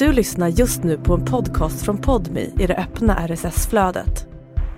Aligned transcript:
Du 0.00 0.12
lyssnar 0.12 0.48
just 0.48 0.82
nu 0.82 0.98
på 0.98 1.14
en 1.14 1.24
podcast 1.24 1.84
från 1.84 1.98
Podmi 1.98 2.52
i 2.58 2.66
det 2.66 2.76
öppna 2.76 3.28
RSS-flödet. 3.28 4.26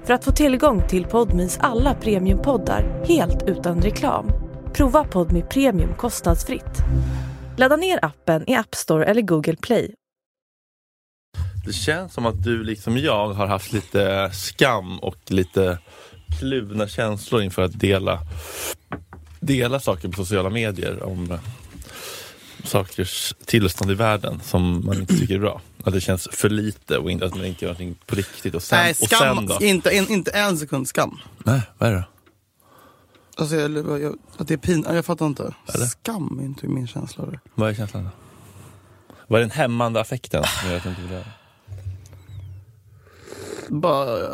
För 0.05 0.15
att 0.15 0.25
få 0.25 0.33
tillgång 0.33 0.89
till 0.89 1.05
Podmis 1.05 1.59
alla 1.61 1.95
premiumpoddar 1.95 3.05
helt 3.09 3.43
utan 3.47 3.83
reklam, 3.83 4.31
prova 4.73 5.05
Podmi 5.05 5.43
Premium 5.43 5.95
kostnadsfritt. 5.95 6.79
Ladda 7.57 7.77
ner 7.77 8.05
appen 8.05 8.51
i 8.51 8.55
App 8.55 8.75
Store 8.75 9.05
eller 9.05 9.23
Google 9.23 9.57
Play. 9.57 9.95
Det 11.67 11.73
känns 11.73 12.15
som 12.15 12.27
att 12.27 12.43
du 12.43 12.65
liksom 12.65 12.99
jag 12.99 13.29
har 13.29 13.47
haft 13.47 13.73
lite 13.73 14.31
skam 14.33 14.99
och 14.99 15.19
lite 15.27 15.79
kluvna 16.39 16.89
känslor 16.89 17.43
inför 17.43 17.63
att 17.63 17.81
dela, 17.81 18.19
dela 19.41 19.81
saker 19.81 20.09
på 20.09 20.17
sociala 20.17 20.51
medier 20.51 21.03
om 21.03 21.39
sakers 22.65 23.35
tillstånd 23.45 23.91
i 23.91 23.95
världen 23.95 24.41
som 24.45 24.87
man 24.87 25.01
inte 25.01 25.17
tycker 25.19 25.35
är 25.35 25.39
bra. 25.39 25.61
Att 25.85 25.93
det 25.93 26.01
känns 26.01 26.29
för 26.33 26.49
lite 26.49 26.99
och 26.99 27.11
inte, 27.11 27.27
att 27.27 27.35
man 27.35 27.45
inte 27.45 27.65
gör 27.65 27.73
någonting 27.73 27.97
på 28.07 28.17
riktigt. 28.17 28.55
Och 28.55 28.63
sen, 28.63 28.79
Nej, 28.79 28.95
och 29.01 29.09
skam, 29.09 29.37
sen 29.37 29.47
då? 29.47 29.59
inte, 29.61 29.91
en, 29.91 30.09
inte 30.09 30.31
en 30.31 30.59
sekund 30.59 30.89
skam. 30.89 31.19
Nej, 31.45 31.61
vad 31.79 31.91
är 31.91 31.95
det 31.95 32.05
Alltså, 33.37 33.57
jag, 33.57 34.01
jag, 34.03 34.19
att 34.37 34.49
det 34.49 34.55
är 34.55 34.59
pin, 34.59 34.85
jag 34.89 35.05
fattar 35.05 35.27
inte. 35.27 35.55
Eller? 35.75 35.87
Skam 35.87 36.39
är 36.39 36.45
inte 36.45 36.67
min 36.67 36.87
känsla. 36.87 37.27
det. 37.27 37.41
Vad 37.55 37.71
är 37.71 37.75
känslan 37.75 38.05
då? 38.05 38.11
Vad 39.27 39.41
är 39.41 39.45
den 39.45 39.51
hämmande 39.51 40.01
affekten 40.01 40.45
som 40.61 40.71
gör 40.71 40.77
att 40.77 40.83
du 40.83 40.89
inte 40.89 41.03
vill 41.03 41.11
göra? 41.11 41.25
Bara, 43.69 44.21
eh, 44.21 44.31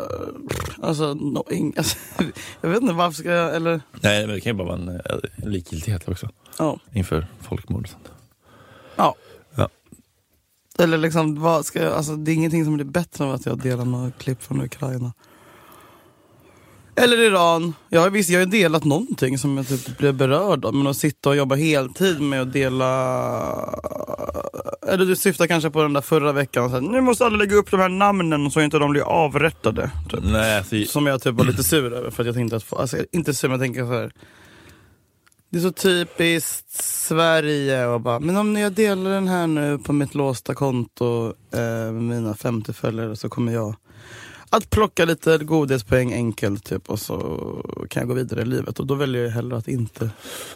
alltså, 0.81 1.13
no, 1.13 1.45
ing, 1.51 1.73
alltså, 1.77 1.97
jag 2.61 2.69
vet 2.69 2.81
inte 2.81 2.93
varför 2.93 3.17
ska 3.17 3.31
jag, 3.31 3.55
eller, 3.55 3.81
Nej, 4.01 4.27
men 4.27 4.35
det 4.35 4.41
kan 4.41 4.49
ju 4.49 4.57
bara 4.57 4.67
vara 4.67 4.77
en, 4.77 4.89
eh, 4.89 5.01
en 5.35 5.51
likgiltighet 5.51 6.07
också 6.07 6.29
ja. 6.57 6.79
inför 6.93 7.27
folkmord 7.41 7.83
och 7.83 7.89
sånt. 7.89 8.11
Ja. 8.99 9.15
Ja. 9.55 9.69
Eller 10.83 10.97
liksom, 10.97 11.41
vad 11.41 11.65
ska 11.65 11.83
jag, 11.83 11.93
alltså, 11.93 12.15
det 12.15 12.31
är 12.31 12.35
ingenting 12.35 12.65
som 12.65 12.73
blir 12.73 12.85
bättre 12.85 13.25
än 13.25 13.31
att 13.31 13.45
jag 13.45 13.57
delar 13.57 13.85
några 13.85 14.11
klipp 14.11 14.43
från 14.43 14.61
Ukraina. 14.61 15.13
Eller 16.95 17.19
Iran. 17.19 17.73
Jag 17.89 18.01
har, 18.01 18.09
visst, 18.09 18.29
jag 18.29 18.39
har 18.39 18.45
delat 18.45 18.83
någonting 18.83 19.37
som 19.37 19.57
jag 19.57 19.67
typ 19.67 19.97
blev 19.97 20.13
berörd 20.13 20.65
av. 20.65 20.75
Men 20.75 20.87
att 20.87 20.97
sitta 20.97 21.29
och 21.29 21.35
jobba 21.35 21.55
heltid 21.55 22.21
med 22.21 22.41
att 22.41 22.53
dela... 22.53 22.89
Eller 24.87 25.05
du 25.05 25.15
syftar 25.15 25.47
kanske 25.47 25.69
på 25.69 25.81
den 25.81 25.93
där 25.93 26.01
förra 26.01 26.31
veckan. 26.31 26.69
Så 26.69 26.75
här, 26.75 26.81
nu 26.81 27.01
måste 27.01 27.25
alla 27.25 27.37
lägga 27.37 27.55
upp 27.55 27.71
de 27.71 27.79
här 27.79 27.89
namnen 27.89 28.51
så 28.51 28.61
inte 28.61 28.79
de 28.79 28.91
blir 28.91 29.01
avrättade. 29.01 29.91
Typ. 30.09 30.19
Nej, 30.23 30.57
alltså, 30.57 30.75
Som 30.85 31.07
jag 31.07 31.21
typ 31.21 31.35
var 31.35 31.45
lite 31.45 31.63
sur 31.63 31.93
över 31.93 32.11
för 32.11 32.23
att 32.23 32.27
jag 32.27 32.35
tänkte 32.35 32.55
att, 32.55 32.73
alltså 32.73 32.97
inte 33.11 33.33
sur 33.33 33.47
men 33.47 33.59
jag 33.59 33.65
tänker 33.65 33.85
så 33.85 33.93
här. 33.93 34.11
Det 35.49 35.57
är 35.57 35.61
så 35.61 35.71
typiskt 35.71 36.83
Sverige 36.83 37.85
och 37.87 38.01
bara, 38.01 38.19
men 38.19 38.35
om 38.37 38.55
jag 38.55 38.71
delar 38.73 39.11
den 39.11 39.27
här 39.27 39.47
nu 39.47 39.77
på 39.77 39.93
mitt 39.93 40.15
låsta 40.15 40.53
konto 40.53 41.33
eh, 41.53 41.59
med 41.91 41.93
mina 41.93 42.33
50 42.35 42.73
följare 42.73 43.15
så 43.15 43.29
kommer 43.29 43.51
jag 43.53 43.75
att 44.49 44.69
plocka 44.69 45.05
lite 45.05 45.37
godispoäng 45.37 46.13
enkelt 46.13 46.63
typ 46.65 46.89
och 46.89 46.99
så 46.99 47.17
kan 47.89 48.01
jag 48.01 48.07
gå 48.07 48.13
vidare 48.13 48.41
i 48.41 48.45
livet 48.45 48.79
och 48.79 48.87
då 48.87 48.95
väljer 48.95 49.23
jag 49.23 49.31
hellre 49.31 49.57
att 49.57 49.67
inte 49.67 50.09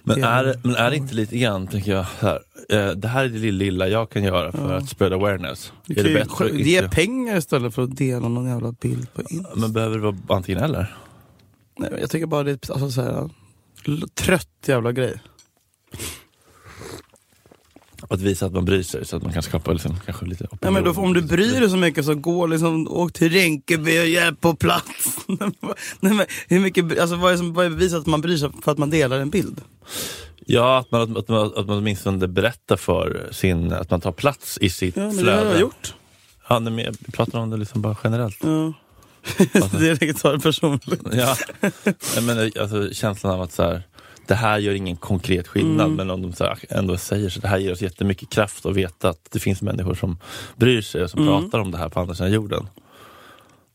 Men 0.04 0.24
är, 0.24 0.44
det- 0.44 0.60
men 0.64 0.76
är 0.76 0.90
det 0.90 0.96
inte 0.98 1.16
lite 1.16 1.38
grann, 1.38 1.68
tänker 1.68 1.92
jag, 1.92 2.06
här, 2.20 2.40
eh, 2.70 2.92
det 2.92 3.08
här 3.08 3.24
är 3.26 3.30
det 3.30 3.38
lilla, 3.40 3.64
lilla 3.64 3.88
jag 3.88 4.10
kan 4.10 4.24
göra 4.24 4.52
för 4.52 4.74
att 4.74 4.90
spread 4.90 5.14
awareness. 5.14 5.72
Du 5.86 6.00
är 6.00 6.04
det 6.04 6.10
ju 6.10 6.16
bättre 6.16 6.50
inte- 6.50 6.70
ge 6.70 6.90
pengar 6.90 7.38
istället 7.38 7.74
för 7.76 7.84
att 7.84 7.96
dela 7.98 8.28
någon 8.28 8.48
jävla 8.50 8.72
bild 8.72 9.14
på 9.14 9.22
Insta. 9.30 9.50
Men 9.56 9.74
behöver 9.74 9.96
det 9.98 10.04
vara 10.04 10.18
antingen 10.30 10.64
eller? 10.64 10.98
Nej, 11.80 11.90
jag 12.02 12.10
tycker 12.10 12.26
bara 12.26 12.44
det 12.44 12.52
är 12.52 12.72
alltså, 12.72 12.92
så 12.92 13.02
här, 13.02 13.30
trött 14.14 14.50
jävla 14.66 14.92
grej. 14.92 15.22
Att 18.10 18.22
visa 18.22 18.46
att 18.46 18.54
man 18.54 18.66
bryr 18.66 18.84
sig 18.84 19.06
så 19.06 19.18
att 19.18 19.24
man 19.24 19.34
kan 19.34 19.44
skapa 19.44 19.72
liksom, 19.72 20.00
kanske 20.06 20.26
lite 20.26 20.48
Ja, 20.62 20.72
men 20.72 20.84
då, 20.84 20.92
om 20.92 21.14
du 21.14 21.22
bryr 21.22 21.60
dig 21.60 21.70
så 21.70 21.78
mycket 21.78 22.06
så 22.06 22.16
gå 22.16 22.46
liksom, 22.46 22.88
åk 22.88 23.14
till 23.14 23.30
Rinkeby 23.30 24.00
och 24.00 24.06
hjälp 24.08 24.42
på 24.42 24.56
plats. 24.56 25.18
Nej, 26.00 26.14
men, 26.14 26.26
hur 26.48 26.60
mycket, 26.60 27.00
alltså, 27.00 27.16
vad, 27.16 27.34
är 27.34 27.38
som, 27.38 27.54
vad 27.54 27.66
är 27.66 27.70
beviset 27.70 28.00
att 28.00 28.06
man 28.06 28.22
bryr 28.22 28.38
sig 28.38 28.50
för 28.64 28.72
att 28.72 28.78
man 28.78 28.90
delar 28.90 29.20
en 29.20 29.30
bild? 29.30 29.62
Ja, 30.46 30.78
att 30.80 30.92
man, 30.92 31.18
att, 31.18 31.28
man, 31.28 31.46
att 31.46 31.68
man 31.68 31.78
åtminstone 31.78 32.28
berättar 32.28 32.78
för 32.78 33.28
sin, 33.32 33.74
att 33.74 33.90
man 33.90 34.02
tar 34.02 34.12
plats 34.12 34.58
i 34.62 34.70
sitt 34.70 34.98
Ja, 34.98 35.02
men 35.04 35.16
det 35.16 35.22
flöde. 35.24 35.38
har 35.40 35.46
jag 35.46 35.60
gjort. 35.60 35.94
Ja, 36.50 36.60
men 36.60 36.78
jag 36.78 36.96
pratar 37.14 37.40
om 37.40 37.50
det 37.50 37.58
liksom 37.58 37.82
bara 37.82 37.98
generellt. 38.04 38.38
Ja. 38.42 38.74
Direkt 39.72 40.22
tar 40.22 40.34
det 40.34 40.40
personligt. 40.40 41.02
Ja, 41.12 41.36
menar, 42.22 42.52
alltså, 42.60 42.94
känslan 42.94 43.34
av 43.34 43.42
att 43.42 43.52
så 43.52 43.64
här, 43.64 43.84
det 44.28 44.36
här 44.36 44.58
gör 44.60 44.74
ingen 44.74 44.96
konkret 44.98 45.48
skillnad 45.48 45.86
Mm. 45.86 45.96
men 45.98 46.10
om 46.10 46.22
de 46.22 46.34
så 46.34 46.44
här, 46.44 46.60
ändå 46.70 46.98
säger 46.98 47.30
så 47.30 47.40
det 47.40 47.48
här 47.48 47.58
ger 47.58 47.72
oss 47.72 47.82
jättemycket 47.82 48.30
kraft 48.30 48.66
att 48.66 48.76
veta 48.76 49.10
att 49.10 49.28
det 49.32 49.40
finns 49.40 49.62
människor 49.62 49.96
som 49.96 50.18
bryr 50.56 50.82
sig 50.82 51.04
och 51.04 51.10
som 51.10 51.22
Mm. 51.28 51.42
pratar 51.44 51.60
om 51.60 51.72
det 51.72 51.78
här 51.78 51.90
på 51.90 52.00
andra 52.00 52.16
sidan 52.16 52.32
jorden. 52.32 52.68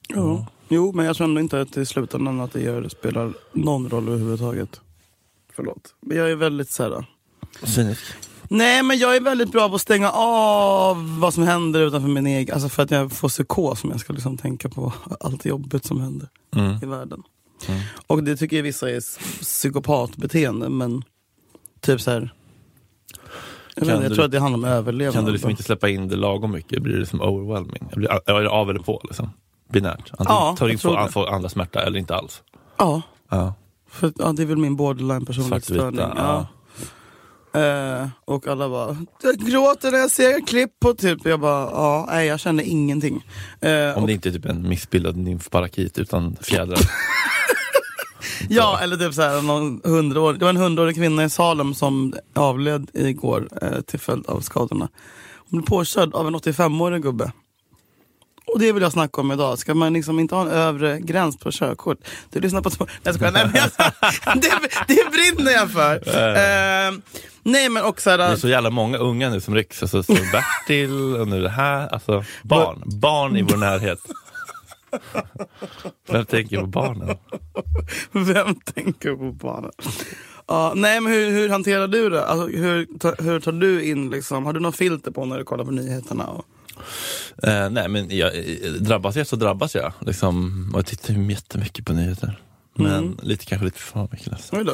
Ja. 0.09 0.47
Jo, 0.69 0.93
men 0.93 1.07
jag 1.07 1.17
tror 1.17 1.25
ändå 1.27 1.41
inte 1.41 1.61
att 1.61 1.77
i 1.77 1.87
slutändan 1.87 2.41
att 2.41 2.53
det 2.53 2.61
gör, 2.61 2.89
spelar 2.89 3.33
någon 3.53 3.91
roll 3.91 4.09
överhuvudtaget. 4.09 4.81
Förlåt. 5.57 5.95
Men 6.01 6.17
jag 6.17 6.31
är 6.31 6.35
väldigt 6.37 6.71
så 6.71 6.83
här. 6.83 7.05
Cynisk. 7.63 8.03
Nej 8.49 8.83
men 8.83 8.99
jag 8.99 9.17
är 9.17 9.21
väldigt 9.21 9.53
bra 9.53 9.69
på 9.69 9.75
att 9.75 9.81
stänga 9.81 10.11
av 10.11 11.19
vad 11.21 11.35
som 11.35 11.43
händer 11.43 11.81
utanför 11.81 12.09
min 12.09 12.27
egen, 12.27 12.55
alltså 12.55 12.69
för 12.69 12.83
att 12.83 12.91
jag 12.91 13.13
får 13.13 13.29
psykos 13.29 13.85
om 13.85 13.91
jag 13.91 14.01
ska 14.01 14.13
liksom 14.13 14.37
tänka 14.37 14.69
på 14.69 14.93
allt 15.21 15.45
jobbigt 15.45 15.85
som 15.85 16.01
händer 16.01 16.29
Mm. 16.57 16.77
i 16.83 16.87
världen. 16.87 17.23
Mm. 17.69 17.81
Och 18.07 18.23
det 18.25 18.37
tycker 18.37 18.57
jag 18.57 18.63
vissa 18.63 18.91
är 18.91 19.01
psykopatbeteende 19.41 20.69
men 20.69 21.03
typ 21.81 22.01
så 22.01 22.11
här. 22.11 22.35
Jag, 23.75 23.87
vet, 23.87 23.95
jag 24.03 24.11
du- 24.11 24.15
tror 24.15 24.25
att 24.25 24.31
det 24.31 24.41
handlar 24.41 24.59
om 24.69 24.75
överlevnad. 24.75 25.15
Kan 25.15 25.25
du 25.25 25.33
liksom 25.33 25.51
inte 25.51 25.63
släppa 25.63 25.89
in 25.89 26.09
det 26.09 26.17
lagom 26.17 26.51
mycket? 26.53 26.83
Blir 26.83 26.95
det 26.95 27.01
liksom 27.01 27.21
overwhelming? 27.21 27.89
Blir 27.97 28.09
är 28.31 28.43
det 28.43 28.51
av 28.51 28.71
eller 28.71 28.81
på? 28.81 29.01
Liksom? 29.05 29.31
Binärt? 29.73 29.99
Antingen 30.11 30.27
Ja, 30.29 30.57
tar 30.59 30.69
in 30.69 30.79
få 31.13 31.27
andra 31.27 31.49
smärta 31.49 31.83
eller 31.83 31.99
inte 31.99 32.15
alls? 32.17 32.43
Ja, 32.79 33.03
Ja. 33.31 33.55
för, 33.91 34.13
ja, 34.19 34.33
det 34.33 34.43
är 34.43 34.47
väl 34.47 34.57
min 34.57 34.77
borderline 34.77 35.27
personlighetsstörning. 35.27 35.97
Svartvita, 36.01 36.23
Ja. 36.23 36.47
Eh, 37.55 38.09
och 38.25 38.47
alla 38.47 38.69
bara, 38.69 38.97
jag 39.23 39.37
gråter 39.37 39.91
när 39.93 39.99
jag 39.99 40.11
ser 40.11 40.47
klipp 40.47 40.71
på 40.81 40.95
typ. 40.95 41.19
Jag 41.25 41.41
bara, 41.41 41.63
ja, 41.63 42.07
nej 42.11 42.27
jag 42.27 42.41
känner 42.41 42.65
ingenting. 42.65 43.25
Eh, 43.61 43.97
Om 43.97 44.03
och, 44.03 44.07
det 44.07 44.13
inte 44.13 44.29
är 44.29 44.33
typ 44.33 44.45
en 44.45 44.69
missbildad 44.69 45.17
nymfparakit 45.17 45.99
utan 45.99 46.37
fjädrar. 46.41 46.79
ja, 48.49 48.79
eller 48.83 48.97
typ 48.97 49.15
så 49.15 49.23
här, 49.23 49.43
någon 49.43 49.81
hundra 49.85 50.21
år, 50.21 50.33
det 50.33 50.45
var 50.45 50.51
en 50.51 50.57
hundraårig 50.57 50.97
kvinna 50.97 51.25
i 51.25 51.31
Salem 51.31 51.75
som 51.75 52.15
avled 52.35 52.91
igår 52.95 53.49
eh, 53.63 53.81
till 53.81 53.99
följd 54.01 54.27
av 54.27 54.41
skadorna. 54.41 54.89
Hon 55.51 55.61
blev 55.61 55.67
påkörd 55.67 56.15
av 56.15 56.27
en 56.27 56.37
85-årig 56.37 57.03
gubbe. 57.03 57.33
Och 58.53 58.59
det 58.59 58.73
vill 58.73 58.83
jag 58.83 58.93
snacka 58.93 59.21
om 59.21 59.33
idag. 59.33 59.59
Ska 59.59 59.75
man 59.75 59.93
liksom 59.93 60.21
inte 60.21 60.35
ha 60.35 60.43
en 60.43 60.49
övre 60.49 61.01
gräns 61.01 61.39
på 61.39 61.51
körkort? 61.53 61.99
Du 62.31 62.41
lyssnar 62.41 62.63
på... 62.63 62.71
Nej, 62.79 62.89
jag 63.03 63.15
skojar. 63.15 63.33
nej 63.33 63.51
men 63.53 63.55
jag, 63.55 63.71
det, 64.43 64.95
det 64.95 65.11
brinner 65.11 65.53
jag 65.53 65.71
för. 65.71 65.95
Eh, 65.95 66.93
nej 67.43 67.69
men 67.69 67.85
också... 67.85 68.17
Det 68.17 68.25
är 68.25 68.37
så 68.37 68.49
jävla 68.49 68.71
många 68.71 68.99
unga 68.99 69.31
nu 69.31 69.41
som 69.41 69.55
rycks. 69.55 69.83
Alltså, 69.83 70.03
så 70.03 70.13
Bertil 70.13 71.17
och 71.17 71.29
nu 71.29 71.43
det 71.43 71.49
här. 71.49 71.89
Alltså, 71.89 72.25
barn. 72.43 72.83
Barn 72.85 73.37
i 73.37 73.43
vår 73.43 73.57
närhet. 73.57 73.99
Vem 76.09 76.27
tänker 76.27 76.61
på 76.61 76.67
barnen? 76.67 77.17
Vem 78.13 78.55
tänker 78.55 79.15
på 79.15 79.33
barnen? 79.33 79.71
Ja, 80.47 80.73
nej 80.77 81.01
men 81.01 81.13
hur, 81.13 81.31
hur 81.31 81.49
hanterar 81.49 81.89
du 81.89 82.11
det? 82.11 82.27
Alltså, 82.27 82.47
hur, 82.47 82.87
ta, 82.99 83.15
hur 83.19 83.41
tar 83.41 83.53
du 83.53 83.85
in 83.85 84.11
liksom, 84.11 84.47
har 84.47 84.53
du 84.53 84.61
något 84.61 84.77
filter 84.77 85.11
på 85.11 85.25
när 85.25 85.39
du 85.39 85.45
kollar 85.45 85.65
på 85.65 85.71
nyheterna? 85.71 86.27
Och, 86.27 86.45
Eh, 87.43 87.71
nej 87.71 87.89
men 87.89 88.17
jag, 88.17 88.33
drabbas 88.81 89.17
jag 89.17 89.27
så 89.27 89.37
drabbas 89.37 89.75
jag. 89.75 89.93
Liksom, 90.01 90.71
jag 90.75 90.87
tittar 90.87 91.15
ju 91.15 91.31
jättemycket 91.33 91.87
på 91.87 91.93
nyheter. 91.93 92.41
Men 92.75 92.87
Mm. 92.93 93.19
lite, 93.23 93.45
kanske 93.45 93.65
lite 93.65 93.79
för 93.79 94.09
mycket 94.13 94.31
nästan. 94.31 94.65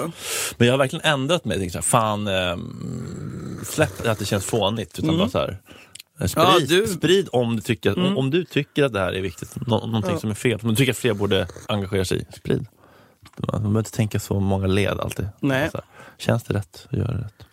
Men 0.59 0.67
jag 0.67 0.73
har 0.73 0.79
verkligen 0.79 1.05
ändrat 1.05 1.45
mig. 1.45 1.55
Jag 1.57 1.61
tänkte 1.63 1.79
här, 1.79 1.83
fan, 1.83 2.29
eh, 2.29 2.57
släpp 3.65 4.07
att 4.07 4.19
det 4.19 4.25
känns 4.25 4.45
fånigt. 4.45 4.99
Utan 4.99 5.19
bara 5.19 5.29
så 5.29 5.39
här, 5.39 5.59
eh, 6.21 6.27
sprid, 6.27 6.45
Mm. 6.47 6.61
Ja, 6.61 6.67
du- 6.69 6.87
sprid 6.87 7.29
om, 7.33 7.57
du 7.57 7.63
tycker, 7.63 7.91
Mm. 7.93 8.05
om, 8.07 8.19
om 8.19 8.31
du 8.31 8.45
tycker 8.45 8.85
att 8.85 8.93
det 8.93 9.01
här 9.01 9.13
är 9.13 9.21
viktigt. 9.21 9.57
Nå, 9.67 9.87
någonting 9.87 10.13
Ja. 10.13 10.21
som 10.21 10.31
är 10.31 10.35
fel. 10.35 10.59
Om 10.63 10.69
du 10.69 10.77
tycker 10.77 10.93
att 10.93 10.99
fler 10.99 11.15
borde 11.15 11.49
engagera 11.69 12.05
sig 12.05 12.19
i, 12.19 12.25
sprid. 12.37 12.67
Man 13.53 13.63
behöver 13.63 13.79
inte 13.79 13.91
tänka 13.93 14.21
så 14.21 14.41
många 14.41 14.67
led 14.67 15.01
alltid. 15.01 15.29
Nej. 15.41 15.71
Så 15.71 15.77
här, 15.77 15.85
känns 16.19 16.43
det 16.43 16.55
rätt? 16.55 16.87
Gör 16.91 17.07
det 17.09 17.19
rätt. 17.25 17.47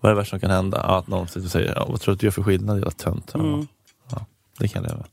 Vad 0.00 0.10
är 0.10 0.14
det 0.14 0.20
värsta 0.20 0.30
som 0.30 0.40
kan 0.40 0.50
hända? 0.50 0.84
Ja, 0.88 0.98
att 0.98 1.06
någon 1.06 1.28
sitter 1.28 1.44
och 1.44 1.50
säger, 1.52 1.72
ja, 1.76 1.86
vad 1.90 2.00
tror 2.00 2.12
du 2.12 2.16
att 2.16 2.20
du 2.20 2.26
gör 2.26 2.30
för 2.32 2.42
skillnad? 2.42 2.76
Jävla 2.76 2.90
tönt. 2.90 3.30
Ja, 3.34 3.40
Mm. 3.40 3.66
det 4.58 4.68
kan 4.68 4.82
jag 4.84 4.90
leva. 4.92 5.04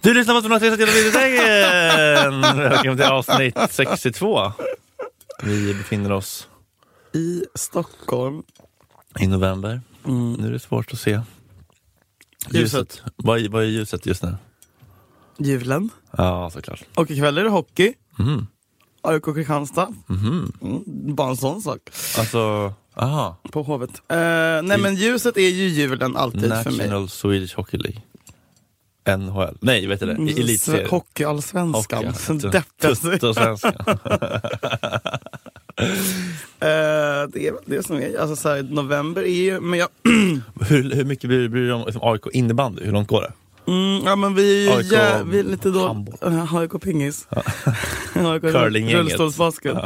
Du 0.00 0.14
lyssnar 0.14 0.34
på 0.34 0.40
260 0.40 0.84
Videoteken! 0.86 2.40
Välkommen 2.58 2.96
till 2.96 3.06
avsnitt 3.06 3.56
62. 3.70 4.52
Vi 5.42 5.74
befinner 5.74 6.12
oss 6.12 6.48
I 7.12 7.44
Stockholm. 7.54 8.42
i 9.20 9.26
november. 9.26 9.80
Mm. 10.06 10.32
Nu 10.32 10.46
är 10.48 10.52
det 10.52 10.58
svårt 10.58 10.92
att 10.92 10.98
se. 11.00 11.20
Ljuset. 12.50 13.02
Vad, 13.16 13.38
är- 13.44 13.48
vad 13.48 13.62
är 13.62 13.66
ljuset 13.66 14.06
just 14.06 14.22
nu? 14.22 14.36
Julen. 15.38 15.90
Ja, 16.10 16.50
såklart. 16.50 16.82
Och 16.94 17.10
ikväll 17.10 17.38
är 17.38 17.44
det 17.44 17.50
hockey. 17.50 17.92
Mhm. 18.18 18.46
AIK 19.02 19.24
Kristianstad. 19.24 19.88
Mhm. 20.06 20.52
Mm, 20.62 20.82
bara 21.14 21.30
en 21.30 21.36
sån 21.36 21.62
sak. 21.62 21.80
Alltså, 22.18 22.72
Aha. 22.96 23.36
på 23.52 23.62
Hovet. 23.62 23.90
Eh, 24.08 24.16
nej 24.62 24.78
men 24.78 24.94
ljuset 24.94 25.36
är 25.36 25.48
ju 25.48 25.68
julen 25.68 26.16
alltid 26.16 26.40
för 26.40 26.70
mig. 26.70 26.76
National 26.78 27.08
Swedish 27.08 27.56
Hockey 27.56 27.76
League. 27.78 28.00
NHL. 29.18 29.56
Nej, 29.60 29.86
vet 29.86 30.00
du 30.00 30.06
det? 30.06 30.12
Mm, 30.12 30.28
Elitserien. 30.28 30.88
Hockeyallsvenskan. 30.90 32.04
Hockey. 32.04 32.60
Tuttosvenskan. 32.80 33.74
Eh, 36.60 37.28
det, 37.32 37.46
är, 37.48 37.54
det 37.66 37.86
som 37.86 37.96
är, 37.96 38.18
alltså 38.18 38.36
så 38.36 38.48
här, 38.48 38.62
november 38.62 39.22
är 39.22 39.42
ju, 39.42 39.60
men 39.60 39.78
jag, 39.78 39.88
hur, 40.68 40.94
hur 40.94 41.04
mycket 41.04 41.30
bryr 41.30 41.48
du 41.48 41.64
dig 41.64 41.72
om 41.72 41.82
liksom, 41.86 42.02
AIK 42.04 42.22
innebandy? 42.32 42.84
Hur 42.84 42.92
långt 42.92 43.08
går 43.08 43.20
det? 43.22 43.32
mm, 43.72 44.02
ja 44.04 44.16
men 44.16 44.34
vi 44.34 44.68
AIK 44.68 44.86
jä- 44.86 45.30
vi 45.30 45.38
är 45.38 45.44
lite 45.44 45.70
då, 45.70 45.86
handboll. 45.86 46.18
uh, 46.26 46.54
AIK 46.54 46.80
pingis. 46.82 47.28
AIK 48.14 48.42
rullstolsbasket. 48.92 49.76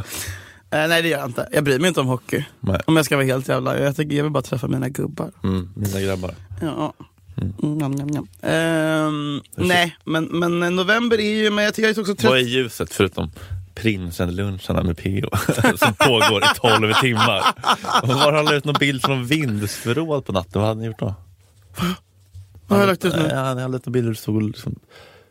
Eh, 0.73 0.89
nej 0.89 1.03
det 1.03 1.09
gör 1.09 1.19
jag 1.19 1.29
inte, 1.29 1.49
jag 1.53 1.65
bryr 1.65 1.79
mig 1.79 1.89
inte 1.89 2.01
om 2.01 2.07
hockey. 2.07 2.45
Nej. 2.61 2.81
Om 2.87 2.97
jag 2.97 3.05
ska 3.05 3.17
vara 3.17 3.27
helt 3.27 3.49
jävla, 3.49 3.79
jag, 3.79 3.97
tycker, 3.97 4.17
jag 4.17 4.23
vill 4.23 4.33
bara 4.33 4.43
träffa 4.43 4.69
mina 4.69 4.89
gubbar. 4.89 5.31
Mm, 5.45 5.71
mina 5.77 6.01
grabbar. 6.01 6.35
Ja. 6.61 6.93
Mm. 7.37 7.79
Njam, 7.79 7.93
njam, 7.93 8.09
njam. 8.09 8.29
Ehm, 8.43 9.41
nej, 9.57 9.97
men, 10.05 10.25
men 10.25 10.77
november 10.77 11.21
är 11.21 11.35
ju, 11.35 11.51
men 11.51 11.65
jag 11.65 11.75
tycker 11.75 11.89
jag 11.89 11.97
är 11.97 12.01
också 12.01 12.15
trött. 12.15 12.31
Vad 12.31 12.39
är 12.39 12.43
ljuset 12.45 12.93
förutom 12.93 13.31
prinsen-luncherna 13.75 14.83
med 14.83 14.97
PO 14.97 15.37
som 15.77 15.95
pågår 15.95 16.45
i 16.45 16.47
12 16.57 16.93
timmar? 16.93 17.43
Och 18.03 18.09
Var 18.09 18.15
har 18.15 18.33
han 18.33 18.55
ut 18.55 18.65
någon 18.65 18.77
bild 18.81 19.03
från 19.03 19.27
vindsförråd 19.27 20.25
på 20.25 20.33
natten? 20.33 20.61
Vad 20.61 20.69
hade 20.69 20.81
ni 20.81 20.87
gjort 20.87 20.99
då? 20.99 21.15
Vad 22.67 22.79
har 22.79 22.87
jag 22.87 22.87
lagt 22.87 23.05
ut 23.05 23.17
nu? 23.17 23.29
Ja, 23.31 23.55
ni 23.55 23.61
hade 23.61 23.73
lagt 23.73 23.87
en 23.87 23.93
bild 23.93 24.07
hur 24.07 24.13
det 24.13 24.21
såg 24.21 24.43
liksom, 24.43 24.79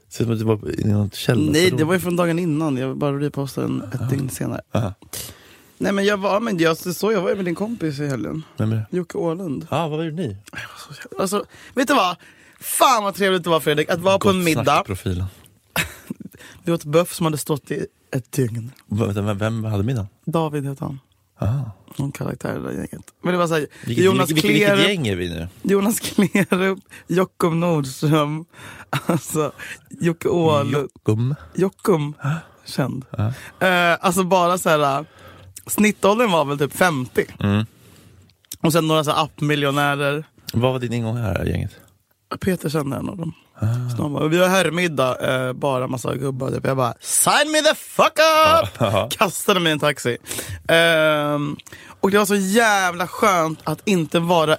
ser 0.10 0.24
ut 0.24 0.40
som 0.40 0.50
att 0.52 0.62
du 0.62 0.68
var 0.68 0.80
i 0.80 0.84
något 0.94 1.16
källarförråd. 1.16 1.54
Nej, 1.54 1.72
det 1.72 1.84
var 1.84 1.94
ju 1.94 2.00
från 2.00 2.16
dagen 2.16 2.40
innan. 2.40 2.78
Jag 2.78 2.98
bara 2.98 3.20
repostade 3.20 3.68
den 3.68 3.82
ett 3.94 4.10
dygn 4.10 4.30
senare. 4.30 4.62
Aha. 4.74 4.94
Nej 5.78 5.92
men 5.92 6.06
jag 6.06 6.18
var, 6.18 6.40
men 6.40 6.58
jag, 6.58 6.78
så 6.78 7.12
jag 7.12 7.22
var 7.22 7.36
med 7.36 7.46
din 7.46 7.56
kompis 7.56 8.00
i 8.00 8.08
helgen. 8.08 8.44
Vem 8.58 8.72
är 8.72 8.76
det? 8.76 8.98
Jocke 8.98 9.18
Åhlund. 9.18 9.68
Ja, 9.72 9.88
vad 9.88 10.06
gjorde 10.06 10.18
ni? 10.18 10.38
Alltså, 11.20 11.46
vet 11.74 11.88
du 11.88 11.94
vad? 11.94 12.16
Fan 12.60 13.04
vad 13.04 13.16
trevligt 13.16 13.44
det 13.44 13.50
var 13.50 13.60
Fredrik, 13.60 13.90
att 13.90 14.00
vara 14.00 14.20
på 14.20 14.30
en 14.30 14.44
middag. 14.44 14.84
profilen. 14.86 15.26
Vi 16.64 16.72
åt 16.72 16.84
böff 16.84 17.14
som 17.14 17.26
hade 17.26 17.38
stått 17.38 17.72
i 17.72 17.86
ett 18.12 18.32
dygn. 18.32 18.72
Vem, 18.88 19.14
vem, 19.26 19.38
vem 19.38 19.64
hade 19.64 19.84
middagen? 19.84 20.08
David 20.26 20.66
hette 20.66 20.84
han. 20.84 21.00
Aha. 21.40 21.72
Någon 21.98 22.12
karaktär 22.12 22.50
i 22.52 22.54
det 22.54 22.64
där 22.64 22.72
gänget. 22.72 23.14
Men 23.22 23.32
det 23.32 23.38
var 23.38 23.48
såhär, 23.48 23.68
Vilket, 23.86 24.06
Jonas 24.06 24.30
vilket, 24.30 24.46
vilket, 24.50 24.74
vilket 24.78 24.90
gäng 24.90 25.08
är 25.08 25.16
vi 25.16 25.30
nu? 25.30 25.48
Jonas 25.62 26.00
Klerup, 26.00 26.80
Jockum 27.08 27.60
Nordström, 27.60 28.46
alltså 29.06 29.52
Jocke 29.90 30.30
Åhlund. 30.30 30.90
Jockum. 30.96 31.36
Jockum, 31.56 32.14
känd. 32.66 33.06
Eh, 33.60 33.98
alltså 34.00 34.24
bara 34.24 34.58
så 34.58 34.70
här. 34.70 35.06
snittåldern 35.68 36.32
var 36.32 36.46
väl 36.46 36.58
typ 36.58 36.74
50. 36.74 37.26
Mm. 37.40 37.66
Och 38.62 38.74
sen 38.74 38.88
några 38.88 39.04
så 39.04 39.12
här 39.12 39.24
appmiljonärer. 39.24 40.24
Vad 40.54 40.72
var 40.74 40.80
din 40.80 40.94
ingång 40.94 41.18
här 41.18 41.46
gänget? 41.46 41.72
Peter 42.42 42.70
kände 42.70 42.98
en 42.98 43.10
av 43.10 43.18
dem. 43.18 43.34
Så 43.96 44.02
de 44.02 44.14
bara, 44.14 44.28
vi 44.28 44.38
har 44.40 44.48
herrmiddag, 44.48 45.18
eh, 45.48 45.54
bara 45.54 45.88
massa 45.88 46.16
gubbar. 46.16 46.52
Typ. 46.52 46.66
Jag 46.68 46.78
bara, 46.78 46.94
sign 47.02 47.52
me 47.52 47.62
the 47.62 47.76
fuck 47.76 48.20
up! 48.20 49.10
Kastade 49.12 49.60
mig 49.60 49.70
i 49.70 49.74
en 49.74 49.80
taxi. 49.80 50.18
Ehm, 50.68 51.56
och 52.02 52.12
det 52.12 52.18
var 52.18 52.26
så 52.26 52.36
jävla 52.36 53.08
skönt 53.08 53.60
att 53.64 53.82
inte 53.86 54.20
vara 54.20 54.58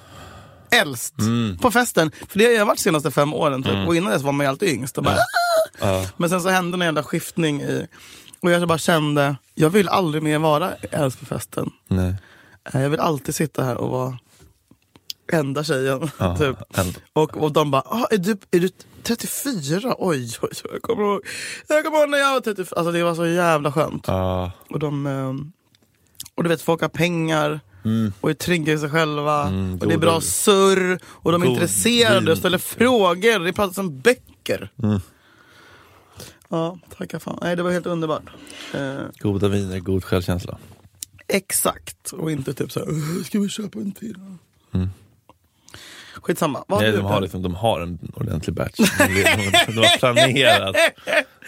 äldst 0.73 1.15
på 1.61 1.71
festen. 1.71 2.11
För 2.29 2.39
det 2.39 2.45
har 2.45 2.53
jag 2.53 2.67
varit 2.67 2.79
de 2.79 2.83
senaste 2.83 3.11
fem 3.11 3.35
åren 3.35 3.63
typ. 3.63 3.89
Och 3.89 3.97
innan 3.97 4.13
dess 4.13 4.23
var 4.23 4.33
man 4.33 4.47
ju 4.47 4.51
alltid 4.51 4.69
yngst. 4.69 4.99
Och 4.99 5.05
bara, 5.05 5.17
Ja. 5.81 6.07
Men 6.17 6.31
sen 6.31 6.41
så 6.41 6.49
hände 6.49 6.77
en 6.77 6.81
jävla 6.81 7.03
skiftning 7.03 7.63
i... 7.63 7.87
Och 8.43 8.51
jag 8.51 8.69
bara 8.69 8.79
kände, 8.79 9.37
jag 9.55 9.71
vill 9.71 9.89
aldrig 9.89 10.23
mer 10.23 10.39
vara 10.39 10.73
äldst 10.91 11.21
på 11.21 11.27
festen. 11.27 11.71
Nej. 11.89 12.15
Eh, 12.73 12.83
Jag 12.83 12.91
vill 12.91 13.01
alltid 13.01 13.35
sitta 13.35 13.65
här 13.65 13.77
och 13.77 13.89
vara 13.91 14.19
enda 15.33 15.65
tjejen. 15.65 16.11
Ja, 16.19 16.37
typ. 16.37 16.57
och, 17.13 17.37
och 17.37 17.53
de 17.53 17.71
bara, 17.71 17.83
ah, 17.83 18.07
är, 18.11 18.19
du, 18.19 18.37
är 18.51 18.61
du 18.61 18.69
34? 19.03 19.95
Oj, 19.99 20.23
oj, 20.43 20.49
oj. 20.65 20.71
Jag 20.73 20.83
kommer 20.83 21.03
ihåg, 21.03 21.21
jag 21.69 21.85
kommer 21.85 21.99
ihåg 21.99 22.11
när 22.11 22.19
jag 22.19 22.33
var 22.33 22.41
34. 22.41 22.77
Alltså 22.77 22.93
det 22.93 23.03
var 23.03 23.15
så 23.15 23.27
jävla 23.27 23.73
skönt. 23.73 24.05
Ja. 24.07 24.53
Och, 24.71 24.79
de, 24.79 25.07
ehm, 25.07 25.53
och 26.35 26.43
du 26.43 26.49
vet, 26.49 26.63
folk 26.63 26.81
har 26.81 26.89
pengar. 26.89 27.61
Och 28.21 28.31
är 28.31 28.35
trygga 28.35 28.73
i 28.73 28.79
sig 28.79 28.91
själva. 28.91 29.43
Mm, 29.49 29.79
och 29.79 29.87
det 29.87 29.95
är 29.95 29.99
bra 29.99 30.21
surr. 30.21 30.99
Och 31.05 31.33
de 31.33 31.43
är 31.43 31.47
god 31.47 31.55
intresserade 31.55 32.21
vin. 32.21 32.29
och 32.29 32.39
ställer 32.39 32.59
frågor. 32.59 33.45
Det 33.45 33.53
pratas 33.53 33.79
om 33.79 34.01
böcker. 34.01 34.71
Mm. 34.83 35.01
Ja, 36.49 36.79
tacka 36.99 37.21
fan. 37.21 37.39
Nej, 37.43 37.57
det 37.57 37.63
var 37.63 37.71
helt 37.71 37.87
underbart. 37.87 38.23
Eh, 38.75 38.97
Goda 39.19 39.49
viner, 39.49 39.79
god 39.79 40.05
självkänsla. 40.05 40.59
exakt. 41.29 42.13
Och 42.13 42.31
inte 42.31 42.55
typ 42.55 42.73
såhär, 42.73 42.87
"Åh, 42.91 43.23
ska 43.25 43.41
vi 43.41 43.49
köpa 43.49 43.79
en 43.79 43.93
till? 43.93 44.17
Mm. 44.75 44.89
Skitsamma. 46.15 46.65
Vad 46.69 46.83
Nej, 46.83 46.93
de 46.93 47.05
har, 47.05 47.21
liksom, 47.21 47.43
de 47.43 47.55
har 47.55 47.81
en 47.81 47.99
ordentlig 48.15 48.57
batch. 48.57 48.77
De, 48.77 49.07
de, 49.07 49.73
de 49.73 49.77
har 49.77 49.99
planerat. 49.99 50.77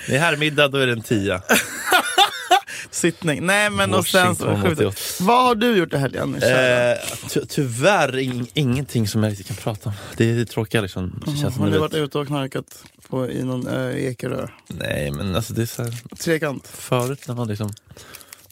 Det 0.07 0.17
är 0.17 0.21
här 0.21 0.37
middag, 0.37 0.69
då 0.69 0.79
är 0.79 0.87
det 0.87 0.93
en 0.93 1.03
tia. 1.03 1.43
Sittning. 2.91 3.47
Nej 3.47 3.71
men 3.71 3.95
och 3.95 4.07
sen 4.07 4.37
så, 4.37 4.45
Washington 4.47 4.71
sjukt. 4.71 4.81
88. 4.81 4.97
Vad 5.21 5.45
har 5.45 5.55
du 5.55 5.77
gjort 5.77 5.93
i 5.93 5.97
helgen? 5.97 6.35
Eh, 6.35 6.99
ty 7.29 7.41
tyvärr 7.49 8.19
ing 8.19 8.47
ingenting 8.55 9.09
som 9.09 9.23
jag 9.23 9.31
riktigt 9.31 9.47
kan 9.47 9.57
prata 9.57 9.89
om. 9.89 9.95
Det 10.17 10.31
är 10.31 10.35
det 10.35 10.45
tråkiga 10.45 10.81
liksom. 10.81 11.23
Det 11.27 11.37
känns 11.37 11.55
som 11.55 11.65
har 11.65 11.71
du 11.71 11.79
varit 11.79 11.95
ute 11.95 12.19
och 12.19 12.27
knarkat 12.27 12.85
på, 13.09 13.31
i 13.31 13.43
någon 13.45 13.67
äh, 13.67 14.05
Ekerö? 14.05 14.49
Nej 14.69 15.11
men 15.11 15.37
alltså 15.37 15.53
det 15.53 15.63
är 15.63 15.67
så 15.67 15.83
här, 15.83 16.17
Trekant. 16.17 16.69
förut 16.69 17.29
när 17.29 17.35
man 17.35 17.49
liksom 17.49 17.71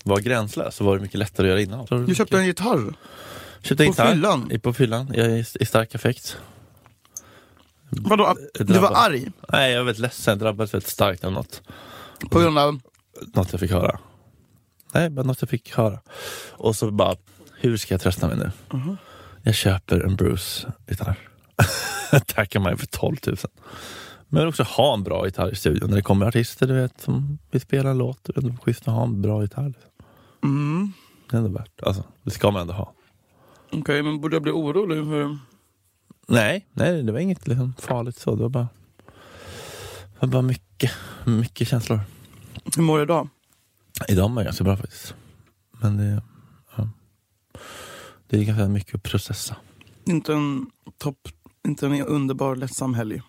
var 0.03 0.21
gränslös 0.21 0.77
så 0.77 0.85
var 0.85 0.97
det 0.97 1.03
mycket 1.03 1.19
lättare 1.19 1.47
att 1.47 1.51
göra 1.51 1.61
innan. 1.61 2.07
Du 2.07 2.15
köpte 2.15 2.39
en 2.39 2.47
gitarr? 2.47 2.95
Köpte 3.63 3.77
på 3.77 3.83
gitarr 3.91 4.13
fyllan? 4.13 4.51
I, 4.53 4.59
på 4.59 4.73
fyllan, 4.73 5.13
jag 5.15 5.27
är 5.27 5.31
i, 5.37 5.45
i 5.61 5.65
stark 5.67 5.95
affekt. 5.95 6.37
Vadå? 7.91 8.35
Du 8.55 8.65
var 8.65 8.81
Drabbad. 8.81 8.93
arg? 8.97 9.33
Nej 9.53 9.73
jag 9.73 9.79
var 9.79 9.85
väldigt 9.85 10.01
ledsen, 10.03 10.39
drabbades 10.39 10.75
väldigt 10.75 10.91
starkt 10.91 11.25
av 11.25 11.33
något. 11.33 11.63
På 12.31 12.41
grund 12.41 12.59
av? 12.59 12.81
Något 13.35 13.53
jag 13.53 13.61
fick 13.61 13.71
höra. 13.71 13.99
Nej, 14.95 15.11
bara 15.11 15.27
något 15.27 15.43
jag 15.43 15.49
fick 15.51 15.75
höra. 15.77 16.01
Och 16.51 16.77
så 16.77 16.91
bara, 16.91 17.17
hur 17.61 17.77
ska 17.77 17.95
jag 17.95 18.01
trösta 18.01 18.29
mig 18.29 18.37
nu? 18.37 18.51
Mhm. 18.79 18.97
Jag 19.43 19.55
köper 19.55 20.01
en 20.01 20.17
Bruce-gitarr. 20.17 21.19
Tackar 22.27 22.61
mig 22.61 22.77
för 22.77 22.87
12 22.87 23.17
000. 23.27 23.37
Men 24.29 24.39
jag 24.39 24.41
vill 24.41 24.49
också 24.49 24.63
ha 24.63 24.95
en 24.95 25.03
bra 25.03 25.27
gitarr 25.27 25.53
i 25.53 25.57
studion. 25.57 25.91
När 25.91 25.97
det 25.97 26.03
kommer 26.03 26.27
artister 26.27 26.67
du 26.67 26.75
vet, 26.75 27.01
som 27.01 27.39
vill 27.51 27.61
spela 27.61 27.91
en 27.91 27.99
låt. 27.99 28.25
Det 28.25 28.37
är 28.37 28.43
ändå 28.43 28.57
schysst 28.65 28.89
att 28.89 28.95
ha 28.95 29.03
en 29.03 29.23
bra 29.23 29.43
gitarr. 29.43 29.75
Mm. 30.43 30.93
Det 31.31 31.37
är 31.37 31.39
ändå 31.39 31.59
värt. 31.59 31.83
Alltså, 31.83 32.05
det 32.23 32.31
ska 32.31 32.51
man 32.51 32.61
ändå 32.63 32.73
ha. 32.75 32.93
Okej, 33.73 34.03
men 34.03 34.21
borde 34.21 34.37
jag 34.37 34.43
bli 34.43 34.53
orolig 34.53 35.05
för... 35.05 35.39
Nej, 36.29 36.67
nej 36.73 37.03
det 37.03 37.13
var 37.13 37.19
inget 37.19 37.49
liksom, 37.49 37.75
farligt 37.79 38.17
så. 38.17 38.35
Det 38.35 38.43
var 38.43 38.49
bara, 38.49 38.69
det 40.03 40.21
var 40.21 40.29
bara 40.29 40.43
mycket, 40.43 40.93
mycket 41.25 41.69
känslor. 41.69 42.01
Hur 42.77 42.83
mår 42.83 42.97
du 42.97 43.03
idag? 43.03 43.29
Idag 44.09 44.31
mår 44.31 44.43
jag 44.43 44.47
ganska 44.47 44.65
bra 44.65 44.77
faktiskt. 44.77 45.15
Men 45.71 45.97
det, 45.97 46.23
ja. 46.77 46.89
det 48.29 48.39
är 48.39 48.45
ganska 48.45 48.69
mycket 48.69 48.95
att 48.95 49.03
processa. 49.03 49.57
Inte 50.05 50.33
en 50.33 50.71
topp, 50.99 51.29
inte 51.67 51.87
en 51.87 52.03
underbar 52.03 52.57
lättsam 52.57 52.95
helg. 52.95 53.23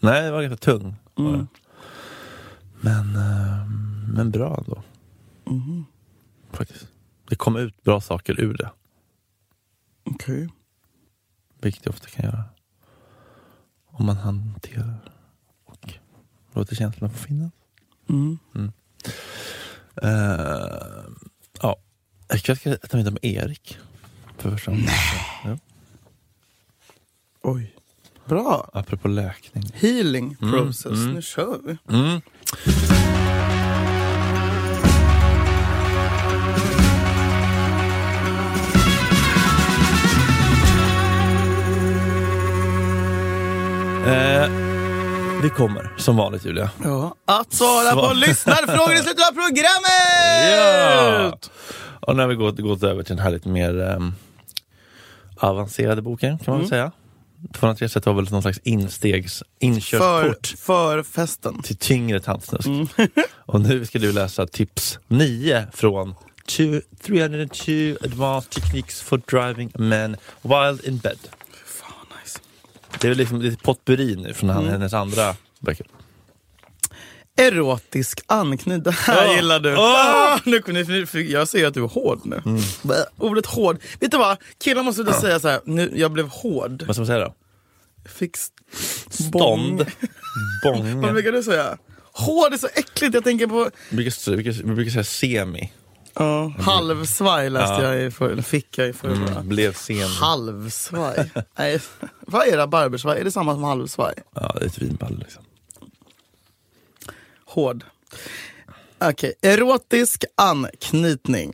Nej, 0.00 0.22
det 0.22 0.30
var 0.30 0.42
ganska 0.42 0.72
tung. 0.72 0.96
var. 1.14 1.34
Mm. 1.34 1.46
Men, 2.80 3.16
eh, 3.16 3.66
men 4.14 4.30
bra 4.30 4.58
ändå. 4.58 4.82
Mhm. 5.44 5.86
Faktiskt. 6.52 6.86
Det 7.28 7.36
kom 7.36 7.56
ut 7.56 7.82
bra 7.82 8.00
saker 8.00 8.40
ur 8.40 8.54
det. 8.54 8.70
Okej. 10.20 10.48
Vilket 11.60 11.86
jag 11.86 11.94
ofta 11.94 12.08
kan 12.08 12.24
göra. 12.24 12.44
Om 13.86 14.06
man 14.06 14.16
hanterar 14.16 15.12
och 15.64 15.92
låter 16.52 16.76
känslorna 16.76 17.12
få 17.14 17.18
finnas. 17.26 17.52
Mm. 18.08 18.38
Eh, 20.02 21.04
ja. 21.60 21.76
Jag 22.28 22.40
ska 22.40 22.52
äta 22.52 22.96
middag 22.96 23.10
med 23.10 23.24
Erik. 23.24 23.78
För 24.38 24.50
första 24.50 24.70
gången. 24.70 24.86
Ja. 25.44 25.58
Oj. 27.42 27.74
Bra. 28.26 28.70
Apropå 28.72 29.08
läkning. 29.08 29.64
Healing 29.74 30.36
Mm, 30.42 30.52
process. 30.52 30.86
mm. 30.92 31.14
Nu 31.14 31.22
kör 31.22 31.60
vi. 31.64 31.76
Eh, 44.06 44.50
vi 45.42 45.50
kommer 45.50 45.94
som 45.96 46.16
vanligt 46.16 46.44
Julia. 46.44 46.70
Ja. 46.84 47.14
Att 47.24 47.52
svara 47.52 47.90
Svar. 47.92 48.08
på 48.08 48.14
lyssnarfrågor 48.14 48.94
i 48.94 48.98
slutet 48.98 49.28
av 49.28 49.32
programmet! 49.32 50.50
Ja! 50.56 51.38
Och 52.00 52.16
nu 52.16 52.22
har 52.22 52.28
vi 52.28 52.34
gått, 52.34 52.58
gått 52.58 52.82
över 52.82 53.02
till 53.02 53.16
den 53.16 53.24
här 53.24 53.30
lite 53.30 53.48
mer 53.48 53.80
ehm, 53.80 54.14
avancerade 55.36 56.02
boken 56.02 56.38
kan 56.38 56.52
man 56.52 56.60
väl 56.60 56.68
säga. 56.68 56.92
203 57.54 57.88
sätt 57.88 58.06
var 58.06 58.12
väl 58.14 58.30
någon 58.30 58.42
slags 58.42 58.58
instegs, 58.62 59.38
För, 59.38 59.44
inkörsport 59.66 60.46
för 60.58 61.02
festen. 61.02 61.62
till 61.62 61.76
tyngre 61.76 62.20
tandsnusk. 62.20 62.68
Och 63.36 63.60
nu 63.60 63.84
ska 63.86 63.98
du 63.98 64.12
läsa 64.12 64.46
tips 64.46 64.98
9 65.08 65.66
från 65.74 66.14
two, 66.46 66.80
302 67.02 67.72
advanced 68.04 68.50
techniques 68.50 69.02
for 69.02 69.20
driving 69.30 69.68
a 69.74 69.78
man 69.78 70.16
while 70.42 70.88
in 70.88 70.98
bed. 70.98 71.18
Vad. 72.96 73.00
Det 73.00 73.08
är 73.08 73.14
liksom 73.14 73.42
lite 73.42 73.62
potpurri 73.62 74.16
nu 74.16 74.34
från 74.34 74.50
mm. 74.50 74.68
hennes 74.68 74.92
andra 74.92 75.36
böcker. 75.58 75.86
Erotisk 77.38 78.20
anknytning, 78.26 78.82
det 78.82 78.90
här 78.90 79.28
Oh. 79.28 79.36
gillar 79.36 79.60
du. 79.60 79.74
Oh. 79.76 80.38
Nu, 80.44 80.84
nu, 80.88 81.06
för 81.06 81.18
jag 81.18 81.48
ser 81.48 81.66
att 81.66 81.74
du 81.74 81.84
är 81.84 81.88
hård 81.88 82.20
nu. 82.24 82.42
Mm. 82.46 82.62
Ordet 83.18 83.46
hård. 83.46 83.78
Vet 84.00 84.10
du 84.10 84.18
vad? 84.18 84.36
Killar 84.58 84.82
måste 84.82 85.02
sluta 85.04 85.20
säga 85.20 85.40
så 85.40 85.48
här. 85.48 85.60
Nu, 85.64 85.92
jag 85.94 86.12
blev 86.12 86.28
hård. 86.28 86.82
Vad 86.86 86.96
ska 86.96 87.00
man 87.00 87.06
säga 87.06 87.18
då? 87.18 87.34
Fick 88.08 88.36
st- 88.36 88.54
Stånd. 89.28 89.78
Vad 90.64 90.74
Bång. 90.74 91.00
brukar 91.12 91.32
du 91.32 91.42
säga? 91.42 91.78
Hård 92.12 92.52
är 92.52 92.58
så 92.58 92.68
äckligt. 92.74 93.14
Jag 93.14 93.24
tänker 93.24 93.46
på 93.46 93.70
Vi 93.90 93.96
brukar, 93.96 94.30
vi 94.30 94.42
brukar, 94.42 94.62
vi 94.62 94.74
brukar 94.74 94.90
säga 94.90 95.04
semi. 95.04 95.72
Ja, 96.16 96.52
halvsvaj 96.58 97.50
läste 97.50 97.82
Ja. 97.82 97.94
jag 97.94 98.02
i 98.06 98.10
för, 98.10 98.42
fick 98.42 98.78
jag 98.78 98.88
i 98.88 98.92
förra. 98.92 99.12
Mm, 99.12 99.48
blev 99.48 99.72
semi. 99.74 100.02
Halvsvaj? 100.20 101.30
Nej, 101.58 101.80
vad 102.20 102.48
är 102.48 102.56
rabarbersvaj? 102.56 103.20
Är 103.20 103.24
det 103.24 103.30
samma 103.30 103.54
som 103.54 103.62
halvsvaj? 103.64 104.14
Ja, 104.34 104.52
det 104.58 104.64
är 104.64 104.66
ett 104.68 104.78
vinball 104.78 105.18
liksom. 105.18 105.42
Hård. 107.44 107.84
Okej, 108.98 109.34
erotisk 109.42 110.24
anknytning. 110.34 111.52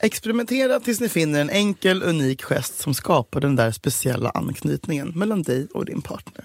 Experimentera 0.00 0.80
tills 0.80 1.00
ni 1.00 1.08
finner 1.08 1.40
en 1.40 1.50
enkel, 1.50 2.02
unik 2.02 2.42
gest 2.42 2.78
som 2.78 2.94
skapar 2.94 3.40
den 3.40 3.56
där 3.56 3.70
speciella 3.70 4.30
anknytningen 4.30 5.08
mellan 5.08 5.42
dig 5.42 5.68
och 5.74 5.84
din 5.84 6.02
partner. 6.02 6.44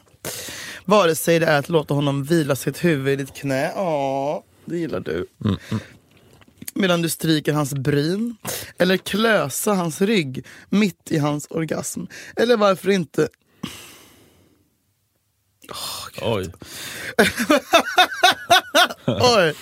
Vare 0.85 1.15
sig 1.15 1.39
det 1.39 1.45
är 1.45 1.59
att 1.59 1.69
låta 1.69 1.93
honom 1.93 2.23
vila 2.23 2.55
sitt 2.55 2.83
huvud 2.83 3.13
i 3.19 3.23
ditt 3.23 3.35
knä, 3.35 3.71
ja, 3.75 4.43
det 4.65 4.77
gillar 4.77 4.99
du. 4.99 5.27
Medan 6.75 7.01
du 7.01 7.09
stryker 7.09 7.53
hans 7.53 7.73
bryn. 7.73 8.35
Eller 8.77 8.97
klösa 8.97 9.73
hans 9.73 10.01
rygg 10.01 10.45
mitt 10.69 11.11
i 11.11 11.17
hans 11.17 11.47
orgasm. 11.49 12.01
Eller 12.35 12.57
varför 12.57 12.89
inte 12.89 13.27
Oj. 16.21 16.45
Oj. 19.07 19.53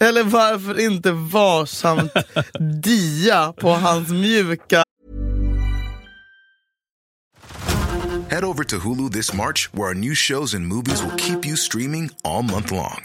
Eller 0.00 0.24
varför 0.24 0.80
inte 0.80 1.12
varsamt 1.12 2.12
dia 2.82 3.52
på 3.52 3.70
hans 3.70 4.08
mjuka... 4.08 4.82
Head 8.30 8.44
over 8.44 8.64
to 8.64 8.76
Hulu 8.76 9.10
this 9.10 9.34
March, 9.34 9.68
where 9.72 9.88
our 9.88 9.94
new 9.94 10.14
shows 10.14 10.54
and 10.54 10.66
movies 10.66 11.02
will 11.02 11.16
keep 11.16 11.44
you 11.44 11.56
streaming 11.56 12.10
all 12.22 12.42
month 12.42 12.70
long. 12.70 13.04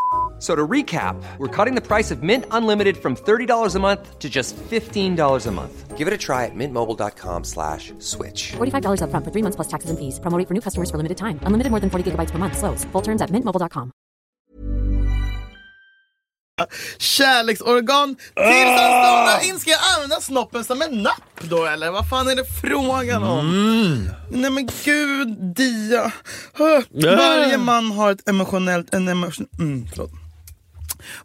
F- 0.41 0.47
So 0.47 0.55
to 0.55 0.67
recap, 0.67 1.15
we're 1.37 1.47
cutting 1.65 1.75
the 1.75 1.87
price 1.87 2.09
of 2.09 2.23
Mint 2.23 2.45
Unlimited 2.51 2.97
from 2.97 3.15
$30 3.15 3.75
a 3.75 3.79
month 3.79 4.17
to 4.19 4.27
just 4.29 4.55
$15 4.71 5.47
a 5.47 5.51
month. 5.51 5.97
Give 5.97 6.07
it 6.07 6.13
a 6.13 6.17
try 6.17 6.45
at 6.45 6.55
mintmobile.com 6.55 7.43
slash 7.43 7.93
switch. 7.99 8.53
$45 8.57 9.01
upfront 9.05 9.23
for 9.23 9.31
three 9.31 9.43
months 9.43 9.55
plus 9.55 9.67
taxes 9.67 9.89
and 9.91 9.99
fees. 9.99 10.19
Promo 10.19 10.37
rate 10.39 10.47
for 10.47 10.55
new 10.55 10.61
customers 10.61 10.89
for 10.89 10.97
limited 10.97 11.17
time. 11.17 11.37
Unlimited 11.45 11.69
more 11.69 11.79
than 11.79 11.89
40 11.91 12.03
gigabytes 12.11 12.31
per 12.31 12.39
month. 12.39 12.57
Slows. 12.57 12.85
Full 12.91 13.03
terms 13.03 13.21
at 13.21 13.29
mintmobile.com. 13.29 13.91
kärleksorgan 16.97 18.15
tills 18.15 18.79
han 18.79 18.91
somnar 19.03 19.49
in. 19.49 19.59
Ska 19.59 19.69
jag 19.69 19.79
använda 19.95 20.21
snoppen 20.21 20.63
som 20.63 20.81
en 20.81 21.03
napp 21.03 21.39
då 21.49 21.65
eller? 21.65 21.91
Vad 21.91 22.09
fan 22.09 22.27
är 22.27 22.35
det 22.35 22.45
frågan 22.61 23.23
om? 23.23 24.09
Nej 24.29 24.51
men 24.51 24.69
gud, 24.85 25.55
Dia. 25.55 26.11
Hö, 26.53 26.81
Varje 26.91 27.57
man 27.57 27.91
har 27.91 28.11
ett 28.11 28.29
emotionellt... 28.29 28.93
En 28.93 29.07
emotion, 29.07 29.47
mm, 29.59 29.87
förlåt. 29.89 30.11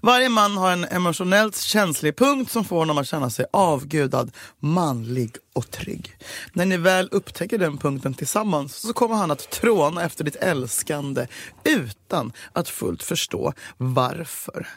Varje 0.01 0.29
man 0.29 0.57
har 0.57 0.71
en 0.73 0.85
emotionellt 0.85 1.57
känslig 1.57 2.17
punkt 2.17 2.53
som 2.53 2.65
får 2.65 2.77
honom 2.79 2.99
att 2.99 3.07
känna 3.09 3.31
sig 3.31 3.47
avgudad, 3.53 4.31
manlig 4.61 5.37
och 5.55 5.71
trygg. 5.71 6.17
När 6.53 6.67
ni 6.67 6.77
väl 6.77 7.09
upptäcker 7.13 7.59
den 7.59 7.79
punkten 7.79 8.15
tillsammans 8.15 8.77
så 8.77 8.93
kommer 8.93 9.15
han 9.15 9.31
att 9.31 9.51
tråna 9.51 10.03
efter 10.03 10.25
ditt 10.25 10.37
älskande 10.37 11.27
utan 11.65 12.33
att 12.53 12.69
fullt 12.69 13.03
förstå 13.03 13.53
varför. 13.77 14.69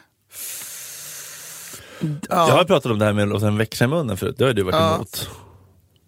Ja. 2.00 2.08
Jag 2.28 2.56
har 2.56 2.64
pratat 2.64 2.92
om 2.92 2.98
det 2.98 3.04
här 3.04 3.12
med 3.12 3.22
att 3.22 3.28
låta 3.28 3.44
den 3.44 3.56
växa 3.56 3.84
i 3.84 3.88
munnen 3.88 4.16
förut. 4.16 4.34
Det 4.38 4.44
har 4.44 4.52
du 4.52 4.62
varit 4.62 4.74
Ja. 4.74 4.94
emot. 4.94 5.30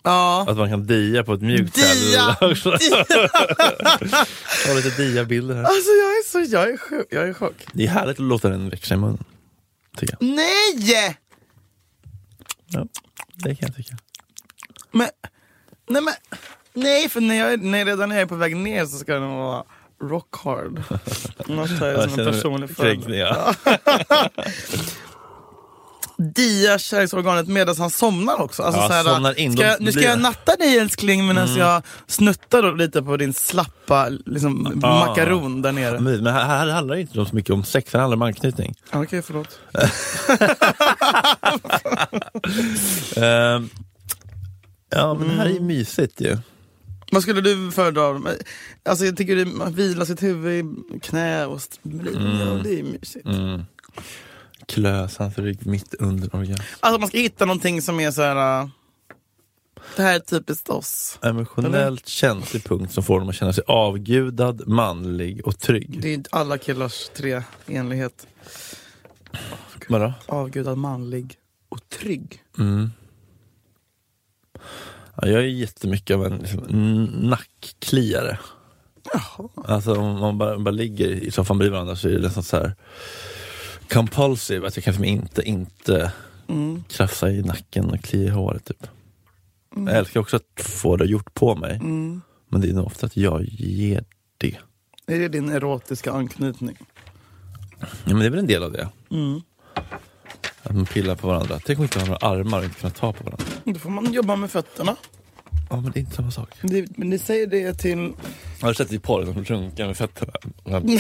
Ja. 0.02 0.44
Att 0.48 0.56
man 0.56 0.68
kan 0.70 0.86
dia 0.86 1.24
på 1.24 1.32
ett 1.34 1.40
mjukt 1.42 1.74
Dia! 1.74 2.36
Jag 2.40 2.46
har 4.68 4.74
lite 4.76 5.02
dia-bilder 5.02 5.54
här. 5.54 5.62
Alltså 5.64 5.90
jag 5.90 6.10
är 6.12 6.28
så, 6.30 6.40
jag 6.54 6.70
är, 6.70 6.76
sjuk, 6.76 7.06
jag 7.10 7.22
är 7.24 7.28
i 7.30 7.34
chock. 7.34 7.66
Det 7.72 7.84
är 7.84 7.88
härligt 7.88 8.16
att 8.16 8.24
låta 8.24 8.48
den 8.48 8.68
växa 8.68 8.94
i 8.94 8.96
munnen. 8.96 9.24
Tycker 9.96 10.16
jag. 10.20 10.28
Nej! 10.28 11.16
Ja, 12.68 12.86
det 13.34 13.54
kan 13.54 13.66
jag 13.68 13.76
tycka. 13.76 13.96
Men, 14.92 15.08
nej 15.88 16.02
men, 16.02 16.14
nej 16.72 17.08
för 17.08 17.20
när 17.20 17.34
jag, 17.34 17.52
är- 17.52 17.56
när 17.56 17.78
jag 17.78 17.88
redan 17.88 18.08
när 18.08 18.16
jag 18.16 18.22
är 18.22 18.26
på 18.26 18.34
väg 18.36 18.56
ner 18.56 18.86
så 18.86 18.96
ska 18.98 19.14
den 19.14 19.30
vara 19.30 19.64
rock 20.02 20.36
hard. 20.44 20.82
Annars 21.48 21.78
tar 21.78 21.86
jag 21.86 21.98
det 22.00 22.10
som 22.10 22.20
en 22.20 22.32
personlig 22.32 22.76
fördel. 22.76 23.28
Dia 26.34 26.78
kärleksorganet 26.78 27.48
medan 27.48 27.74
han 27.78 27.90
somnar 27.90 28.40
också. 28.40 28.62
Alltså, 28.62 28.80
Ja, 28.80 28.88
så 28.88 28.92
här, 28.94 29.04
somnar 29.04 29.38
in, 29.38 29.52
ska 29.52 29.66
jag, 29.66 29.80
nu 29.80 29.92
ska 29.92 30.00
jag 30.02 30.20
natta 30.20 30.56
dig 30.56 30.78
älskling 30.78 31.26
medan 31.26 31.54
jag 31.56 31.82
snuttar 32.06 32.76
lite 32.76 33.02
på 33.02 33.16
din 33.16 33.32
slappa 33.34 34.08
liksom, 34.08 34.78
Ja. 34.82 35.06
makaron 35.06 35.62
där 35.62 35.72
nere. 35.72 36.00
Men 36.00 36.26
här, 36.26 36.44
här 36.44 36.68
handlar 36.68 36.94
det 36.94 37.00
inte 37.00 37.12
så 37.12 37.26
mycket 37.32 37.50
om 37.50 37.64
sex, 37.64 37.92
här 37.92 38.00
handlar 38.00 38.16
det 38.16 38.22
om 38.22 38.26
anknytning. 38.28 38.74
Okej, 38.92 39.22
förlåt. 39.22 39.58
Ehm, 43.16 43.68
ja, 44.90 45.14
men 45.14 45.28
det 45.28 45.34
här 45.34 45.44
är 45.44 45.48
ju 45.50 45.56
Mm. 45.56 45.66
mysigt 45.66 46.20
ju. 46.20 46.38
Vad 47.12 47.22
skulle 47.22 47.40
du 47.40 47.70
föredra? 47.72 48.20
Alltså, 48.88 49.04
jag 49.04 49.16
tycker 49.16 49.36
det 49.36 49.70
vila 49.70 50.04
sitt 50.04 50.22
huvud 50.22 50.64
i 50.94 51.00
knä 51.00 51.46
och 51.46 51.60
ja, 51.82 52.60
det 52.64 52.78
är 52.80 52.82
mysigt. 52.82 53.26
Mm. 53.26 53.62
Klös 54.68 55.16
hans 55.16 55.38
rygg 55.38 55.66
mitt 55.66 55.94
under 55.94 56.36
orgasm. 56.36 56.62
Alltså 56.80 56.98
man 57.00 57.08
ska 57.08 57.18
hitta 57.18 57.44
någonting 57.44 57.82
som 57.82 58.00
är 58.00 58.10
så 58.10 58.22
här. 58.22 58.60
äh, 58.62 58.68
Det 59.96 60.02
här 60.02 60.14
är 60.14 60.20
typiskt 60.20 60.68
oss. 60.68 61.18
Emotionellt 61.22 62.08
känslig 62.08 62.64
punkt 62.64 62.92
som 62.92 63.02
får 63.02 63.20
dem 63.20 63.28
att 63.28 63.34
känna 63.34 63.52
sig 63.52 63.64
avgudad, 63.66 64.68
manlig 64.68 65.46
och 65.46 65.58
trygg. 65.58 66.02
Det 66.02 66.14
är 66.14 66.22
alla 66.30 66.58
killars 66.58 67.10
tre 67.16 67.42
enlighet. 67.66 68.26
Vadå? 69.88 70.12
Avgudad, 70.26 70.78
manlig 70.78 71.36
och 71.68 71.88
trygg. 71.88 72.42
Mm. 72.58 72.90
Ja, 75.16 75.28
jag 75.28 75.40
är 75.42 75.46
jättemycket 75.46 76.14
av 76.16 76.26
en 76.26 76.36
liksom, 76.38 76.58
nackkliare. 77.22 78.38
Jaha. 79.12 79.48
Alltså 79.64 79.94
om 79.94 80.20
man 80.20 80.38
bara, 80.38 80.58
bara 80.58 80.70
ligger 80.70 81.08
i 81.08 81.30
soffan 81.30 81.58
bredvid 81.58 81.72
varandra 81.72 81.96
så 81.96 82.08
är 82.08 82.12
det 82.12 82.18
nästan 82.20 82.42
så 82.42 82.56
här 82.56 82.74
compulsive, 83.92 84.66
att 84.66 84.76
jag 84.76 84.84
kan 84.84 85.04
inte, 85.04 85.42
inte 85.42 86.12
Mm. 86.48 86.84
krafsa 86.88 87.30
i 87.30 87.42
nacken 87.42 87.90
och 87.90 88.00
klia 88.00 88.26
i 88.26 88.28
håret. 88.28 88.64
Typ. 88.64 88.86
Jag 89.76 89.96
älskar 89.96 90.20
också 90.20 90.36
att 90.36 90.62
få 90.66 90.96
det 90.96 91.04
gjort 91.04 91.34
på 91.34 91.56
mig, 91.56 91.76
Mm. 91.76 92.20
men 92.48 92.60
det 92.60 92.68
är 92.68 92.72
nog 92.74 92.86
ofta 92.86 93.06
att 93.06 93.16
jag 93.16 93.44
ger 93.48 94.04
det. 94.38 94.56
Är 95.06 95.18
det 95.18 95.28
din 95.28 95.48
erotiska 95.48 96.12
anknytning? 96.12 96.76
Ja, 97.80 97.86
men 98.04 98.18
det 98.18 98.26
är 98.26 98.30
väl 98.30 98.38
en 98.38 98.46
del 98.46 98.62
av 98.62 98.72
det. 98.72 98.88
Mm. 99.10 99.40
Att 100.62 100.74
man 100.74 100.86
pillar 100.86 101.14
på 101.16 101.26
varandra. 101.26 101.60
Tänk 101.64 101.78
om 101.78 101.82
inte 101.82 101.98
ha 101.98 102.06
några 102.06 102.26
armar 102.26 102.58
och 102.58 102.64
inte 102.64 102.80
kunna 102.80 102.90
ta 102.90 103.12
på 103.12 103.24
varandra. 103.24 103.44
Då 103.64 103.74
får 103.74 103.90
man 103.90 104.12
jobba 104.12 104.36
med 104.36 104.50
fötterna. 104.50 104.96
Ja, 105.72 105.80
men 105.80 105.92
det 105.92 105.98
är 105.98 106.00
inte 106.00 106.16
samma 106.16 106.30
sak. 106.30 106.48
Det, 106.62 106.86
men 106.96 107.10
ni 107.10 107.18
säger 107.18 107.46
det 107.46 107.74
till... 107.74 108.12
Har 108.60 108.68
du 108.68 108.74
sett 108.74 108.92
i 108.92 108.98
porr 108.98 109.24
som 109.24 109.44
runkar 109.44 109.86
med 109.86 109.96
fötterna? 109.96 110.32
Han, 110.70 110.98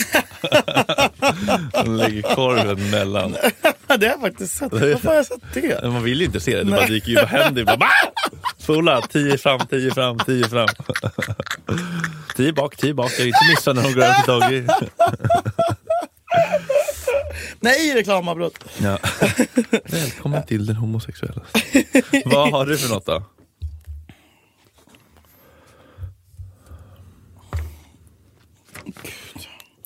han 1.74 1.96
lägger 1.96 2.22
korven 2.34 2.90
mellan. 2.90 3.32
det 3.86 4.06
har 4.06 4.12
jag 4.12 4.20
faktiskt 4.20 4.56
sett. 4.56 4.72
Varför 4.72 5.08
har 5.08 5.14
jag 5.14 5.26
sett 5.26 5.40
det? 5.54 5.88
Man 5.90 6.02
vill 6.02 6.18
ju 6.20 6.24
inte 6.26 6.40
se 6.40 6.56
det, 6.56 6.64
det 6.64 6.70
bara 6.70 6.86
dyker 6.86 7.08
ju 7.10 7.18
upp 7.20 7.28
händer. 7.28 7.64
Bara, 7.64 7.76
"Bah!" 7.76 7.86
Spola, 8.58 9.02
tio 9.02 9.38
fram, 9.38 9.60
tio 9.70 9.90
fram, 9.90 10.18
tio 10.18 10.44
fram. 10.48 10.68
tio 12.36 12.52
bak, 12.52 12.76
tio 12.76 12.94
bak. 12.94 13.10
Jag 13.12 13.20
är 13.20 13.26
inte 13.26 13.38
missad 13.50 13.76
när 13.76 13.82
hon 13.82 13.92
går 13.94 14.02
över 14.02 14.14
till 14.14 14.32
Doggy. 14.32 14.66
Nej, 17.60 17.94
reklamavbrott! 17.94 18.64
Ja. 18.82 18.98
Välkommen 19.84 20.46
till 20.46 20.66
den 20.66 20.76
homosexuella. 20.76 21.42
Vad 22.24 22.50
har 22.50 22.66
du 22.66 22.78
för 22.78 22.94
något 22.94 23.06
då? 23.06 23.22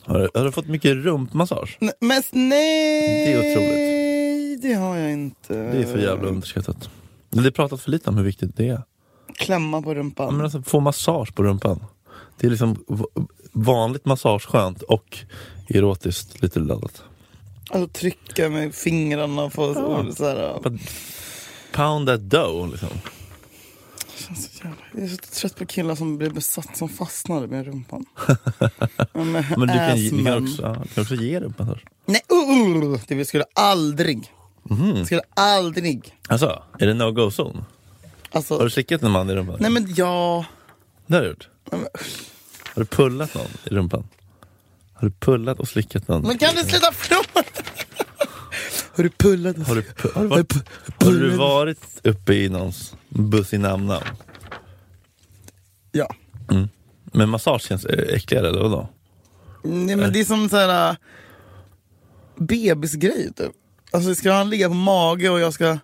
Har 0.06 0.18
du, 0.18 0.28
har 0.34 0.44
du 0.44 0.52
fått 0.52 0.66
mycket 0.68 0.94
rumpmassage? 0.96 1.76
Nej, 1.80 1.92
Men 2.00 2.22
nej! 2.32 3.26
Det 3.26 3.32
är 3.32 3.38
otroligt. 3.38 4.62
det 4.62 4.74
har 4.74 4.96
jag 4.96 5.12
inte. 5.12 5.54
Det 5.54 5.78
är 5.78 5.84
för 5.86 5.98
jävla 5.98 6.28
underskattat. 6.28 6.90
Det 7.30 7.46
är 7.46 7.50
pratat 7.50 7.80
för 7.80 7.90
lite 7.90 8.10
om 8.10 8.16
hur 8.16 8.24
viktigt 8.24 8.56
det 8.56 8.68
är. 8.68 8.82
Klämma 9.34 9.82
på 9.82 9.90
Ja, 9.90 9.94
rumpan. 9.94 10.34
Men 10.36 10.44
alltså, 10.44 10.62
få 10.62 10.80
massage 10.80 11.34
på 11.34 11.42
rumpan. 11.42 11.84
Det 12.40 12.46
är 12.46 12.50
liksom 12.50 12.84
vanligt 13.52 14.04
massageskönt 14.04 14.82
och 14.82 15.18
erotiskt 15.68 16.42
lite 16.42 16.58
laddat. 16.58 17.02
Alltså 17.70 17.88
trycka 17.88 18.48
med 18.48 18.74
fingrarna 18.74 19.50
på 19.50 19.74
så, 19.74 20.12
så 20.16 20.24
här. 20.24 20.60
Pound 21.72 22.06
that 22.08 22.20
dough 22.30 22.70
liksom. 22.70 22.88
Känns 24.26 24.44
så 24.44 24.64
jävla... 24.64 24.76
Jag 24.92 25.02
är 25.04 25.08
så 25.08 25.16
trött 25.16 25.56
på 25.56 25.66
killar 25.66 25.94
som 25.94 26.18
blir 26.18 26.30
besatt 26.30 26.76
som 26.76 26.88
fastnar 26.88 27.46
med 27.46 27.66
rumpan. 27.66 28.04
Ja, 29.12 29.24
med 29.24 29.44
Men 29.58 29.60
du 29.68 29.74
kan, 29.74 29.96
ge- 29.96 30.10
du 30.10 30.24
kan, 30.24 30.42
också, 30.44 30.62
ja, 30.62 30.76
du 30.82 30.88
kan 30.94 31.02
också 31.02 31.14
ge 31.14 31.40
rumpmassage. 31.40 31.84
Nej, 32.06 32.20
uh, 32.32 32.92
uh, 32.92 32.98
det 33.08 33.24
skulle 33.24 33.44
aldrig. 33.54 34.32
Mhm. 34.62 35.04
Skulle 35.06 35.22
aldrig. 35.34 36.14
Alltså, 36.28 36.62
är 36.78 36.86
det 36.86 36.94
no-go-zon? 36.94 37.64
Alltså, 38.30 38.56
Har 38.56 38.64
du 38.64 38.70
slickat 38.70 39.02
en 39.02 39.10
man 39.10 39.30
i 39.30 39.34
rumpan? 39.34 39.56
nej 39.60 39.70
men 39.70 39.94
ja. 39.96 40.44
Det 41.06 41.14
har 41.14 41.22
du 41.22 41.28
gjort? 41.28 41.48
Nej, 41.72 41.80
men- 41.80 41.90
Har 42.74 42.82
du 42.82 42.86
pullat 42.86 43.34
någon 43.34 43.46
i 43.64 43.68
rumpan? 43.74 44.08
Har 44.94 45.08
du 45.08 45.14
pullat 45.14 45.60
och 45.60 45.68
slickat 45.68 46.08
någon? 46.08 46.22
Men 46.22 46.38
kan 46.38 46.54
du 46.54 46.62
sluta 46.62 46.92
fråga? 46.92 47.22
Har 48.96 49.02
du 49.02 49.10
pullat? 49.10 49.56
Har 49.68 49.74
du, 49.74 49.80
pu- 49.82 50.12
har 50.14 50.22
du, 50.22 50.28
varit, 50.28 50.52
har 51.00 51.12
du 51.12 51.30
varit 51.36 51.80
uppe 52.04 52.34
i 52.34 52.48
någons 52.48 52.94
namn 53.58 53.92
Ja. 55.92 56.14
Men 57.12 57.28
massage 57.28 57.62
känns 57.62 57.86
äckligare, 57.86 58.48
eller 58.48 58.62
vadå? 58.62 58.88
Nej 59.64 59.96
men 59.96 60.12
det 60.12 60.20
är 60.20 60.24
som 60.24 60.48
så 60.48 60.56
här 60.56 60.90
äh, 60.90 60.96
bebisgrej 62.36 63.32
typ. 63.36 63.52
Alltså 63.90 64.14
ska 64.14 64.32
han 64.32 64.50
ligga 64.50 64.68
på 64.68 64.74
mage 64.74 65.30
och 65.30 65.40
jag 65.40 65.52
ska 65.54 65.78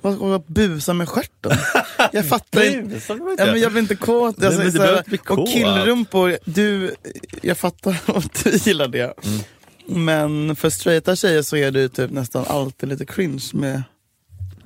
vad 0.00 0.16
ska 0.16 0.28
jag 0.28 0.44
busa 0.46 0.94
med 0.94 1.08
stjärten? 1.08 1.52
Jag 2.12 2.28
fattar 2.28 2.78
inte. 2.78 3.00
Ja, 3.38 3.46
men 3.46 3.60
jag 3.60 3.72
blir 3.72 3.82
inte 3.82 3.96
kåt. 3.96 4.38
Nej, 4.38 4.46
Alltså, 4.46 4.58
men 4.58 4.66
det 4.66 4.72
så 4.72 4.78
behöver 4.78 4.96
här, 4.96 5.14
inte 5.14 5.34
bli 5.34 5.42
och 5.42 5.48
killrumpor, 5.48 6.38
du, 6.44 6.94
jag 7.42 7.58
fattar 7.58 8.00
att 8.16 8.44
du 8.44 8.50
gillar 8.50 8.88
det. 8.88 9.14
Mm. 9.24 9.40
Men 10.04 10.56
för 10.56 10.70
straighta 10.70 11.16
tjejer 11.16 11.42
så 11.42 11.56
är 11.56 11.70
det 11.70 11.88
typ 11.88 12.10
nästan 12.10 12.44
alltid 12.48 12.88
lite 12.88 13.06
cringe 13.06 13.50
med 13.52 13.82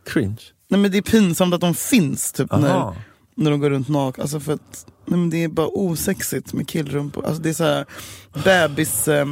Cringe. 0.05 0.43
Nej 0.69 0.81
men 0.81 0.91
det 0.91 0.99
är 0.99 1.03
pinsamt 1.03 1.55
att 1.55 1.61
de 1.61 1.75
finns 1.75 2.33
typ 2.33 2.53
när, 2.53 2.69
Aha. 2.71 2.97
när 3.35 3.51
de 3.51 3.61
går 3.61 3.71
runt 3.71 3.89
nakna. 3.89 4.23
Alltså 4.23 4.41
för 4.41 4.53
att, 4.53 4.87
nej, 5.07 5.19
men 5.19 5.31
det 5.31 5.45
är 5.45 5.49
bara 5.49 5.67
osexigt 5.69 6.53
med 6.53 6.69
killrumpor. 6.69 7.27
Alltså 7.27 7.43
det 7.43 7.49
är 7.49 7.53
så 7.55 7.65
här 7.65 7.85
bebis... 8.45 9.09
Eh, 9.09 9.27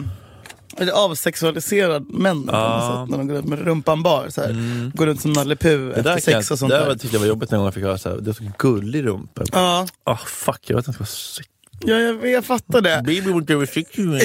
eller 0.76 0.92
avsexualiserad 0.92 2.10
män 2.10 2.36
något 2.36 2.46
sätt, 2.46 3.10
när 3.10 3.18
de 3.18 3.28
går 3.28 3.34
runt 3.34 3.46
med 3.48 3.58
rumpan 3.58 4.02
bar. 4.02 4.26
Så 4.28 4.40
här, 4.40 4.90
Går 4.96 5.06
runt 5.06 5.20
som 5.20 5.32
Nalle 5.32 5.56
Puh 5.56 5.72
Mm. 5.74 5.88
Det 5.94 6.02
där, 6.02 6.16
efter 6.16 6.32
sex 6.32 6.50
och 6.50 6.58
sånt 6.58 6.70
det 6.70 6.76
där. 6.76 6.82
där 6.82 6.88
var- 6.88 6.96
tyckte 6.96 7.14
jag 7.16 7.20
var 7.20 7.26
jobbigt 7.26 7.52
en 7.52 7.58
gång 7.58 7.64
jag 7.66 7.74
fick 7.74 7.82
höra 7.84 7.98
såhär, 7.98 8.16
det 8.16 8.30
är 8.30 8.32
så 8.32 8.44
gullig 8.58 9.06
rumpa. 9.06 9.42
Ja, 9.52 9.86
Ah 10.04 10.16
fuck, 10.16 10.60
jag 10.66 10.76
vet 10.76 10.86
inte 10.88 10.98
vad 11.00 11.08
sick. 11.08 11.48
ja 11.80 11.94
jag, 11.98 12.30
jag 12.30 12.44
fattar 12.44 12.80
det. 12.80 13.02
Baby 13.06 13.20
never 13.32 13.66
sick 13.66 13.98
you. 13.98 14.18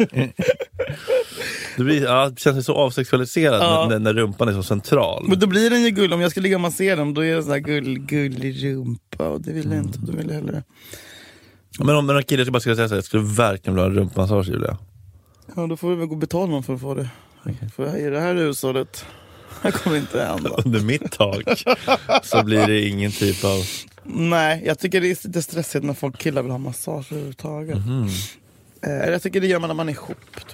det, 1.76 1.84
blir, 1.84 2.02
ja, 2.02 2.28
det 2.30 2.38
känns 2.40 2.66
så 2.66 2.74
avsexualiserat 2.74 3.62
Ja. 3.62 3.86
när, 3.90 3.98
när 3.98 4.14
rumpan 4.14 4.48
är 4.48 4.52
så 4.52 4.62
central. 4.62 5.24
Men 5.28 5.38
då 5.38 5.46
blir 5.46 5.70
den 5.70 5.82
ju 5.82 5.90
gullig. 5.90 6.12
Om 6.12 6.20
jag 6.20 6.30
ska 6.30 6.40
ligga 6.40 6.56
och 6.56 6.60
massera 6.60 6.96
dem 6.96 7.14
då 7.14 7.24
är 7.24 7.36
det 7.36 7.42
sån 7.42 7.52
här 7.52 7.58
gull, 7.58 7.98
gullig 7.98 8.64
rumpa. 8.64 9.28
Och 9.28 9.40
det 9.40 9.52
vill 9.52 9.70
jag 9.72 9.78
inte. 9.84 9.98
Då 9.98 10.12
vill 10.12 10.26
jag 10.28 10.34
hellre... 10.34 10.62
Men 11.78 11.96
om 11.96 12.10
en 12.10 12.22
kille 12.22 12.50
bara 12.50 12.60
skulle 12.60 12.76
säga 12.76 12.88
såhär, 12.88 12.96
jag 12.98 13.04
skulle 13.04 13.22
verkligen 13.22 13.74
vilja 13.74 13.84
ha 13.84 13.90
en 13.90 13.96
rumpmassage 13.96 14.48
Julia. 14.48 14.78
Ja 15.56 15.66
då 15.66 15.76
får 15.76 15.90
vi 15.90 15.94
väl 15.96 16.06
gå 16.06 16.12
och 16.12 16.18
betala 16.18 16.46
någon 16.46 16.62
för 16.62 16.74
att 16.74 16.80
få 16.80 16.94
det. 16.94 17.08
För 17.76 17.96
i 17.96 18.10
det 18.10 18.20
här 18.20 18.34
hushållet, 18.34 19.04
här 19.62 19.70
kommer 19.70 19.96
inte 19.96 20.24
hända. 20.24 20.50
Under 20.64 20.80
mitt 20.80 21.12
tak 21.12 21.64
så 22.22 22.44
blir 22.44 22.66
det 22.66 22.80
ingen 22.88 23.10
typ 23.12 23.44
av... 23.44 23.62
Nej, 24.04 24.62
jag 24.66 24.78
tycker 24.78 25.00
det 25.00 25.06
är 25.06 25.26
lite 25.26 25.42
stressigt 25.42 25.84
när 25.84 25.94
folk 25.94 26.18
killar 26.18 26.42
vill 26.42 26.50
ha 26.50 26.58
massage 26.58 27.12
överhuvudtaget. 27.12 27.76
Eh, 27.76 28.06
jag 28.82 29.22
tycker 29.22 29.40
det 29.40 29.46
gör 29.46 29.58
man 29.60 29.68
när 29.68 29.74
man 29.74 29.88
är 29.88 29.92
ihop. 29.92 30.16
Typ. 30.34 30.46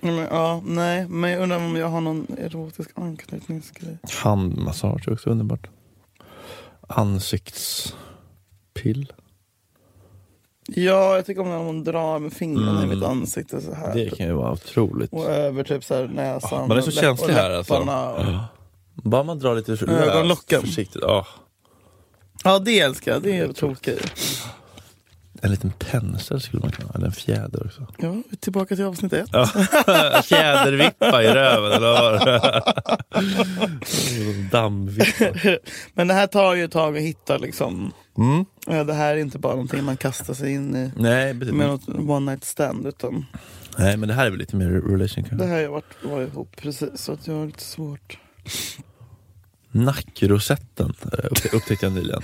Ja, 0.00 0.10
Men, 0.10 0.16
ja, 0.18 0.62
nej, 0.66 1.08
men 1.08 1.30
jag 1.30 1.42
undrar 1.42 1.56
om 1.56 1.76
jag 1.76 1.88
har 1.88 2.00
någon 2.00 2.26
erotisk 2.38 2.90
anknytningsgrej. 2.94 3.98
Handmassage 4.22 5.08
är 5.08 5.12
också 5.12 5.30
underbart. 5.30 5.66
Ansiktspill. 6.88 7.92
Ja, 10.66 11.14
jag 11.14 11.26
tycker 11.26 11.40
om 11.40 11.48
när 11.48 11.58
hon 11.58 11.84
drar 11.84 12.18
med 12.18 12.32
fingrarna 12.32 12.78
Mm. 12.82 12.92
i 12.92 12.94
mitt 12.94 13.04
ansikte 13.04 13.60
så 13.60 13.74
här. 13.74 13.94
Det 13.94 14.04
typ. 14.10 14.18
kan 14.18 14.26
ju 14.26 14.32
vara 14.32 14.52
otroligt. 14.52 15.12
Och 15.12 15.24
över 15.30 15.64
typ 15.64 15.84
så 15.84 15.94
här 15.94 16.08
näsan. 16.08 16.68
Man 16.68 16.76
är 16.76 16.80
så 16.82 16.90
känslig 16.90 17.34
här 17.34 17.50
alltså. 17.50 17.74
och- 17.74 17.86
Bara 18.94 19.22
man 19.22 19.38
drar 19.38 19.56
lite 19.56 19.72
Ögonlocken. 19.92 20.60
försiktigt. 20.60 21.02
Ja. 21.02 21.26
Ja, 22.44 22.58
det 22.58 22.80
älskar 22.80 23.12
jag. 23.12 23.22
Det 23.22 23.38
är 23.38 23.52
tokigt. 23.52 24.12
En 25.40 25.50
liten 25.50 25.70
pensel 25.78 26.40
skulle 26.40 26.60
man 26.62 26.70
kunna 26.70 26.88
ha, 26.88 26.94
eller 26.94 27.06
en 27.06 27.12
fjäder 27.12 27.66
också. 27.66 27.86
Ja, 27.98 28.14
tillbaka 28.40 28.76
till 28.76 28.84
avsnitt 28.84 29.12
ett. 29.12 29.30
Fjädervippa 30.24 31.22
i 31.22 31.28
röven 31.28 31.72
eller 31.72 31.92
vad 31.92 32.20
Dammvippa. 34.50 35.58
Men 35.94 36.08
det 36.08 36.14
här 36.14 36.26
tar 36.26 36.54
ju 36.54 36.64
ett 36.64 36.72
tag 36.72 36.96
att 36.96 37.02
hitta 37.02 37.38
liksom. 37.38 37.92
Mm. 38.18 38.44
Ja, 38.66 38.84
det 38.84 38.94
här 38.94 39.14
är 39.14 39.16
inte 39.18 39.38
bara 39.38 39.52
någonting 39.52 39.84
man 39.84 39.96
kastar 39.96 40.34
sig 40.34 40.52
in 40.52 40.76
i 40.76 40.90
Nej, 40.96 41.34
precis. 41.38 41.54
med 41.54 41.66
något 41.68 41.88
one 41.88 42.30
night 42.32 42.44
stand. 42.44 42.86
Utan 42.86 43.26
Nej, 43.78 43.96
men 43.96 44.08
det 44.08 44.14
här 44.14 44.26
är 44.26 44.30
väl 44.30 44.38
lite 44.38 44.56
mer 44.56 44.68
relation 44.70 45.22
det 45.22 45.28
kanske. 45.28 45.46
här 45.46 45.54
har 45.54 45.60
jag 45.60 45.70
varit, 45.70 45.94
varit 46.04 46.28
ihop 46.32 46.56
precis 46.56 46.88
så 46.94 47.12
att 47.12 47.26
jag 47.26 47.34
har 47.34 47.46
lite 47.46 47.62
svårt. 47.64 48.18
Nackrosetten 49.70 50.92
eh, 51.12 51.24
upp- 51.30 51.54
upptäckte 51.54 51.86
jag 51.86 51.92
nyligen. 51.92 52.22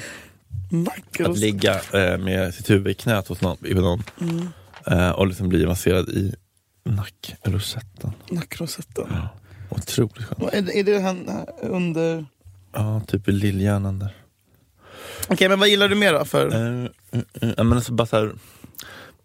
Nackros. 0.71 1.29
Att 1.29 1.39
ligga 1.39 1.75
eh, 1.93 2.19
med 2.19 2.55
sitt 2.55 2.71
huvud 2.71 2.89
i 2.89 2.95
knät 2.95 3.29
hos 3.29 3.41
någon, 3.41 3.57
i 3.67 3.75
någon 3.75 4.03
Mm. 4.21 4.49
eh, 4.87 5.11
och 5.11 5.27
liksom 5.27 5.49
bli 5.49 5.67
masserad 5.67 6.09
i 6.09 6.35
nackrosetten. 6.85 8.13
Nackrosetten. 8.31 9.07
Otroligt 9.71 10.25
skönt. 10.25 10.55
Är, 10.55 10.77
är 10.77 10.85
det 10.85 11.01
han 11.01 11.29
här 11.29 11.47
under... 11.71 12.27
Ja, 12.73 13.01
typ 13.07 13.29
i 13.29 13.33
lillhjärnan 13.33 13.99
där. 13.99 14.15
Okej 15.29 15.49
men 15.49 15.59
vad 15.61 15.69
gillar 15.69 15.89
du 15.89 15.95
mer 15.95 16.13
då 16.13 16.25
för? 16.25 16.55
Eh, 16.55 16.85
eh, 17.13 17.49
eh, 17.51 17.65
men 17.65 17.73
alltså 17.73 17.93
bara 17.93 18.07
såhär, 18.07 18.33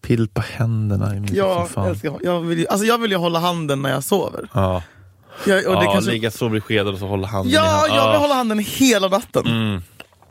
pilpa 0.01 0.41
händerna 0.41 1.15
i 1.15 1.23
jag, 1.35 1.57
som 1.57 1.67
fan. 1.73 1.87
älskar, 1.89 2.17
jag, 2.23 2.41
vill, 2.41 2.59
ju- 2.59 2.67
alltså 2.67 2.85
jag 2.85 2.97
vill 2.97 3.11
ju 3.11 3.17
hålla 3.17 3.39
handen 3.39 3.81
när 3.81 3.89
jag 3.89 4.03
sover. 4.03 4.49
Ja, 4.53 4.83
Jag, 5.47 5.65
och 5.67 5.75
det 5.75 5.85
ja 5.85 5.93
kanske, 5.93 6.11
ligga 6.11 6.31
så 6.31 6.49
beskedad 6.49 6.93
och 6.93 6.99
så 6.99 7.07
hålla 7.07 7.27
handen 7.27 7.51
i 7.51 7.55
ja, 7.55 7.61
handen. 7.61 7.95
jag 7.95 8.03
vill 8.07 8.13
Ja. 8.13 8.19
hålla 8.19 8.33
handen 8.33 8.59
hela 8.59 9.07
natten. 9.07 9.47
Mm. 9.47 9.81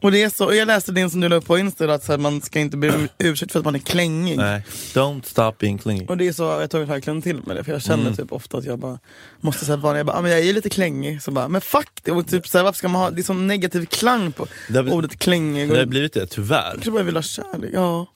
Och 0.02 0.12
det 0.12 0.22
är 0.22 0.28
så, 0.28 0.44
och 0.46 0.56
jag 0.56 0.66
läste 0.66 0.92
din 0.92 1.10
som 1.10 1.20
du 1.20 1.28
la 1.28 1.36
upp 1.36 1.46
på 1.46 1.58
Insta 1.58 1.94
att 1.94 2.04
så 2.04 2.12
här, 2.12 2.18
man 2.18 2.40
ska 2.40 2.60
inte 2.60 2.76
be 2.76 2.94
om 2.94 3.08
ursäkt 3.18 3.52
för 3.52 3.58
att 3.58 3.64
man 3.64 3.74
är 3.74 3.78
klängig. 3.78 4.36
Nej, 4.36 4.62
don't 4.94 5.22
stop 5.24 5.52
being 5.58 5.78
clingy. 5.78 6.06
Och 6.06 6.16
det 6.16 6.28
är 6.28 6.32
så, 6.32 6.42
jag 6.42 6.70
tar 6.70 6.80
verkligen 6.80 7.22
till 7.22 7.36
mig 7.46 7.56
det 7.56 7.64
för 7.64 7.72
jag 7.72 7.82
känner 7.82 8.02
Mm. 8.02 8.16
typ 8.16 8.32
ofta 8.32 8.58
att 8.58 8.64
jag 8.64 8.78
bara 8.78 8.98
måste 9.40 9.64
säga 9.64 9.76
bara, 9.76 9.96
jag, 9.96 10.06
bara, 10.06 10.16
ah, 10.16 10.22
men 10.22 10.30
jag 10.30 10.40
är 10.40 10.52
lite 10.52 10.70
klängig, 10.70 11.22
så 11.22 11.30
bara, 11.30 11.48
men 11.48 11.60
fuck 11.60 11.88
det! 12.02 12.12
Och 12.12 12.26
typ, 12.28 12.46
så 12.48 12.58
här, 12.58 12.64
varför 12.64 12.78
ska 12.78 12.88
man 12.88 13.02
ha, 13.02 13.10
det 13.10 13.20
är 13.20 13.22
sån 13.22 13.46
negativ 13.46 13.86
klang 13.86 14.32
på 14.32 14.46
Det 14.66 14.72
blivit- 14.72 14.92
ordet 14.92 15.18
klängig. 15.18 15.68
Det 15.68 15.72
Och, 15.72 15.78
har 15.78 15.86
blivit 15.86 16.12
det, 16.12 16.26
tyvärr. 16.26 16.70
kanske 16.72 16.90
bara 16.90 17.02
vill 17.02 17.14
ha 17.16 17.22
kärlek, 17.22 17.70
ja. 17.74 18.06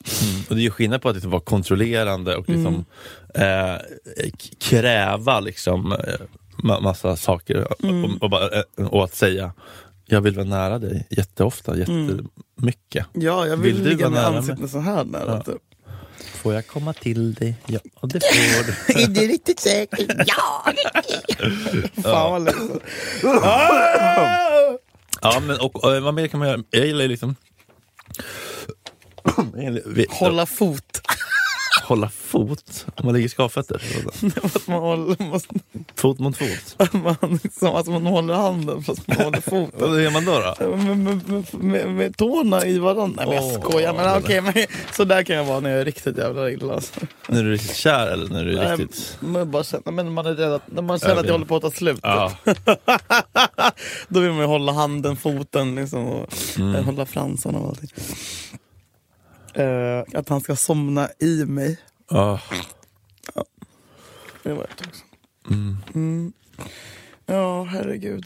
Och 0.49 0.55
det 0.55 0.61
är 0.61 0.63
ju 0.63 0.71
skillnad 0.71 1.01
på 1.01 1.09
att 1.09 1.15
liksom 1.15 1.31
vara 1.31 1.41
kontrollerande 1.41 2.35
och 2.35 2.49
liksom, 2.49 2.85
Mm. 3.35 3.75
eh, 3.75 3.81
kräva 4.59 5.39
liksom, 5.39 5.91
eh, 5.91 5.97
ma- 6.63 6.81
massa 6.81 7.15
saker 7.15 7.67
Mm. 7.83 8.03
och, 8.05 8.23
och, 8.33 8.53
eh, 8.79 8.87
och 8.87 9.03
att 9.03 9.15
säga 9.15 9.51
jag 10.05 10.21
vill 10.21 10.35
vara 10.35 10.45
nära 10.45 10.79
dig 10.79 11.07
jätteofta, 11.09 11.77
jättemycket. 11.77 13.05
Ja, 13.13 13.47
jag 13.47 13.57
vill, 13.57 13.73
Vill 13.73 13.83
ligga 13.89 14.09
med 14.09 14.25
ansiktet 14.25 14.71
så 14.71 14.79
här 14.79 15.03
nära. 15.03 15.25
Ja. 15.35 15.43
Typ. 15.43 15.61
Får 16.17 16.53
jag 16.53 16.67
komma 16.67 16.93
till 16.93 17.33
dig? 17.33 17.55
Ja, 17.65 17.79
det 18.01 18.19
får 18.19 18.63
du. 18.93 19.01
Är 19.03 19.07
du 19.07 19.21
riktigt 19.21 19.59
säker? 19.59 20.25
Ja! 20.27 20.73
Fan 22.03 22.31
vad 22.31 22.43
ledsen. 22.43 22.79
ja, 25.21 25.39
men 25.47 25.59
och, 25.59 25.83
och 25.83 26.01
vad 26.03 26.13
mer 26.13 26.27
kan 26.27 26.39
man 26.39 26.49
göra? 26.49 26.63
Jag 26.69 26.85
gillar 26.85 27.01
ju 27.01 27.07
liksom... 27.07 27.35
Hålla 30.09 30.45
fot. 30.45 31.01
Hålla 31.93 32.09
fot? 32.09 32.85
Om 32.95 33.05
man 33.05 33.15
ligger 33.15 33.29
skavfötter? 33.29 33.81
Att 34.43 34.67
man 34.67 34.79
håller, 34.79 35.23
måste, 35.23 35.55
Fot 35.95 36.19
mot 36.19 36.37
fot? 36.37 36.75
att 36.77 36.93
man, 36.93 37.39
liksom, 37.43 37.75
alltså 37.75 37.91
man 37.91 38.05
håller 38.05 38.33
handen 38.33 38.83
fast 38.83 39.07
man 39.07 39.17
håller 39.17 39.41
foten. 39.41 39.91
Vad 39.91 40.03
gör 40.03 40.11
man 40.11 40.25
då? 40.25 40.55
då? 40.59 40.75
Med, 40.77 40.97
med, 40.97 41.45
med, 41.53 41.89
med, 41.89 42.17
tårna 42.17 42.65
i 42.65 42.79
varandra. 42.79 43.25
Nej 43.25 43.35
men 43.35 43.49
jag 43.49 43.63
skojar. 43.63 43.93
Men 43.93 44.03
det 44.05 44.19
okej, 44.19 44.41
men 44.41 44.53
så 44.91 45.03
där 45.03 45.23
kan 45.23 45.35
jag 45.35 45.43
vara 45.43 45.59
när 45.59 45.69
jag 45.69 45.79
är 45.81 45.85
riktigt 45.85 46.17
jävla 46.17 46.51
illa. 46.51 46.73
Alltså. 46.73 46.99
När 47.27 47.43
du 47.43 47.49
är 47.49 47.51
riktigt 47.51 47.75
kär 47.75 48.07
eller 48.07 48.29
när 48.29 48.45
du 48.45 48.51
är 48.59 48.63
Nej, 48.63 48.77
riktigt... 48.77 49.17
men 49.19 49.51
bara 49.51 49.63
känna, 49.63 49.91
men 49.91 50.13
man 50.13 50.25
är 50.25 50.33
rädd 50.33 50.53
att, 50.53 50.71
när 50.71 50.81
man 50.81 50.99
känner 50.99 51.15
att 51.15 51.25
jag 51.25 51.33
håller 51.33 51.45
på 51.45 51.55
att 51.55 51.61
ta 51.61 51.71
slut. 51.71 51.99
Ja. 52.03 52.31
Då 54.07 54.19
vill 54.19 54.31
man 54.31 54.39
ju 54.39 54.45
hålla 54.45 54.71
handen, 54.71 55.15
foten 55.15 55.75
liksom, 55.75 56.07
och 56.07 56.33
Mm. 56.57 56.85
hålla 56.85 57.05
fransarna 57.05 57.59
och 57.59 57.69
allting. 57.69 57.89
Eh, 59.53 60.19
att 60.19 60.29
han 60.29 60.41
ska 60.41 60.55
somna 60.55 61.09
i 61.19 61.45
mig. 61.45 61.77
Ja. 62.09 62.39
Det 64.43 64.53
var 64.53 64.63
ett 64.63 64.87
också. 64.87 65.03
Mm. 65.93 66.33
Ja, 67.25 67.63
herregud. 67.63 68.25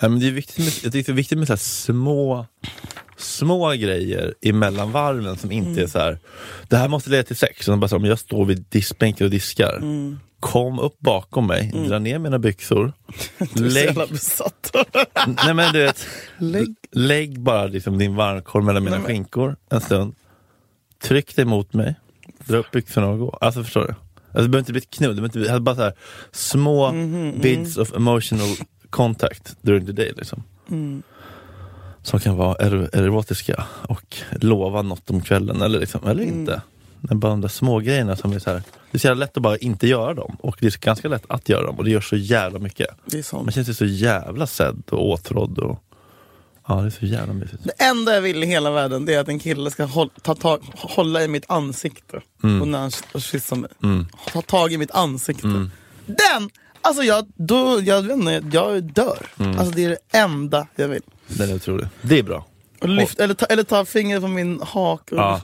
Nej, 0.00 0.10
men 0.10 0.20
det 0.20 0.26
är 0.26 0.30
viktigt 0.30 0.82
med, 0.84 0.92
det 0.92 1.08
är 1.08 1.12
viktigt 1.12 1.38
med 1.38 1.48
så 1.48 1.56
små, 1.56 2.46
små 3.16 3.70
grejer 3.70 4.34
emellan 4.42 4.92
varven 4.92 5.36
som 5.36 5.52
inte 5.52 5.82
är 5.82 5.86
så 5.86 5.98
här. 5.98 6.18
det 6.68 6.76
här 6.76 6.88
måste 6.88 7.10
leda 7.10 7.22
till 7.22 7.36
sex. 7.36 7.68
Utan 7.68 7.80
bara 7.80 7.88
så, 7.88 7.94
här, 7.96 8.02
om 8.02 8.08
jag 8.08 8.18
står 8.18 8.44
vid 8.44 8.64
diskbänken 8.68 9.24
och 9.24 9.30
diskar, 9.30 9.80
kom 10.40 10.78
upp 10.78 10.98
bakom 11.00 11.46
mig, 11.46 11.72
dra 11.88 11.98
ner 11.98 12.18
mina 12.18 12.38
byxor, 12.38 12.92
Du 13.54 13.66
är 13.66 13.70
så 13.70 13.78
jävla 13.78 14.06
besatt. 14.06 14.76
nej, 15.44 15.54
men 15.54 15.72
du 15.72 15.78
vet, 15.82 16.06
Lägg. 16.38 16.74
lägg 16.92 17.40
bara 17.40 17.66
liksom 17.66 17.98
din 17.98 18.14
varmkorv 18.16 18.64
mellan 18.64 18.84
mina 18.84 18.96
Nej, 18.98 19.06
skinkor 19.06 19.56
en 19.70 19.80
stund. 19.80 20.14
Tryck 21.02 21.36
dig 21.36 21.44
mot 21.44 21.72
mig, 21.72 21.94
dra 22.44 22.56
upp 22.56 22.70
byxorna 22.70 23.06
och 23.08 23.18
gå. 23.18 23.38
Alltså 23.40 23.64
förstår 23.64 23.80
du? 23.80 23.88
Alltså, 23.88 24.42
det 24.42 24.48
behöver 24.48 24.58
inte 24.58 24.72
bli 24.72 24.78
ett 24.80 24.90
knull, 24.90 25.16
det 25.16 25.24
inte 25.24 25.38
bli, 25.38 25.48
alltså, 25.48 25.60
bara 25.62 25.76
så 25.76 25.82
här, 25.82 25.92
små 26.32 26.92
Mhm, 26.92 27.40
bits 27.40 27.76
of 27.76 27.92
emotional 27.96 28.48
contact 28.90 29.56
during 29.62 29.86
the 29.86 29.92
day. 29.92 30.12
Liksom. 30.16 30.42
Mm. 30.70 31.02
Som 32.02 32.20
kan 32.20 32.36
vara 32.36 32.54
ero- 32.54 32.88
erotiska 32.92 33.64
och 33.88 34.16
lova 34.40 34.82
något 34.82 35.10
om 35.10 35.20
kvällen 35.20 35.62
eller, 35.62 35.78
liksom, 35.80 36.00
eller 36.06 36.22
Mm. 36.22 36.60
Men 37.00 37.20
bara 37.20 37.28
de 37.28 37.40
där 37.40 37.48
små 37.48 37.78
grejerna 37.78 38.16
som 38.16 38.32
är 38.32 38.38
så 38.38 38.50
här, 38.50 38.62
det 38.90 38.96
är 38.96 38.98
så 38.98 39.06
jävla 39.06 39.24
lätt 39.24 39.36
att 39.36 39.42
bara 39.42 39.56
inte 39.56 39.86
göra 39.86 40.14
dem 40.14 40.36
och 40.40 40.56
det 40.60 40.66
är 40.66 40.78
ganska 40.80 41.08
lätt 41.08 41.24
att 41.28 41.48
göra 41.48 41.66
dem 41.66 41.76
och 41.76 41.84
det 41.84 41.90
gör 41.90 42.00
så 42.00 42.16
jävla 42.16 42.58
mycket. 42.58 42.88
Det 43.04 43.18
är. 43.32 43.36
Man 43.36 43.52
känner 43.52 43.64
sig 43.64 43.74
så 43.74 43.84
jävla 43.84 44.46
sedd 44.46 44.82
och 44.90 45.08
åtrådd. 45.08 45.58
Och, 45.58 45.78
ja, 46.68 46.74
det 46.74 46.86
är 46.86 46.90
så 46.90 47.06
jävla 47.06 47.32
mysigt. 47.32 47.64
Det 47.64 47.84
enda 47.84 48.14
jag 48.14 48.20
vill 48.22 48.42
i 48.42 48.46
hela 48.46 48.70
världen 48.70 49.04
det 49.04 49.14
är 49.14 49.20
att 49.20 49.28
en 49.28 49.38
kille 49.38 49.70
ska 49.70 49.84
hålla, 49.84 50.10
ta 50.22 50.34
tag, 50.34 50.60
hålla 50.74 51.24
i 51.24 51.28
mitt 51.28 51.44
ansikte. 51.48 52.16
Och 52.60 52.68
när 52.68 52.78
han 52.78 52.90
och 53.14 53.22
kysser 53.22 53.56
mig. 53.56 53.70
Ta 54.32 54.42
tag 54.42 54.72
i 54.72 54.78
mitt 54.78 54.90
ansikte. 54.90 55.70
Den! 56.06 56.50
Alltså 56.80 57.02
jag, 57.02 57.26
då, 57.34 57.80
jag, 57.82 58.02
vet 58.02 58.16
inte, 58.16 58.42
jag 58.52 58.82
dör. 58.82 59.26
Alltså 59.36 59.70
det 59.74 59.84
är 59.84 59.88
det 59.88 60.18
enda 60.18 60.66
jag 60.76 60.88
vill. 60.88 61.02
Den 61.26 61.50
är 61.50 61.54
otrolig. 61.54 61.86
Det 62.02 62.18
är 62.18 62.22
bra. 62.22 62.46
Och 62.80 62.88
lyft, 62.88 63.20
eller, 63.20 63.34
ta, 63.34 63.46
eller 63.46 63.62
ta 63.62 63.84
fingret 63.84 64.22
på 64.22 64.28
min 64.28 64.60
hak. 64.62 65.12
Och 65.12 65.18
Ja, 65.18 65.40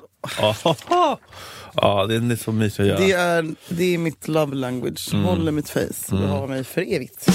ja. 1.74 2.06
det 2.06 2.14
är 2.14 2.36
så 2.36 2.52
mysigt 2.52 2.80
att 2.80 2.86
göra. 2.86 2.98
det, 2.98 3.12
är, 3.12 3.54
det 3.68 3.94
är 3.94 3.98
mitt 3.98 4.28
love 4.28 4.54
language. 4.54 5.14
Håller 5.14 5.52
mitt 5.52 5.70
face. 5.70 6.16
Det 6.16 6.26
har 6.26 6.46
mig 6.46 6.64
för 6.64 6.80
evigt. 6.80 7.26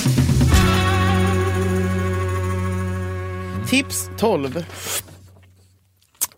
Tips 3.69 4.09
12. 4.17 4.65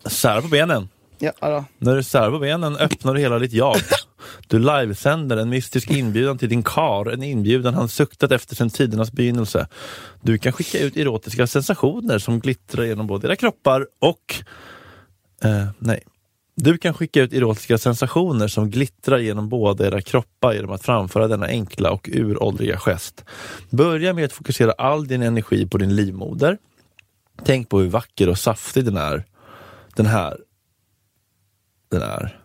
Sära 0.06 0.42
på 0.42 0.48
benen. 0.48 0.88
Ja, 1.18 1.32
då. 1.40 1.64
När 1.78 1.96
du 1.96 2.02
särar 2.02 2.30
på 2.30 2.38
benen 2.38 2.76
öppnar 2.76 3.14
du 3.14 3.20
hela 3.20 3.38
ditt 3.38 3.52
jag. 3.52 3.76
Du 4.46 4.58
livesänder 4.58 5.36
en 5.36 5.48
mystisk 5.48 5.90
inbjudan 5.90 6.38
till 6.38 6.48
din 6.48 6.62
kar, 6.62 7.10
en 7.10 7.22
inbjudan 7.22 7.74
han 7.74 7.88
suktat 7.88 8.32
efter 8.32 8.56
sedan 8.56 8.70
tidernas 8.70 9.12
begynnelse. 9.12 9.68
Du 10.20 10.38
kan 10.38 10.52
skicka 10.52 10.78
ut 10.78 10.96
erotiska 10.96 11.46
sensationer 11.46 12.18
som 12.18 12.40
glittrar 12.40 12.84
genom 12.84 13.06
både 13.06 13.28
era 13.28 13.36
kroppar 13.36 13.86
och... 14.00 14.34
Eh, 15.44 15.66
nej. 15.78 16.04
Du 16.62 16.78
kan 16.78 16.94
skicka 16.94 17.22
ut 17.22 17.32
erotiska 17.32 17.78
sensationer 17.78 18.48
som 18.48 18.70
glittrar 18.70 19.18
genom 19.18 19.48
båda 19.48 19.86
era 19.86 20.00
kroppar 20.00 20.52
genom 20.52 20.70
att 20.70 20.82
framföra 20.82 21.28
denna 21.28 21.46
enkla 21.46 21.90
och 21.90 22.08
uråldriga 22.12 22.78
gest. 22.78 23.24
Börja 23.70 24.12
med 24.12 24.24
att 24.24 24.32
fokusera 24.32 24.72
all 24.72 25.06
din 25.06 25.22
energi 25.22 25.66
på 25.66 25.78
din 25.78 25.96
livmoder. 25.96 26.58
Tänk 27.44 27.68
på 27.68 27.80
hur 27.80 27.88
vacker 27.88 28.28
och 28.28 28.38
saftig 28.38 28.84
den 28.84 28.96
är. 28.96 29.24
Den 29.96 30.06
här 30.06 30.38
den 31.90 32.02
är. 32.02 32.38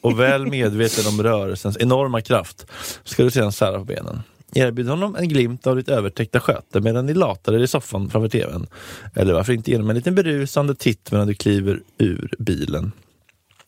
Och 0.00 0.20
väl 0.20 0.46
medveten 0.46 1.06
om 1.06 1.22
rörelsens 1.22 1.76
enorma 1.80 2.20
kraft 2.20 2.66
ska 3.04 3.22
du 3.22 3.30
sedan 3.30 3.52
sära 3.52 3.78
på 3.78 3.84
benen. 3.84 4.22
Erbjud 4.54 4.88
honom 4.88 5.16
en 5.16 5.28
glimt 5.28 5.66
av 5.66 5.76
ditt 5.76 5.88
övertäckta 5.88 6.40
sköte 6.40 6.80
medan 6.80 7.06
ni 7.06 7.14
latar 7.14 7.52
er 7.52 7.62
i 7.62 7.66
soffan 7.66 8.10
framför 8.10 8.28
tvn. 8.28 8.66
Eller 9.14 9.34
varför 9.34 9.52
inte 9.52 9.70
genom 9.70 9.90
en 9.90 9.96
liten 9.96 10.14
berusande 10.14 10.74
titt 10.74 11.12
medan 11.12 11.26
du 11.26 11.34
kliver 11.34 11.80
ur 11.98 12.34
bilen. 12.38 12.92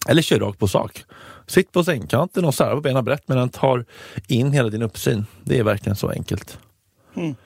Eller 0.08 0.22
kör 0.22 0.38
rakt 0.38 0.58
på 0.58 0.68
sak. 0.68 1.04
Sitt 1.46 1.72
på 1.72 1.84
sängkanten 1.84 2.44
och 2.44 2.54
sära 2.54 2.74
på 2.74 2.80
benen 2.80 3.04
brett 3.04 3.28
medan 3.28 3.48
tar 3.48 3.84
in 4.26 4.52
hela 4.52 4.68
din 4.68 4.82
uppsyn. 4.82 5.26
Det 5.44 5.58
är 5.58 5.62
verkligen 5.62 5.96
så 5.96 6.08
enkelt. 6.08 6.58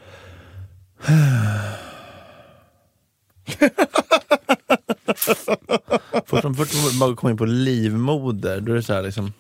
Först 6.27 6.45
om 6.45 6.57
man 6.99 7.17
kommer 7.17 7.31
in 7.31 7.37
på 7.37 7.45
livmoder, 7.45 8.61
då 8.61 8.73
är 8.73 8.77
det 8.77 8.83
så 8.83 8.93
här 8.93 9.03
liksom 9.03 9.33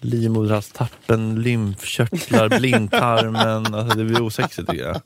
livmoderhalstappen, 0.00 1.42
lymfkörtlar, 1.42 2.48
blindtarmen. 2.58 3.74
Alltså 3.74 3.98
det 3.98 4.04
blir 4.04 4.22
osexigt 4.22 4.70
tycker 4.70 4.84
jag. 4.84 5.00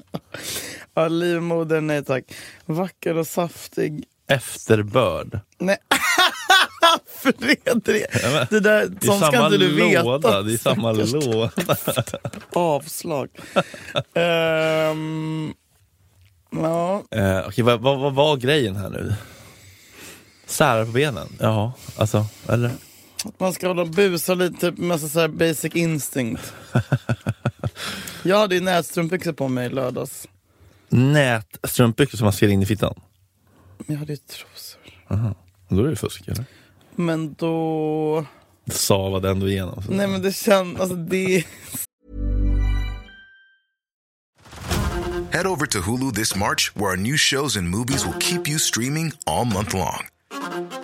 Ja, 0.95 1.09
livmodern, 1.09 1.87
nej 1.87 2.05
tack. 2.05 2.25
Vacker 2.67 3.17
och 3.17 3.27
saftig. 3.27 4.05
Efterbörd. 4.27 5.41
Nej. 5.59 5.77
Fredrik! 7.25 7.61
men, 7.65 8.47
Det 8.51 8.61
där, 8.61 8.87
Det 8.89 9.07
är 9.07 9.07
sånt 9.07 9.23
ska 9.27 9.33
samma 9.33 9.47
inte 9.47 9.59
du 9.59 9.75
veta. 9.75 10.03
låda. 10.03 10.43
Det 10.43 10.53
är 10.55 10.59
samma 10.59 10.95
Stackars 10.95 11.13
låda. 11.13 11.51
Avslag. 12.53 13.29
Ehm, 14.15 15.55
ja, 16.51 17.03
Eh, 17.11 17.39
Okej, 17.49 17.65
vad, 17.65 17.81
vad, 17.81 18.01
vad 18.01 18.15
var 18.15 18.37
grejen 18.37 18.77
här 18.77 18.91
nu? 18.91 19.15
Sära 20.47 20.85
på 20.87 20.91
benen? 20.93 21.29
Ja, 21.41 21.73
alltså, 21.97 22.27
eller? 22.49 22.71
att 23.25 23.41
man 23.41 23.53
ska 23.53 23.69
hålla 23.69 23.85
busa 23.85 24.35
lite, 24.35 24.61
typ 24.61 24.79
massa 24.79 25.09
så 25.09 25.21
här 25.21 25.29
basic 25.29 25.75
instinct. 25.75 26.53
Jag 28.23 28.39
hade 28.39 28.55
ju 28.55 28.61
nätstrumpbyxor 28.61 29.33
på 29.33 29.49
mig 29.49 29.67
i 29.67 29.71
lördags. 29.71 30.29
Nätstrumpbyxor 30.89 32.19
som 32.19 32.25
man 32.25 32.33
ser 32.33 32.49
in 32.49 32.63
i 32.63 32.67
fittan? 32.67 33.01
Men 33.79 33.95
jag 33.95 33.99
hade 34.01 34.13
ju 34.13 34.17
trosor. 34.17 34.81
Då 35.69 35.85
är 35.85 35.91
det 35.91 35.97
fusk 35.97 36.29
eller? 36.29 36.45
Men 36.95 37.35
då... 37.35 38.27
Savade 38.71 39.31
ändå 39.31 39.49
igenom. 39.49 39.83
Så. 39.83 39.93
Nej 39.93 40.07
men 40.07 40.23
det 40.23 40.37
känns... 40.37 40.81
Alltså 40.81 40.97
det... 40.97 41.45
Head 45.33 45.47
over 45.47 45.67
to 45.67 45.81
Hulu 45.81 46.13
this 46.13 46.37
March, 46.37 46.77
where 46.77 46.91
our 46.91 46.97
new 46.97 47.17
shows 47.17 47.57
and 47.57 47.69
movies 47.69 48.07
will 48.07 48.19
keep 48.21 48.49
you 48.49 48.59
streaming 48.59 49.13
all 49.27 49.45
month 49.45 49.75
long. 49.75 50.07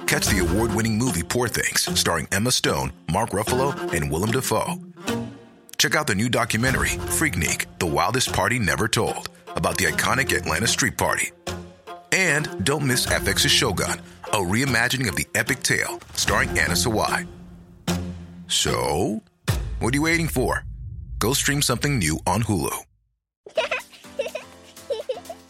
Catch 0.06 0.26
the 0.26 0.40
award 0.40 0.74
winning 0.74 0.98
movie 0.98 1.22
Poor 1.22 1.46
Things, 1.46 1.88
starring 1.96 2.26
Emma 2.32 2.50
Stone, 2.50 2.92
Mark 3.12 3.30
Ruffalo, 3.30 3.72
and 3.94 4.10
Willem 4.10 4.32
Dafoe. 4.32 4.74
Check 5.78 5.94
out 5.94 6.08
the 6.08 6.16
new 6.16 6.28
documentary, 6.28 6.98
Freaknik 7.18 7.66
The 7.78 7.86
Wildest 7.86 8.32
Party 8.32 8.58
Never 8.58 8.88
Told, 8.88 9.28
about 9.54 9.78
the 9.78 9.84
iconic 9.84 10.36
Atlanta 10.36 10.66
Street 10.66 10.98
Party. 10.98 11.30
And 12.10 12.64
don't 12.64 12.86
miss 12.86 13.06
FX's 13.06 13.52
Shogun, 13.52 14.00
a 14.32 14.36
reimagining 14.36 15.08
of 15.08 15.16
the 15.16 15.26
epic 15.34 15.62
tale, 15.62 16.00
starring 16.14 16.50
Anna 16.50 16.74
Sawai. 16.74 17.26
So, 18.46 19.22
what 19.80 19.92
are 19.92 19.96
you 19.96 20.02
waiting 20.02 20.28
for? 20.28 20.64
Go 21.18 21.32
stream 21.32 21.62
something 21.62 21.98
new 21.98 22.18
on 22.26 22.42
Hulu. 22.44 22.76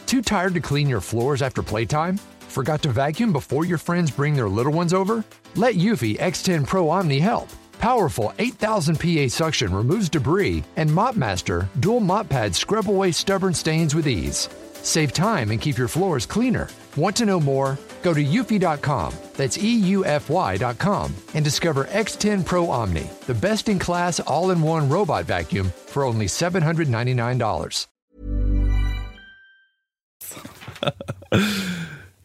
Too 0.06 0.22
tired 0.22 0.54
to 0.54 0.60
clean 0.60 0.88
your 0.88 1.00
floors 1.00 1.42
after 1.42 1.62
playtime? 1.62 2.18
Forgot 2.40 2.82
to 2.82 2.88
vacuum 2.88 3.32
before 3.32 3.64
your 3.64 3.78
friends 3.78 4.10
bring 4.10 4.34
their 4.34 4.48
little 4.48 4.72
ones 4.72 4.92
over? 4.92 5.24
Let 5.56 5.74
Eufy 5.74 6.18
X10 6.18 6.66
Pro 6.66 6.88
Omni 6.88 7.20
help. 7.20 7.48
Powerful 7.78 8.32
8000 8.38 8.98
PA 8.98 9.28
suction 9.28 9.74
removes 9.74 10.08
debris, 10.08 10.64
and 10.76 10.90
MopMaster 10.90 11.68
dual 11.80 12.00
mop 12.00 12.28
pads 12.28 12.58
scrub 12.58 12.88
away 12.88 13.12
stubborn 13.12 13.54
stains 13.54 13.94
with 13.94 14.08
ease. 14.08 14.48
Save 14.82 15.12
time 15.12 15.50
and 15.50 15.60
keep 15.60 15.78
your 15.78 15.88
floors 15.88 16.26
cleaner. 16.26 16.68
Want 16.96 17.16
to 17.16 17.26
know 17.26 17.40
more? 17.40 17.78
Go 18.02 18.14
to 18.14 18.24
eufy.com, 18.24 19.12
that's 19.36 19.58
E 19.58 19.82
EUFY.com, 19.94 21.14
and 21.34 21.44
discover 21.44 21.84
X10 21.84 22.44
Pro 22.44 22.70
Omni, 22.70 23.10
the 23.26 23.34
best 23.34 23.68
in 23.68 23.78
class 23.78 24.20
all 24.20 24.50
in 24.50 24.62
one 24.62 24.88
robot 24.88 25.24
vacuum 25.24 25.72
for 25.86 26.04
only 26.04 26.26
$799. 26.26 27.86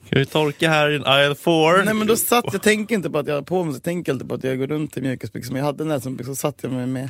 Ska 0.05 0.19
vi 0.19 0.25
torka 0.25 0.69
här 0.69 0.89
i 0.89 0.95
en 0.95 1.05
aisle 1.05 1.35
4? 1.35 1.83
Nej 1.83 1.93
men 1.93 2.07
då 2.07 2.15
satt 2.15 2.45
jag, 2.51 2.61
tänker 2.61 2.95
inte 2.95 3.09
på 3.09 3.17
att 3.19 3.27
jag 3.27 3.35
har 3.35 3.41
på 3.41 3.63
mig, 3.63 3.73
så 3.73 3.79
tänker 3.79 4.13
inte 4.13 4.25
på 4.25 4.33
att 4.33 4.43
jag 4.43 4.57
går 4.59 4.67
runt 4.67 4.97
i 4.97 5.01
mjukisbyxor. 5.01 5.53
Men 5.53 5.59
jag 5.59 5.65
hade 5.65 5.83
näsbyxor 5.83 6.23
så 6.23 6.35
satt 6.35 6.63
jag 6.63 6.71
mig 6.71 6.88
med 6.88 7.09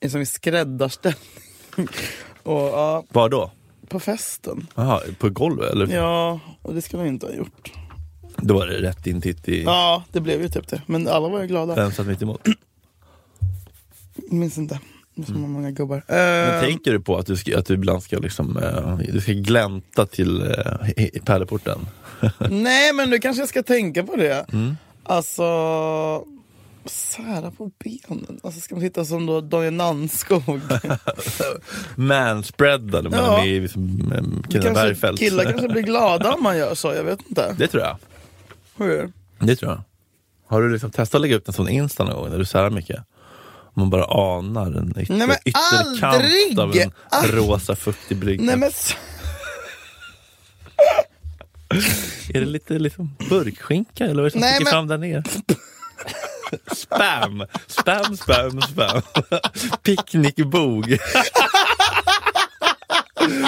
i 0.00 0.10
som 0.10 0.20
i 0.20 0.26
skräddarställning. 0.26 1.22
och 2.42 2.60
ja, 2.60 3.04
Var 3.08 3.28
då? 3.28 3.50
På 3.92 4.00
festen. 4.00 4.66
Jaha, 4.74 5.00
på 5.18 5.30
golvet 5.30 5.72
eller? 5.72 5.86
Ja, 5.94 6.40
och 6.62 6.74
det 6.74 6.82
skulle 6.82 7.02
jag 7.02 7.08
inte 7.08 7.26
ha 7.26 7.32
gjort. 7.32 7.72
Då 8.36 8.54
var 8.54 8.66
det 8.66 8.82
rätt 8.82 9.06
in 9.06 9.20
titt 9.20 9.48
i... 9.48 9.62
Ja, 9.62 10.04
det 10.12 10.20
blev 10.20 10.42
ju 10.42 10.48
typ 10.48 10.68
det. 10.68 10.82
Men 10.86 11.08
alla 11.08 11.28
var 11.28 11.40
ju 11.40 11.46
glada. 11.46 11.74
Vem 11.74 11.92
satt 11.92 12.06
mitt 12.06 12.22
emot? 12.22 12.48
Minns 14.30 14.58
inte. 14.58 14.80
Det 15.14 15.26
så 15.26 15.32
många 15.32 15.70
gubbar. 15.70 16.04
Men 16.08 16.54
Eh, 16.54 16.60
tänker 16.60 16.92
du 16.92 17.00
på 17.00 17.16
att 17.16 17.26
du, 17.26 17.36
ska, 17.36 17.58
att 17.58 17.66
du 17.66 17.74
ibland 17.74 18.02
ska, 18.02 18.18
liksom, 18.18 18.56
eh, 18.56 18.96
du 19.12 19.20
ska 19.20 19.32
glänta 19.32 20.06
till 20.06 20.42
eh, 20.42 21.22
pärleporten? 21.24 21.78
Nej 22.50 22.92
men 22.92 23.10
nu 23.10 23.18
kanske 23.18 23.42
jag 23.42 23.48
ska 23.48 23.62
tänka 23.62 24.02
på 24.02 24.16
det. 24.16 24.46
Mm. 24.52 24.76
Alltså, 25.04 25.44
sära 26.86 27.50
på 27.50 27.70
benen. 27.84 28.40
Alltså 28.42 28.60
ska 28.60 28.74
man 28.74 28.82
sitta 28.82 29.04
som 29.04 29.26
då 29.26 29.40
Daniel 29.40 29.72
Nannskog? 29.74 30.42
Manspreadade 31.96 33.08
Ja. 33.12 33.36
med 33.36 33.46
i 33.48 33.60
liksom, 33.60 33.88
Killa 34.50 34.62
kanske, 34.64 34.82
Bergfeldt. 34.82 35.18
killar 35.20 35.44
kanske 35.44 35.68
blir 35.68 35.82
glada 35.82 36.32
om 36.34 36.42
man 36.42 36.56
gör 36.58 36.74
så, 36.74 36.94
jag 36.94 37.04
vet 37.04 37.18
inte. 37.28 37.54
Det 37.58 37.66
tror 37.68 37.82
jag. 37.82 37.96
Hur? 38.76 39.12
Det 39.38 39.56
tror 39.56 39.70
jag. 39.72 39.82
Har 40.46 40.62
du 40.62 40.72
liksom 40.72 40.90
testat 40.90 41.14
att 41.14 41.20
lägga 41.20 41.36
ut 41.36 41.48
en 41.48 41.54
sån 41.54 41.68
Insta 41.68 42.04
någon 42.04 42.14
gång 42.14 42.30
när 42.30 42.38
du 42.38 42.44
särar 42.44 42.70
mycket? 42.70 43.00
Om 43.74 43.80
man 43.82 43.90
bara 43.90 44.04
anar 44.04 44.66
en 44.66 44.94
ytter, 45.00 45.14
Nej, 45.14 45.38
ytterkant 45.44 46.58
av 46.58 46.76
en 46.76 46.92
Ah. 47.10 47.26
rosa 47.26 47.76
fuktig 47.76 48.16
brygga. 48.18 48.44
Nej 48.44 48.56
men 48.56 48.70
Är 52.34 52.40
det 52.40 52.46
lite 52.46 52.78
liksom 52.78 53.16
burkskinka 53.28 54.04
eller 54.04 54.14
vad 54.14 54.20
är 54.22 54.24
det 54.24 54.30
som 54.30 54.42
sticker 54.42 54.70
fram 54.70 54.86
där 54.88 54.98
nere? 54.98 55.22
spam! 56.72 57.46
Spam, 57.68 58.16
spam, 58.16 58.60
spam. 58.60 59.02
Picknickbog. 59.82 60.86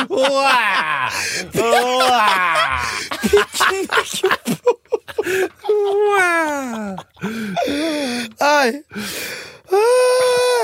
wow! 0.08 1.08
Wow! 1.54 2.84
wow! 6.08 6.96
aj! 8.40 8.68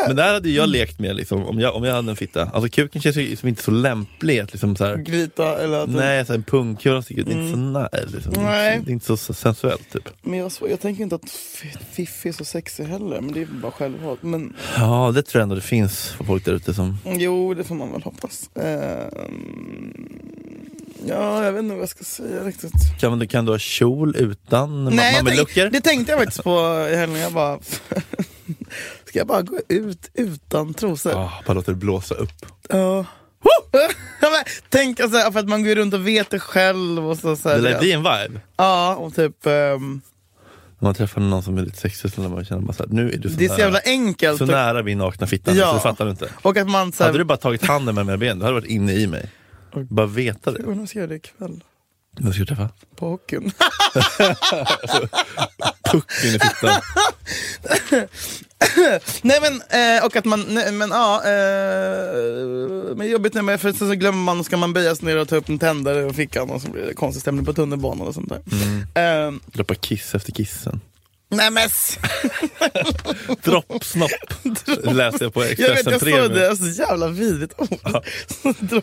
Men 0.06 0.16
där 0.16 0.32
hade 0.34 0.50
jag 0.50 0.68
lekt 0.68 0.98
med 0.98 1.16
liksom, 1.16 1.44
om, 1.46 1.60
jag, 1.60 1.74
om 1.76 1.84
jag 1.84 1.94
hade 1.94 2.10
en 2.10 2.16
fitta. 2.16 2.42
Alltså 2.44 2.68
kuken 2.68 3.02
känns 3.02 3.16
ju 3.16 3.20
liksom 3.20 3.48
inte 3.48 3.62
så 3.62 3.70
lämplig 3.70 4.38
att 4.40 4.52
liksom 4.52 4.76
så 4.76 4.84
här, 4.84 4.96
Grita 4.96 5.58
eller 5.62 5.78
att 5.78 5.90
Nej, 5.90 6.26
så 6.26 6.32
här, 6.32 6.38
en 6.38 6.42
pungkula 6.42 7.02
sticker 7.02 7.20
ut. 7.20 7.26
Det 7.28 7.32
är 7.32 7.38
inte 7.40 7.52
så 7.52 7.56
nära. 7.58 7.88
Liksom. 8.14 8.32
Mm. 8.34 8.44
Nej. 8.46 8.80
Det 8.84 8.90
är 8.90 8.92
inte 8.92 9.06
så 9.16 9.34
sensuellt 9.34 9.92
typ. 9.92 10.08
Men 10.22 10.38
jag, 10.38 10.52
jag 10.70 10.80
tänker 10.80 11.02
inte 11.02 11.14
att 11.14 11.30
fi- 11.30 11.76
Fiffi 11.92 12.28
är 12.28 12.32
så 12.32 12.44
sexig 12.44 12.84
heller, 12.84 13.20
men 13.20 13.32
det 13.32 13.42
är 13.42 13.46
bara 13.46 13.72
självhat. 13.72 14.18
Men 14.22 14.54
Ja, 14.76 15.12
det 15.14 15.22
tror 15.22 15.40
jag 15.40 15.42
ändå 15.42 15.54
det 15.54 15.60
finns 15.60 16.08
för 16.08 16.24
folk 16.24 16.44
där 16.44 16.52
ute 16.52 16.74
som... 16.74 16.98
jo, 17.04 17.54
det 17.54 17.64
får 17.64 17.74
man 17.74 17.92
väl 17.92 18.02
hoppas. 18.02 18.50
Ehm, 18.54 19.94
ja, 21.08 21.44
jag 21.44 21.52
vet 21.52 21.62
inte 21.62 21.74
vad 21.74 21.82
jag 21.82 21.88
ska 21.88 22.04
säga 22.04 22.44
riktigt. 22.44 22.72
Kan, 23.00 23.18
du- 23.18 23.26
kan 23.26 23.44
du 23.44 23.52
ha 23.52 23.58
kjol 23.58 24.16
utan 24.16 24.98
tänk, 25.24 25.72
det 25.72 25.80
tänkte 25.80 26.12
jag 26.12 26.18
faktiskt 26.20 26.44
på 26.44 26.86
i 26.92 26.96
helgen. 26.96 27.18
Jag 27.20 27.32
bara, 27.32 27.58
ska 29.10 29.18
jag 29.18 29.26
bara 29.26 29.42
gå 29.42 29.58
ut 29.68 30.10
utan 30.14 30.74
trosor? 30.74 31.12
Ah, 31.14 31.30
bara 31.46 31.52
låter 31.54 31.72
det 31.72 31.78
blåsa 31.78 32.14
upp. 32.14 32.46
Ja. 32.68 33.04
Ja, 34.22 34.42
Tänk 34.68 35.00
alltså, 35.00 35.32
för 35.32 35.40
att 35.40 35.48
man 35.48 35.64
går 35.64 35.74
runt 35.74 35.94
och 35.94 36.06
vet 36.08 36.30
det 36.30 36.38
själv. 36.40 37.08
Och 37.08 37.18
så, 37.18 37.36
så 37.36 37.48
här, 37.48 37.56
Det 37.56 37.62
lär 37.62 37.78
bli 37.78 37.92
en 37.92 37.98
vibe. 38.02 38.40
Ja, 38.56 38.94
och 38.94 39.14
typ... 39.14 39.46
ehm, 39.46 40.00
När 40.78 40.86
man 40.88 40.94
träffar 40.94 41.20
någon 41.20 41.42
som 41.42 41.58
är 41.58 41.62
lite 41.62 41.76
sexig 41.76 42.12
så 42.12 42.22
lär 42.22 42.28
man 42.28 42.44
känna 42.44 42.72
här, 42.78 42.86
nu 42.88 43.10
är 43.12 43.18
du 43.18 43.28
så, 43.30 43.36
det 43.38 43.44
är 43.44 43.48
så 43.48 43.54
nära, 43.54 43.62
jävla 43.64 43.80
enkelt. 43.84 44.38
så 44.38 44.46
nära 44.46 44.82
min 44.82 44.98
nakna 44.98 45.26
fitta, 45.26 45.54
Ja. 45.54 45.66
så 45.68 45.74
det 45.74 45.80
fattar 45.80 46.04
du 46.04 46.10
inte. 46.10 46.28
Och 46.42 46.56
att 46.56 46.68
man 46.70 46.92
så 46.92 47.02
här, 47.02 47.08
Hade 47.08 47.18
du 47.18 47.24
bara 47.24 47.38
tagit 47.38 47.66
handen 47.66 47.94
med 47.94 48.06
mina 48.06 48.18
ben, 48.18 48.38
du 48.38 48.44
hade 48.44 48.54
varit 48.54 48.70
inne 48.70 48.92
i 48.92 49.06
mig. 49.06 49.30
Bara 49.88 50.06
veta 50.06 50.52
det. 50.52 50.62
Jag 50.66 50.88
ska 50.88 50.98
göra 50.98 51.08
det 51.08 51.16
ikväll. 51.16 51.64
Vem 52.18 52.32
ska 52.32 52.40
du 52.40 52.46
träffa? 52.46 52.68
På 52.96 53.08
hockeyn. 53.08 53.52
Pucken 55.92 56.28
i 56.28 56.38
fittan. 56.38 56.80
nej 59.22 59.38
men, 59.40 59.62
eh, 59.96 60.04
och 60.04 60.16
att 60.16 60.24
man, 60.24 60.44
nej, 60.48 60.72
men 60.72 60.90
ja. 60.90 61.22
Eh, 61.24 62.96
men 62.96 63.10
jobbigt 63.10 63.34
när 63.34 63.42
man, 63.42 63.58
för 63.58 63.72
så, 63.72 63.78
så 63.78 63.94
glömmer 63.94 64.22
man 64.22 64.40
och 64.40 64.46
ska 64.46 64.56
man 64.56 64.72
böja 64.72 64.96
sig 64.96 65.06
ner 65.06 65.16
och 65.16 65.28
ta 65.28 65.36
upp 65.36 65.48
en 65.48 65.58
tändare 65.58 66.04
och 66.04 66.14
fickan 66.16 66.50
och 66.50 66.62
så 66.62 66.70
blir 66.70 66.86
det 66.86 66.94
konstig 66.94 67.20
stämning 67.22 67.44
på 67.44 67.52
tunnelbanan 67.52 68.06
och 68.06 68.14
sånt 68.14 68.28
där. 68.28 68.40
Eh, 69.26 69.32
Droppa 69.52 69.74
kiss 69.74 70.14
efter 70.14 70.32
kissen. 70.32 70.80
Nej 71.30 71.50
men, 71.50 71.68
Droppsnopp 73.44 74.10
läste 74.82 75.24
jag 75.24 75.34
på 75.34 75.40
jag 75.42 75.48
vet 75.48 75.60
Expressen 75.60 75.92
jag 75.92 76.00
såg 76.00 76.08
Premium. 76.08 76.32
det, 76.34 76.48
alltså, 76.50 76.64
så 76.64 76.82
jävla 76.82 77.08
vidrigt 77.08 77.54
ord. 77.56 77.68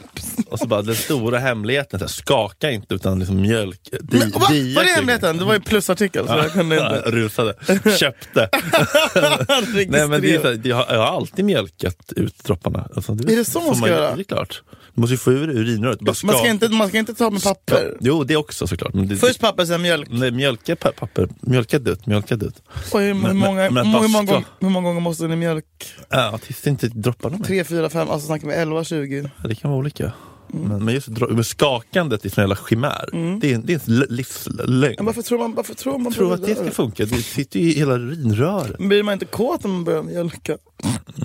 Och 0.50 0.60
så 0.60 0.68
bara 0.68 0.82
den 0.82 0.96
stora 0.96 1.40
hemligheten, 1.40 2.00
så 2.00 2.06
här, 2.06 2.10
skaka 2.12 2.72
inte 2.72 2.96
utan 2.96 3.20
liksom 3.20 3.42
mjölk. 3.42 3.80
Di, 4.02 4.18
Men, 4.18 4.32
va? 4.32 4.48
dia 4.50 4.76
Var 4.76 4.82
det 4.84 4.88
kuken. 4.88 4.96
hemligheten? 4.96 5.38
Det 5.38 5.46
var 5.46 5.54
ju 5.54 5.60
plusartikel 5.60 6.28
så 6.28 6.34
jag 6.34 6.54
kunde 6.54 6.76
Ja, 6.76 6.98
inte 6.98 7.12
rusade, 7.12 7.56
köpte. 8.00 8.50
Nej, 9.88 10.08
men 10.08 10.22
det 10.22 10.36
är 10.36 10.44
här, 10.44 10.62
jag, 10.64 10.76
har, 10.76 10.86
jag 10.90 11.00
har 11.00 11.18
alltid 11.18 11.46
mjölkat 11.46 12.14
ut 12.16 12.44
dropparna. 12.44 12.88
Alltså, 12.96 13.12
Är 13.12 13.16
det 13.36 13.46
så 13.46 13.62
man 13.62 13.76
ska 13.76 13.88
göra? 13.88 14.16
Det 14.16 14.22
är 14.22 14.24
klart. 14.24 14.62
Du 14.96 15.02
måste 15.02 15.14
ju 15.14 15.18
få 15.18 15.32
ur 15.32 15.50
urinröret. 15.50 16.02
Man, 16.02 16.16
ska 16.16 16.48
inte, 16.48 16.70
man 16.70 16.88
ska 16.90 16.98
inte 16.98 17.14
ta 17.14 17.30
med 17.30 17.44
papper. 17.44 17.98
Jo, 18.00 18.24
det 18.24 18.36
också 18.36 18.68
såklart. 18.68 18.92
Det, 18.94 19.16
Först 19.18 19.40
papper, 19.40 19.66
sen 19.66 19.82
mjölk. 19.82 20.08
Nej, 20.12 20.32
mjölka 20.32 20.76
pa- 20.76 20.92
papper, 20.92 21.28
mjölka 21.42 21.80
dutt, 21.80 22.06
mjölka 22.06 22.36
dutt. 22.40 22.62
Och 22.94 23.00
hur, 23.00 23.08
hur, 23.08 23.14
Men- 23.14 23.38
många, 23.38 23.54
men- 23.72 23.74
men 23.74 23.86
hur, 23.88 24.08
många, 24.08 24.44
hur 24.60 24.70
många 24.70 24.88
gånger 24.88 25.02
måste 25.02 25.28
ni 25.28 25.36
mjölk? 25.36 25.66
Ja, 26.10 26.40
tills 26.44 26.62
det 26.62 26.70
inte 26.70 26.88
droppar 26.88 27.30
någon 27.30 27.40
mer. 27.40 27.46
3, 27.48 27.64
4, 27.64 27.90
5, 27.90 28.10
alltså 28.10 28.28
snackar 28.28 28.48
vi 28.48 28.54
11, 28.54 28.84
20? 28.84 29.30
Ja, 29.42 29.48
Det 29.50 29.56
kan 29.56 29.72
vara 29.72 29.80
olika. 29.80 30.12
Mm. 30.54 30.68
Men, 30.68 30.86
men 30.86 30.94
just 30.94 31.08
men 31.08 31.44
skakandet 31.44 32.26
är 32.26 32.30
en 32.40 32.44
jävla 32.44 32.58
chimär. 32.70 33.10
Det, 33.42 33.52
är, 33.52 33.56
en- 33.56 33.66
det 33.66 33.74
är 33.74 33.82
en 33.90 34.00
livslögn. 34.10 35.06
Varför 35.06 35.22
tror 35.22 35.38
man, 35.40 35.54
varför 35.56 35.74
tror 35.74 35.98
man 35.98 36.14
tror 36.14 36.34
att 36.34 36.46
det 36.46 36.56
ska 36.56 36.72
funka. 36.72 37.06
Det 37.06 37.22
sitter 37.22 37.60
ju 37.60 37.72
i 37.74 37.78
hela 37.80 37.94
urinröret. 37.94 38.78
Blir 38.78 39.04
man 39.04 39.14
inte 39.14 39.26
kåt 39.26 39.66
om 39.66 39.72
man 39.72 39.84
börjar 39.84 40.04
mjölka? 40.04 40.58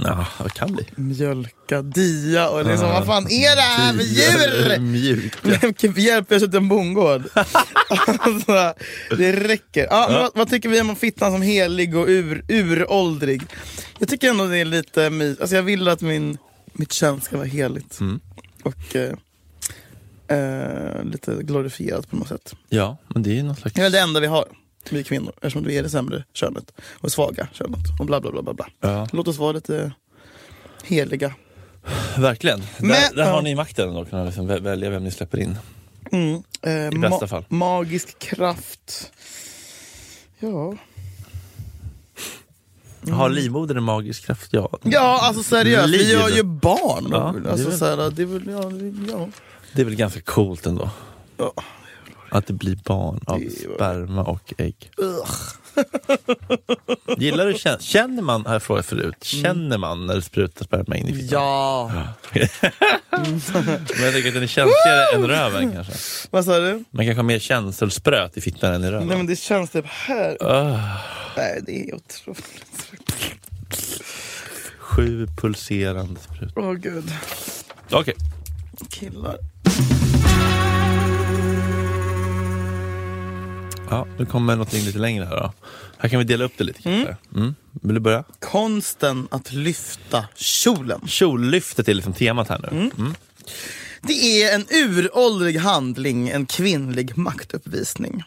Ja, 0.04 0.26
det 0.44 0.50
kan 0.50 0.72
bli. 0.72 0.86
Mjölka, 0.96 1.82
dia 1.82 2.48
och 2.48 2.66
liksom, 2.66 2.88
vad 2.88 3.06
fan 3.06 3.26
är 3.30 3.56
det 3.56 3.62
här 3.62 3.92
för 3.94 4.02
djur? 4.02 4.78
Mjuka. 4.78 5.38
Vilken 5.62 5.92
hjälp 6.04 6.26
jag 6.30 6.40
suttit 6.40 6.54
i 6.54 6.56
en 6.56 6.68
bondgård. 6.68 7.22
alltså, 8.18 8.74
det 9.18 9.32
räcker. 9.32 9.86
Ja, 9.90 10.06
men 10.10 10.20
vad, 10.22 10.30
vad 10.34 10.50
tycker 10.50 10.68
vi 10.68 10.80
om 10.80 10.96
fittan 10.96 11.32
som 11.32 11.42
helig 11.42 11.96
och 11.96 12.06
ur, 12.08 12.44
uråldrig? 12.48 13.42
Jag 13.98 14.08
tycker 14.08 14.30
ändå 14.30 14.46
det 14.46 14.58
är 14.58 14.64
lite 14.64 15.10
mys. 15.10 15.40
Alltså 15.40 15.56
jag 15.56 15.62
vill 15.62 15.88
att 15.88 16.00
min, 16.00 16.38
mitt 16.72 16.92
kön 16.92 17.20
ska 17.20 17.36
vara 17.36 17.46
heligt. 17.46 18.00
Mm. 18.00 18.20
Och 18.62 18.96
eh, 18.96 19.12
eh, 20.38 21.04
lite 21.04 21.34
glorifierat 21.42 22.10
på 22.10 22.16
något 22.16 22.28
sätt. 22.28 22.54
Ja, 22.68 22.96
men 23.08 23.22
det 23.22 23.30
är 23.30 23.34
ju 23.34 23.42
någon 23.42 23.56
slags... 23.56 23.74
Det 23.74 23.82
är 23.82 23.90
det 23.90 24.00
enda 24.00 24.20
vi 24.20 24.26
har, 24.26 24.44
vi 24.90 25.04
kvinnor. 25.04 25.32
Eftersom 25.36 25.64
vi 25.64 25.78
är 25.78 25.82
det 25.82 25.90
sämre 25.90 26.24
könet. 26.32 26.72
Och 27.00 27.12
svaga 27.12 27.48
könet. 27.52 27.80
Och 28.00 28.06
bla 28.06 28.20
bla 28.20 28.30
bla 28.30 28.42
bla. 28.42 28.52
bla. 28.54 28.66
Ja, 28.80 29.08
Låt 29.12 29.28
oss 29.28 29.38
vara 29.38 29.52
lite 29.52 29.92
heliga. 30.84 31.34
verkligen. 32.18 32.62
Men- 32.78 32.88
där 32.88 33.14
där 33.16 33.32
har 33.32 33.42
ni 33.42 33.54
makten 33.54 33.94
då, 33.94 34.04
kunna 34.04 34.24
liksom 34.24 34.50
vä- 34.50 34.60
välja 34.62 34.90
vem 34.90 35.04
ni 35.04 35.10
släpper 35.10 35.38
in. 35.38 35.58
Mm. 36.12 36.42
Eh, 36.62 36.86
I 36.86 36.98
bästa 36.98 37.26
fall. 37.28 37.44
Magisk 37.48 38.18
kraft. 38.18 39.12
Ja. 40.38 40.76
Har 43.10 43.28
livmodern 43.28 43.76
en 43.76 43.82
magisk 43.82 44.24
kraft? 44.26 44.48
Ja. 44.52 44.68
Ja, 44.82 45.20
alltså 45.22 45.42
seriöst. 45.42 45.88
Vi 45.88 45.98
Liv. 45.98 46.10
gör 46.10 46.28
ju 46.28 46.42
barn. 46.42 47.06
Ja, 47.10 47.34
det 47.42 47.48
är 47.48 47.52
alltså, 47.52 47.68
väl- 47.68 47.78
så 47.78 47.84
här, 47.84 48.10
det 48.10 48.22
är 48.22 48.26
väl, 48.26 48.42
ja, 48.50 48.62
det- 48.62 49.12
ja. 49.12 49.28
Det 49.72 49.80
är 49.80 49.84
väl 49.84 49.94
ganska 49.94 50.20
coolt 50.20 50.66
ändå. 50.66 50.90
Ja. 51.36 51.52
Att 52.30 52.46
det 52.46 52.52
blir 52.52 52.78
barn 52.84 53.20
av 53.26 53.40
Det 53.40 53.50
sperma 53.50 54.22
och 54.24 54.54
ägg. 54.58 54.90
Ugh. 54.98 55.26
Gillar 57.18 57.46
du 57.46 57.52
kän- 57.52 57.80
Känner 57.80 58.22
man, 58.22 58.46
har 58.46 58.52
jag 58.52 58.62
frågat 58.62 58.86
förut, 58.86 59.24
känner 59.24 59.78
man 59.78 60.06
när 60.06 60.14
det 60.14 60.22
sprutar 60.22 60.64
sperma 60.64 60.96
in 60.96 61.08
i 61.08 61.12
fittan? 61.14 61.28
Ja. 61.40 61.90
Men 63.12 64.04
jag 64.04 64.12
tänker 64.12 64.28
att 64.28 64.34
den 64.34 64.42
är 64.42 64.46
känsligare 64.46 65.14
än 65.14 65.26
röven 65.26 65.72
kanske. 65.72 65.92
Vad 66.30 66.44
sa 66.44 66.58
du? 66.58 66.84
Man 66.90 67.06
kanske 67.06 67.18
har 67.18 67.22
mer 67.22 67.38
känselspröt 67.38 68.36
i 68.36 68.40
fittan 68.40 68.74
än 68.74 68.84
i 68.84 68.90
röven. 68.90 69.08
Nej 69.08 69.16
men 69.16 69.26
det 69.26 69.36
känns 69.36 69.70
typ 69.70 69.86
här. 69.86 70.36
Ah, 70.40 70.96
Nej 71.36 71.60
det 71.66 71.88
är 71.90 71.94
otroligt. 71.94 72.90
sju 74.78 75.26
pulserande 75.36 76.20
sprut. 76.20 76.52
Åh 76.56 76.72
gud. 76.72 77.12
Okej, 77.90 78.14
Killar. 78.90 79.36
Ja, 83.92 84.06
nu 84.18 84.26
kommer 84.26 84.52
någonting 84.56 84.84
lite 84.84 84.98
längre 84.98 85.24
här 85.24 85.36
då. 85.36 85.52
Här 85.98 86.08
kan 86.08 86.18
vi 86.18 86.24
dela 86.24 86.44
upp 86.44 86.52
det 86.58 86.64
lite 86.64 86.82
kanske. 86.82 87.16
Mm. 87.34 87.54
Vill 87.72 87.94
du 87.94 88.00
börja? 88.00 88.24
Konsten 88.38 89.28
att 89.30 89.52
lyfta 89.52 90.24
kjolen. 90.34 91.00
Kjollyftet 91.06 91.88
är 91.88 91.94
liksom 91.94 92.12
temat 92.12 92.48
här 92.48 92.58
nu. 92.58 92.90
Mm. 92.98 93.14
Det 94.06 94.42
är 94.42 94.54
en 94.54 94.66
uråldrig 94.70 95.56
handling, 95.56 96.28
en 96.28 96.46
kvinnlig 96.46 97.18
maktuppvisning. 97.18 98.22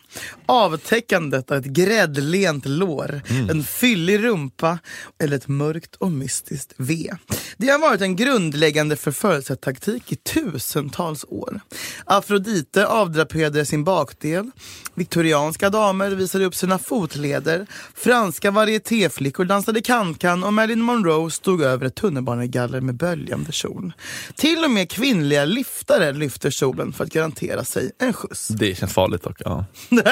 Avtäckandet 0.45 1.51
av 1.51 1.57
ett 1.57 1.65
gräddlent 1.65 2.65
lår, 2.65 3.21
en 3.49 3.63
fyllig 3.63 4.23
rumpa 4.23 4.79
eller 5.23 5.37
ett 5.37 5.47
mörkt 5.47 5.95
och 5.95 6.11
mystiskt 6.11 6.73
V. 6.77 7.11
Det 7.57 7.69
har 7.69 7.79
varit 7.79 8.01
en 8.01 8.15
grundläggande 8.15 8.95
förförelsetaktik 8.95 10.11
i 10.11 10.15
tusentals 10.15 11.25
år. 11.27 11.59
Afrodite 12.05 12.87
avdraperade 12.87 13.65
sin 13.65 13.83
bakdel, 13.83 14.51
viktorianska 14.93 15.69
damer 15.69 16.11
visade 16.11 16.45
upp 16.45 16.55
sina 16.55 16.79
fotleder, 16.79 17.67
franska 17.95 18.51
varietéflickor 18.51 19.45
dansade 19.45 19.81
kan-kan 19.81 20.43
och 20.43 20.53
Marilyn 20.53 20.81
Monroe 20.81 21.31
stod 21.31 21.61
över 21.61 21.85
ett 21.85 21.95
tunnelbanegaller 21.95 22.81
med 22.81 22.95
böljande 22.95 23.51
kjol. 23.51 23.93
Till 24.35 24.63
och 24.63 24.71
med 24.71 24.89
kvinnliga 24.91 25.45
liftare 25.65 26.13
lyfter 26.13 26.49
kjolen 26.49 26.93
för 26.93 27.03
att 27.03 27.09
garantera 27.13 27.63
sig 27.63 27.91
en 27.99 28.13
skjuts. 28.13 28.47
Det 28.47 28.75
känns 28.75 28.93
farligt 28.93 29.23
dock. 29.23 29.41
Ja. 29.45 29.65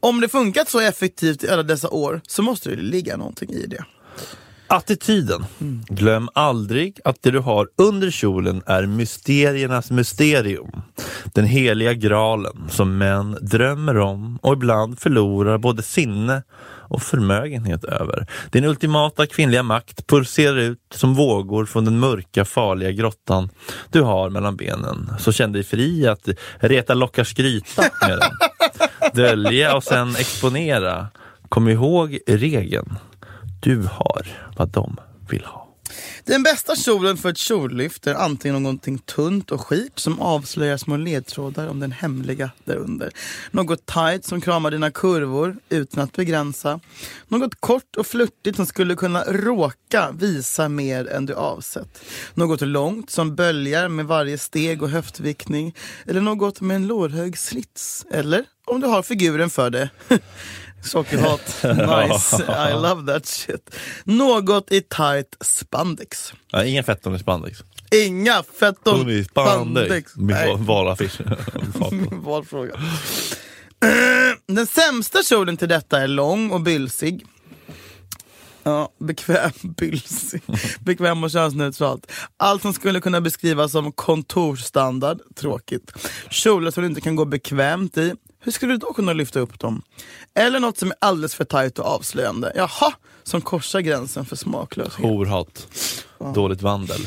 Om 0.00 0.20
det 0.20 0.28
funkat 0.28 0.68
så 0.68 0.80
effektivt 0.80 1.44
i 1.44 1.48
alla 1.48 1.62
dessa 1.62 1.88
år 1.88 2.20
så 2.26 2.42
måste 2.42 2.70
det 2.70 2.76
ligga 2.76 3.16
någonting 3.16 3.50
i 3.50 3.66
det. 3.66 3.84
Attityden. 4.66 5.44
Glöm 5.88 6.28
aldrig 6.34 7.00
att 7.04 7.22
det 7.22 7.30
du 7.30 7.38
har 7.38 7.68
under 7.76 8.10
kjolen 8.10 8.62
är 8.66 8.86
mysteriernas 8.86 9.90
mysterium. 9.90 10.70
Den 11.34 11.44
heliga 11.44 11.94
graalen 11.94 12.68
som 12.70 12.98
män 12.98 13.38
drömmer 13.40 13.98
om 13.98 14.38
och 14.42 14.52
ibland 14.52 15.00
förlorar 15.00 15.58
både 15.58 15.82
sinne 15.82 16.42
och 16.88 17.02
förmögenhet 17.02 17.84
över. 17.84 18.26
Din 18.50 18.64
ultimata 18.64 19.26
kvinnliga 19.26 19.62
makt 19.62 20.06
pulserar 20.06 20.56
ut 20.56 20.78
som 20.94 21.14
vågor 21.14 21.64
från 21.64 21.84
den 21.84 21.98
mörka 21.98 22.44
farliga 22.44 22.90
grottan 22.90 23.48
du 23.90 24.02
har 24.02 24.30
mellan 24.30 24.56
benen. 24.56 25.10
Så 25.18 25.32
känn 25.32 25.52
dig 25.52 25.64
fri 25.64 26.06
att 26.06 26.28
reta 26.56 26.94
lockar 26.94 27.24
skryta 27.24 27.82
med 28.08 28.18
den. 28.18 28.32
Dölja 29.14 29.76
och 29.76 29.84
sen 29.84 30.16
exponera. 30.16 31.08
Kom 31.48 31.68
ihåg 31.68 32.18
regeln. 32.26 32.98
Du 33.60 33.82
har 33.90 34.26
vad 34.56 34.68
de 34.68 34.96
vill 35.30 35.44
ha. 35.44 35.67
Den 36.24 36.42
bästa 36.42 36.76
kjolen 36.76 37.16
för 37.16 37.28
ett 37.28 37.38
kjollyft 37.38 38.06
är 38.06 38.14
antingen 38.14 38.62
någonting 38.62 38.98
tunt 38.98 39.50
och 39.50 39.60
skit 39.60 39.92
som 39.98 40.20
avslöjar 40.20 40.76
små 40.76 40.96
ledtrådar 40.96 41.68
om 41.68 41.80
den 41.80 41.92
hemliga 41.92 42.50
därunder. 42.64 43.10
Något 43.50 43.86
tight 43.86 44.24
som 44.24 44.40
kramar 44.40 44.70
dina 44.70 44.90
kurvor 44.90 45.56
utan 45.68 46.04
att 46.04 46.12
begränsa. 46.12 46.80
Något 47.28 47.60
kort 47.60 47.96
och 47.96 48.06
flörtigt 48.06 48.56
som 48.56 48.66
skulle 48.66 48.94
kunna 48.94 49.24
råka 49.24 50.10
visa 50.12 50.68
mer 50.68 51.08
än 51.08 51.26
du 51.26 51.34
avsett. 51.34 52.00
Något 52.34 52.60
långt 52.60 53.10
som 53.10 53.36
böljar 53.36 53.88
med 53.88 54.06
varje 54.06 54.38
steg 54.38 54.82
och 54.82 54.90
höftvickning. 54.90 55.74
Eller 56.06 56.20
något 56.20 56.60
med 56.60 56.74
en 56.74 56.86
lårhög 56.86 57.38
slits. 57.38 58.06
Eller 58.10 58.44
om 58.64 58.80
du 58.80 58.86
har 58.86 59.02
figuren 59.02 59.50
för 59.50 59.70
det. 59.70 59.90
Sockerhat. 60.82 61.64
Nice. 61.64 62.42
I 62.42 62.72
love 62.72 63.12
that 63.12 63.26
shit. 63.26 63.74
Något 64.04 64.72
i 64.72 64.80
tight 64.80 65.36
spandex. 65.40 66.32
Ja, 66.52 66.64
ingen 66.64 66.84
fetton 66.84 67.14
i 67.14 67.18
spandex. 67.18 67.58
Inga 67.90 68.42
fetton 68.42 69.10
i 69.10 69.24
spandex. 69.24 70.16
Min 70.16 70.64
valaffisch. 70.64 71.20
min 71.92 72.22
valfråga. 72.22 72.74
Den 74.46 74.66
sämsta 74.66 75.22
kjolen 75.22 75.56
till 75.56 75.68
detta 75.68 76.00
är 76.02 76.08
lång 76.08 76.50
och 76.50 76.60
bylsig. 76.60 77.26
Ja, 78.68 78.88
bekväm, 78.98 79.50
bylsig. 79.62 80.42
Bekväm 80.80 81.24
och 81.24 81.30
könsneutralt. 81.30 82.12
Allt 82.36 82.62
som 82.62 82.72
skulle 82.72 83.00
kunna 83.00 83.20
beskrivas 83.20 83.72
som 83.72 83.92
kontorsstandard, 83.92 85.20
tråkigt. 85.34 85.92
Kjolar 86.30 86.70
som 86.70 86.82
du 86.82 86.88
inte 86.88 87.00
kan 87.00 87.16
gå 87.16 87.24
bekvämt 87.24 87.96
i. 87.96 88.14
Hur 88.40 88.52
skulle 88.52 88.72
du 88.72 88.76
då 88.78 88.92
kunna 88.92 89.12
lyfta 89.12 89.40
upp 89.40 89.58
dem? 89.58 89.82
Eller 90.34 90.60
något 90.60 90.78
som 90.78 90.90
är 90.90 90.96
alldeles 91.00 91.34
för 91.34 91.44
tajt 91.44 91.78
och 91.78 91.86
avslöjande. 91.86 92.52
Jaha, 92.56 92.92
som 93.22 93.40
korsar 93.40 93.80
gränsen 93.80 94.26
för 94.26 94.36
smaklöshet. 94.36 95.04
Horhat. 95.04 95.66
Dåligt 96.34 96.62
vandel. 96.62 97.00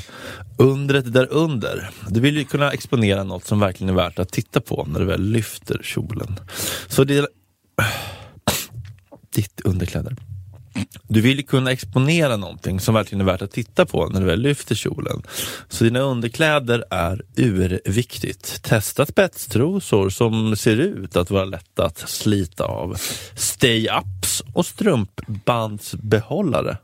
Undret 0.57 1.13
där 1.13 1.27
under. 1.31 1.89
Du 2.07 2.19
vill 2.19 2.37
ju 2.37 2.45
kunna 2.45 2.71
exponera 2.71 3.23
något 3.23 3.45
som 3.45 3.59
verkligen 3.59 3.89
är 3.89 3.93
värt 3.97 4.19
att 4.19 4.29
titta 4.29 4.61
på 4.61 4.87
när 4.91 4.99
du 4.99 5.05
väl 5.05 5.21
lyfter 5.21 5.81
kjolen. 5.83 6.39
Så 6.87 7.03
det... 7.03 7.25
Ditt 9.33 9.61
underkläder. 9.61 10.15
Du 11.07 11.21
vill 11.21 11.47
kunna 11.47 11.71
exponera 11.71 12.37
någonting 12.37 12.79
som 12.79 12.93
verkligen 12.93 13.21
är 13.21 13.25
värt 13.25 13.41
att 13.41 13.51
titta 13.51 13.85
på 13.85 14.07
när 14.07 14.19
du 14.19 14.25
väl 14.25 14.41
lyfter 14.41 14.75
kjolen. 14.75 15.23
Så 15.69 15.83
dina 15.83 15.99
underkläder 15.99 16.83
är 16.89 17.23
urviktigt. 17.35 18.63
Testa 18.63 19.05
spetstrosor 19.05 20.09
som 20.09 20.55
ser 20.55 20.77
ut 20.77 21.15
att 21.15 21.31
vara 21.31 21.45
lätta 21.45 21.85
att 21.85 22.09
slita 22.09 22.65
av. 22.65 22.97
Stay-ups 23.35 24.43
och 24.53 24.65
strumpbandsbehållare. 24.65 26.77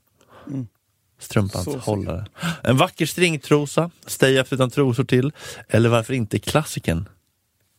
Strumpbandshållare. 1.20 2.26
En 2.64 2.78
vacker 2.78 3.06
stringtrosa, 3.06 3.92
stay-up 4.06 4.54
utan 4.54 4.70
trosor 4.70 5.04
till. 5.04 5.32
Eller 5.68 5.90
varför 5.90 6.14
inte 6.14 6.40
klassikern? 6.40 7.10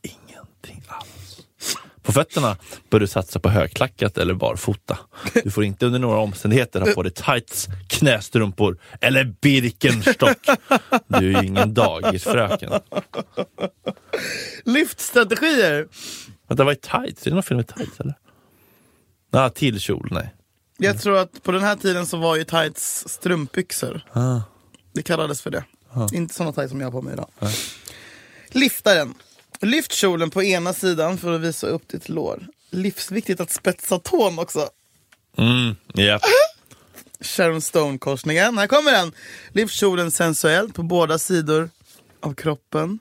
Ingenting 0.03 0.83
alls. 0.89 1.08
På 2.09 2.13
fötterna 2.13 2.57
bör 2.91 3.01
du 3.01 3.07
satsa 3.07 3.41
på 3.41 3.49
högklackat 3.49 4.19
eller 4.19 4.35
barfota. 4.35 4.99
Du 5.45 5.51
får 5.51 5.65
inte 5.65 5.87
under 5.87 5.99
några 5.99 6.19
omständigheter 6.19 6.81
ha 6.81 6.93
på 6.93 7.03
dig 7.03 7.13
tights, 7.13 7.69
knästrumpor 7.89 8.79
eller 9.01 9.25
Birkenstock. 9.41 10.47
Du 11.07 11.17
är 11.17 11.43
ju 11.43 11.47
ingen 11.47 11.75
dagisfröken. 11.75 12.73
Lyftstrategier. 14.65 15.89
Vänta, 16.49 16.65
vad 16.65 16.73
är 16.73 17.05
tights? 17.05 17.27
Är 17.27 17.31
det 17.31 17.35
någon 17.35 17.43
film 17.43 17.57
med 17.57 17.67
tights 17.67 18.01
eller? 18.01 18.15
Nej, 19.33 19.51
till 19.51 19.81
kjol, 19.81 20.09
nej. 20.11 20.35
Jag 20.79 21.01
tror 21.01 21.19
att 21.19 21.43
på 21.43 21.53
den 21.53 21.63
här 21.63 21.77
tiden 21.77 22.07
så 22.07 22.17
var 22.17 22.37
ju 22.37 22.45
tights 22.45 23.09
strumpbyxor. 23.09 24.01
Ah. 24.13 24.41
Det 24.93 25.03
kallades 25.03 25.43
för 25.43 25.51
det. 25.51 25.65
Inte 26.13 26.35
såna 26.35 26.53
tights 26.53 26.71
som 26.71 26.81
jag 26.81 26.87
har 26.87 26.93
på 26.93 27.03
mig 27.03 27.13
idag. 27.13 27.29
Liftaren. 28.49 29.15
Lyft 29.61 29.93
kjolen 29.93 30.31
på 30.31 30.43
ena 30.43 30.73
sidan 30.73 31.19
för 31.19 31.33
att 31.33 31.41
visa 31.41 31.67
upp 31.67 31.89
ditt 31.89 32.09
lår. 32.09 32.47
Livsviktigt 32.71 33.41
att 33.41 33.51
spetsa 33.51 33.99
tån 33.99 34.39
också. 34.39 34.71
Mm, 35.37 35.77
ja. 35.95 36.21
Sharon 37.21 37.61
Stone-korsningen. 37.61 38.59
Här 38.59 38.67
kommer 38.67 38.93
den! 38.93 39.13
Lyft 39.53 39.75
kjolen 39.75 40.11
sensuellt 40.11 40.75
på 40.75 40.83
båda 40.83 41.19
sidor 41.19 41.71
av 42.21 42.35
kroppen. 42.35 42.99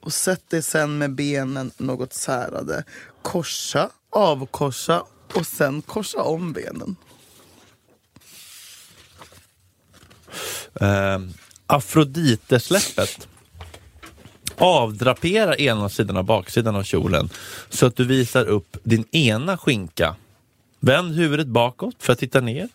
Och 0.00 0.12
sätt 0.12 0.50
dig 0.50 0.62
sen 0.62 0.98
med 0.98 1.14
benen 1.14 1.70
något 1.76 2.12
särade. 2.12 2.84
Korsa, 3.22 3.90
avkorsa 4.10 5.04
och 5.34 5.46
sen 5.46 5.82
korsa 5.82 6.22
om 6.22 6.52
benen. 6.52 6.96
Eh, 10.80 11.18
Afrodite-släppet. 11.66 13.28
Avdrapera 14.58 15.56
ena 15.56 15.88
sidan 15.88 16.16
av 16.16 16.24
baksidan 16.24 16.76
av 16.76 16.82
kjolen 16.82 17.28
så 17.68 17.86
att 17.86 17.96
du 17.96 18.04
visar 18.04 18.44
upp 18.44 18.76
din 18.82 19.04
ena 19.10 19.56
skinka. 19.56 20.16
Vänd 20.80 21.14
huvudet 21.14 21.46
bakåt 21.46 21.94
för 21.98 22.12
att 22.12 22.18
titta 22.18 22.40
ner 22.40 22.68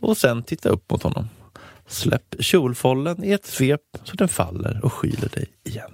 och 0.00 0.16
sen 0.16 0.42
titta 0.42 0.68
upp 0.68 0.90
mot 0.90 1.02
honom. 1.02 1.28
Släpp 1.86 2.34
kjolfållen 2.38 3.24
i 3.24 3.32
ett 3.32 3.46
svep 3.46 3.80
så 4.04 4.16
den 4.16 4.28
faller 4.28 4.80
och 4.82 4.92
skyler 4.92 5.28
dig 5.28 5.46
igen. 5.64 5.90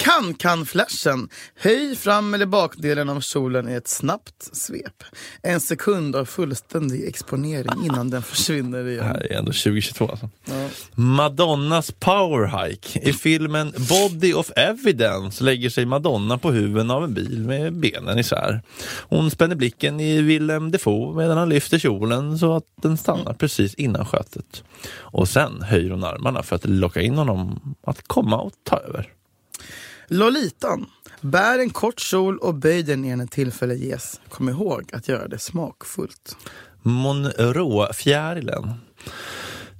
Kan-kan-flashen. 0.00 1.28
Höj 1.56 1.96
fram 1.96 2.34
eller 2.34 2.46
bakdelen 2.46 3.08
av 3.08 3.20
kjolen 3.20 3.68
i 3.68 3.72
ett 3.72 3.88
snabbt 3.88 4.48
svep. 4.56 5.04
En 5.42 5.60
sekund 5.60 6.16
av 6.16 6.24
fullständig 6.24 7.08
exponering 7.08 7.84
innan 7.84 8.10
den 8.10 8.22
försvinner 8.22 8.82
Det 8.82 8.90
igen. 8.92 9.04
här 9.04 9.32
är 9.32 9.36
ändå 9.38 9.52
2022 9.52 10.08
alltså. 10.08 10.28
Ja. 10.44 10.68
Madonnas 10.94 11.92
powerhike. 11.92 12.98
I 13.08 13.12
filmen 13.12 13.72
Body 13.88 14.34
of 14.34 14.50
Evidence 14.56 15.44
lägger 15.44 15.70
sig 15.70 15.86
Madonna 15.86 16.38
på 16.38 16.50
huven 16.52 16.90
av 16.90 17.04
en 17.04 17.14
bil 17.14 17.38
med 17.46 17.72
benen 17.72 18.18
isär. 18.18 18.62
Hon 19.08 19.30
spänner 19.30 19.54
blicken 19.56 20.00
i 20.00 20.22
Willem 20.22 20.70
Defoe 20.70 21.16
medan 21.16 21.38
han 21.38 21.48
lyfter 21.48 21.78
kjolen 21.78 22.38
så 22.38 22.56
att 22.56 22.64
den 22.82 22.96
stannar 22.96 23.34
precis 23.34 23.74
innan 23.74 24.06
skötet. 24.06 24.64
Och 24.96 25.28
sen 25.28 25.62
höjer 25.62 25.90
hon 25.90 26.04
armarna 26.04 26.42
för 26.42 26.56
att 26.56 26.64
locka 26.64 27.00
in 27.02 27.14
honom 27.18 27.74
att 27.86 28.08
komma 28.08 28.36
och 28.40 28.52
ta 28.64 28.76
över. 28.78 29.08
Lolitan. 30.12 30.86
Bär 31.20 31.58
en 31.58 31.70
kort 31.70 32.00
kjol 32.00 32.38
och 32.38 32.54
böj 32.54 32.82
den 32.82 33.02
när 33.02 33.26
tillfälle 33.26 33.74
ges. 33.74 34.20
Kom 34.28 34.48
ihåg 34.48 34.90
att 34.92 35.08
göra 35.08 35.28
det 35.28 35.38
smakfullt. 35.38 36.36
Monroe-fjärilen. 36.82 38.74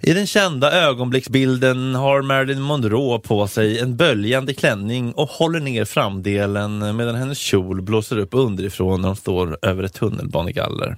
I 0.00 0.12
den 0.12 0.26
kända 0.26 0.72
ögonblicksbilden 0.72 1.94
har 1.94 2.22
Marilyn 2.22 2.60
Monroe 2.60 3.18
på 3.18 3.46
sig 3.46 3.78
en 3.78 3.96
böljande 3.96 4.54
klänning 4.54 5.12
och 5.12 5.28
håller 5.28 5.60
ner 5.60 5.84
framdelen 5.84 6.96
medan 6.96 7.14
hennes 7.14 7.38
kjol 7.38 7.82
blåser 7.82 8.18
upp 8.18 8.34
underifrån 8.34 9.00
när 9.00 9.08
hon 9.08 9.16
står 9.16 9.58
över 9.62 9.82
ett 9.82 9.94
tunnelbanegaller. 9.94 10.96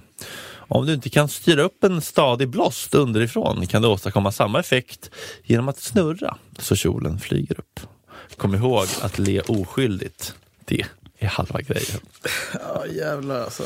Om 0.55 0.85
du 0.85 0.93
inte 0.93 1.09
kan 1.09 1.29
styra 1.29 1.61
upp 1.61 1.83
en 1.83 2.01
stadig 2.01 2.49
blåst 2.49 2.95
underifrån 2.95 3.67
kan 3.67 3.81
du 3.81 3.87
åstadkomma 3.87 4.31
samma 4.31 4.59
effekt 4.59 5.09
genom 5.43 5.69
att 5.69 5.79
snurra 5.79 6.37
så 6.59 6.75
kjolen 6.75 7.19
flyger 7.19 7.59
upp. 7.59 7.79
Kom 8.37 8.55
ihåg 8.55 8.87
att 9.01 9.19
le 9.19 9.41
oskyldigt. 9.41 10.33
Det 10.65 10.85
är 11.19 11.27
halva 11.27 11.61
grejen. 11.61 11.99
Ja 12.53 12.85
jävlar 12.87 13.41
alltså. 13.43 13.63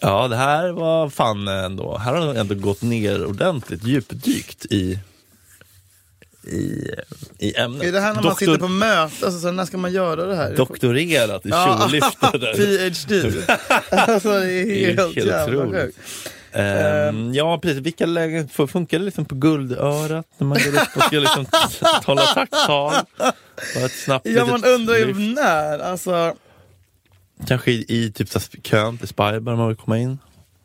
Ja, 0.00 0.28
det 0.28 0.36
här 0.36 0.68
var 0.72 1.10
fan 1.10 1.48
ändå. 1.48 1.98
Här 1.98 2.14
har 2.14 2.26
de 2.26 2.36
ändå 2.40 2.54
gått 2.54 2.82
ner 2.82 3.24
ordentligt 3.26 3.84
djupdykt 3.84 4.64
i, 4.66 4.98
i, 6.46 6.90
i 7.38 7.56
ämnet. 7.56 7.82
Är 7.82 7.92
det 7.92 8.00
här 8.00 8.08
när 8.08 8.14
man 8.14 8.24
Doktor- 8.24 8.46
sitter 8.46 8.58
på 8.58 8.68
möte? 8.68 9.26
Alltså, 9.26 9.40
så 9.40 9.50
när 9.52 9.64
ska 9.64 9.76
man 9.78 9.92
göra 9.92 10.26
det 10.26 10.36
här? 10.36 10.56
Doktorerat 10.56 11.46
i 11.46 11.48
Ja, 11.48 11.78
kjollyfter. 11.80 12.38
där. 12.38 12.54
PhD. 12.54 13.44
alltså 13.90 14.28
det 14.28 14.36
är 14.52 14.64
Det 14.66 14.82
är 14.84 14.86
helt, 14.86 15.14
helt 15.16 15.26
jävla 15.28 15.66
sjukt. 15.70 15.98
Ehm, 16.52 17.34
ja 17.34 17.58
precis, 17.58 17.80
vilka 17.82 18.06
lägen 18.06 18.48
funkar 18.48 18.98
det 18.98 19.04
liksom 19.04 19.24
på 19.24 19.34
guldörat 19.34 20.26
när 20.38 20.46
man 20.46 20.58
går 20.58 20.82
upp 20.82 20.96
och 20.96 21.02
ska 21.02 21.18
liksom 21.18 21.44
t- 21.44 21.86
hålla 22.06 22.22
tacktal? 22.22 22.94
Snabbt 23.90 24.26
Ja 24.26 24.46
man 24.46 24.64
undrar 24.64 24.94
ju 24.96 25.04
lyft. 25.06 25.36
när. 25.36 25.78
Alltså, 25.78 26.34
Kanske 27.46 27.70
i, 27.72 27.84
i 27.88 28.12
typ 28.12 28.28
så 28.28 28.40
kön 28.62 28.98
till 28.98 29.08
Spybar 29.08 29.52
om 29.52 29.58
man 29.58 29.68
vill 29.68 29.76
komma 29.76 29.98
in. 29.98 30.18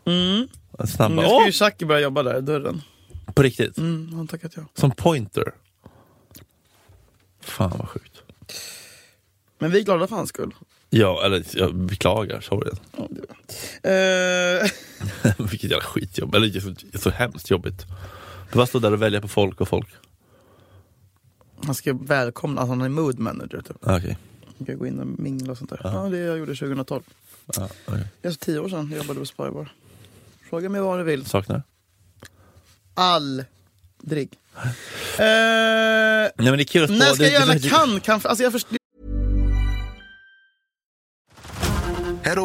mm. 0.05 0.47
En 0.79 0.87
snabb, 0.87 1.11
Nu 1.11 1.21
ska 1.21 1.45
ju 1.45 1.51
Chucky 1.51 1.85
börja 1.85 2.01
jobba 2.01 2.23
där 2.23 2.37
i 2.37 2.41
dörren. 2.41 2.81
på 3.33 3.43
riktigt. 3.43 3.77
Mm, 3.77 4.13
han 4.13 4.27
tackat 4.27 4.51
ja. 4.55 4.63
Som 4.73 4.91
pointer. 4.91 5.51
Fan 7.41 7.73
vad 7.77 7.89
sjukt. 7.89 8.21
Men 9.59 9.71
vi 9.71 9.79
är 9.79 9.83
glada 9.83 10.07
för 10.07 10.15
hans 10.15 10.29
skull. 10.29 10.53
Ja, 10.89 11.25
eller 11.25 11.43
jag 11.53 11.75
beklagar, 11.75 12.41
sorry. 12.41 12.71
Eh, 13.83 14.69
Vilket 15.49 15.71
jävla 15.71 15.83
skitjobb, 15.85 16.35
eller 16.35 16.59
så, 16.59 16.99
så 16.99 17.09
hemskt 17.09 17.49
jobbigt. 17.51 17.85
Bara 18.53 18.65
stå 18.65 18.79
där 18.79 18.91
och 18.93 19.01
välja 19.01 19.21
på 19.21 19.27
folk 19.27 19.61
och 19.61 19.67
folk. 19.67 19.87
han 21.65 21.75
ska 21.75 21.93
välkomna, 21.93 22.61
alltså 22.61 22.71
han 22.71 22.81
är 22.81 22.89
mood 22.89 23.19
manager 23.19 23.61
typ. 23.61 23.77
Ah, 23.87 23.97
Okej. 23.97 24.17
Han 24.57 24.65
ska 24.65 24.73
gå 24.75 24.87
in 24.87 24.99
och 24.99 25.07
mingla 25.07 25.51
och 25.51 25.57
sånt 25.57 25.69
där. 25.69 25.79
Ja, 25.83 25.89
det 26.11 26.17
jag 26.17 26.37
gjorde 26.37 26.55
2012. 26.55 27.03
Ja, 27.55 27.69
okej. 27.85 28.05
Det 28.21 28.27
är 28.27 28.31
tio 28.31 28.59
år 28.59 28.69
sedan 28.69 28.89
jag 28.91 28.97
jobbade 29.01 29.19
på 29.19 29.25
Spybar. 29.25 29.73
Fråga 30.49 30.69
mig 30.69 30.81
vad 30.81 30.99
du 30.99 31.03
vill. 31.03 31.25
Saknar? 31.25 31.63
Aldrig. 32.93 34.29
Eh, 35.19 35.25
Nej 35.25 36.31
men 36.37 36.57
det 36.57 36.63
är 36.63 36.65
kul 36.65 36.83
att 36.83 36.89
när 36.89 37.05
ska 37.13 37.23
det- 37.23 37.31
jag 37.31 37.41
göra 37.41 37.53
det- 37.53 37.69
kan? 37.69 37.99
kan 37.99 38.21
alltså 38.23 38.43
jag 38.43 38.51
förstår, 38.51 38.77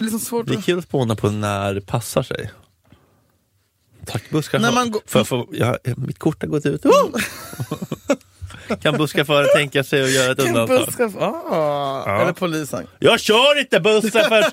Det 0.00 0.04
är 0.04 0.04
liksom 0.04 0.20
svårt 0.20 0.46
Det 0.46 0.54
är 0.54 0.58
att... 0.58 0.64
kul 0.64 0.78
att 0.78 0.84
spåna 0.84 1.16
på 1.16 1.30
när 1.30 1.74
det 1.74 1.80
passar 1.80 2.22
sig. 2.22 2.50
Tack 4.06 4.30
busschaufför. 4.30 4.58
När 4.68 4.72
man 4.74 4.90
går- 4.90 5.02
för, 5.06 5.24
för, 5.24 5.46
ja, 5.52 5.78
mitt 5.96 6.18
kort 6.18 6.42
har 6.42 6.48
gått 6.48 6.66
ut. 6.66 6.84
Oh! 6.86 7.10
kan 8.82 8.96
busschauffören 8.98 9.48
tänka 9.54 9.84
sig 9.84 10.02
att 10.04 10.10
göra 10.10 10.32
ett 10.32 10.38
undantag? 10.38 10.86
Busschaufför. 10.86 11.20
Ah, 11.50 12.20
Eller 12.22 12.32
polisen. 12.32 12.86
Jag 12.98 13.20
kör 13.20 13.60
inte 13.60 13.80
bussen 13.80 14.10
för 14.28 14.44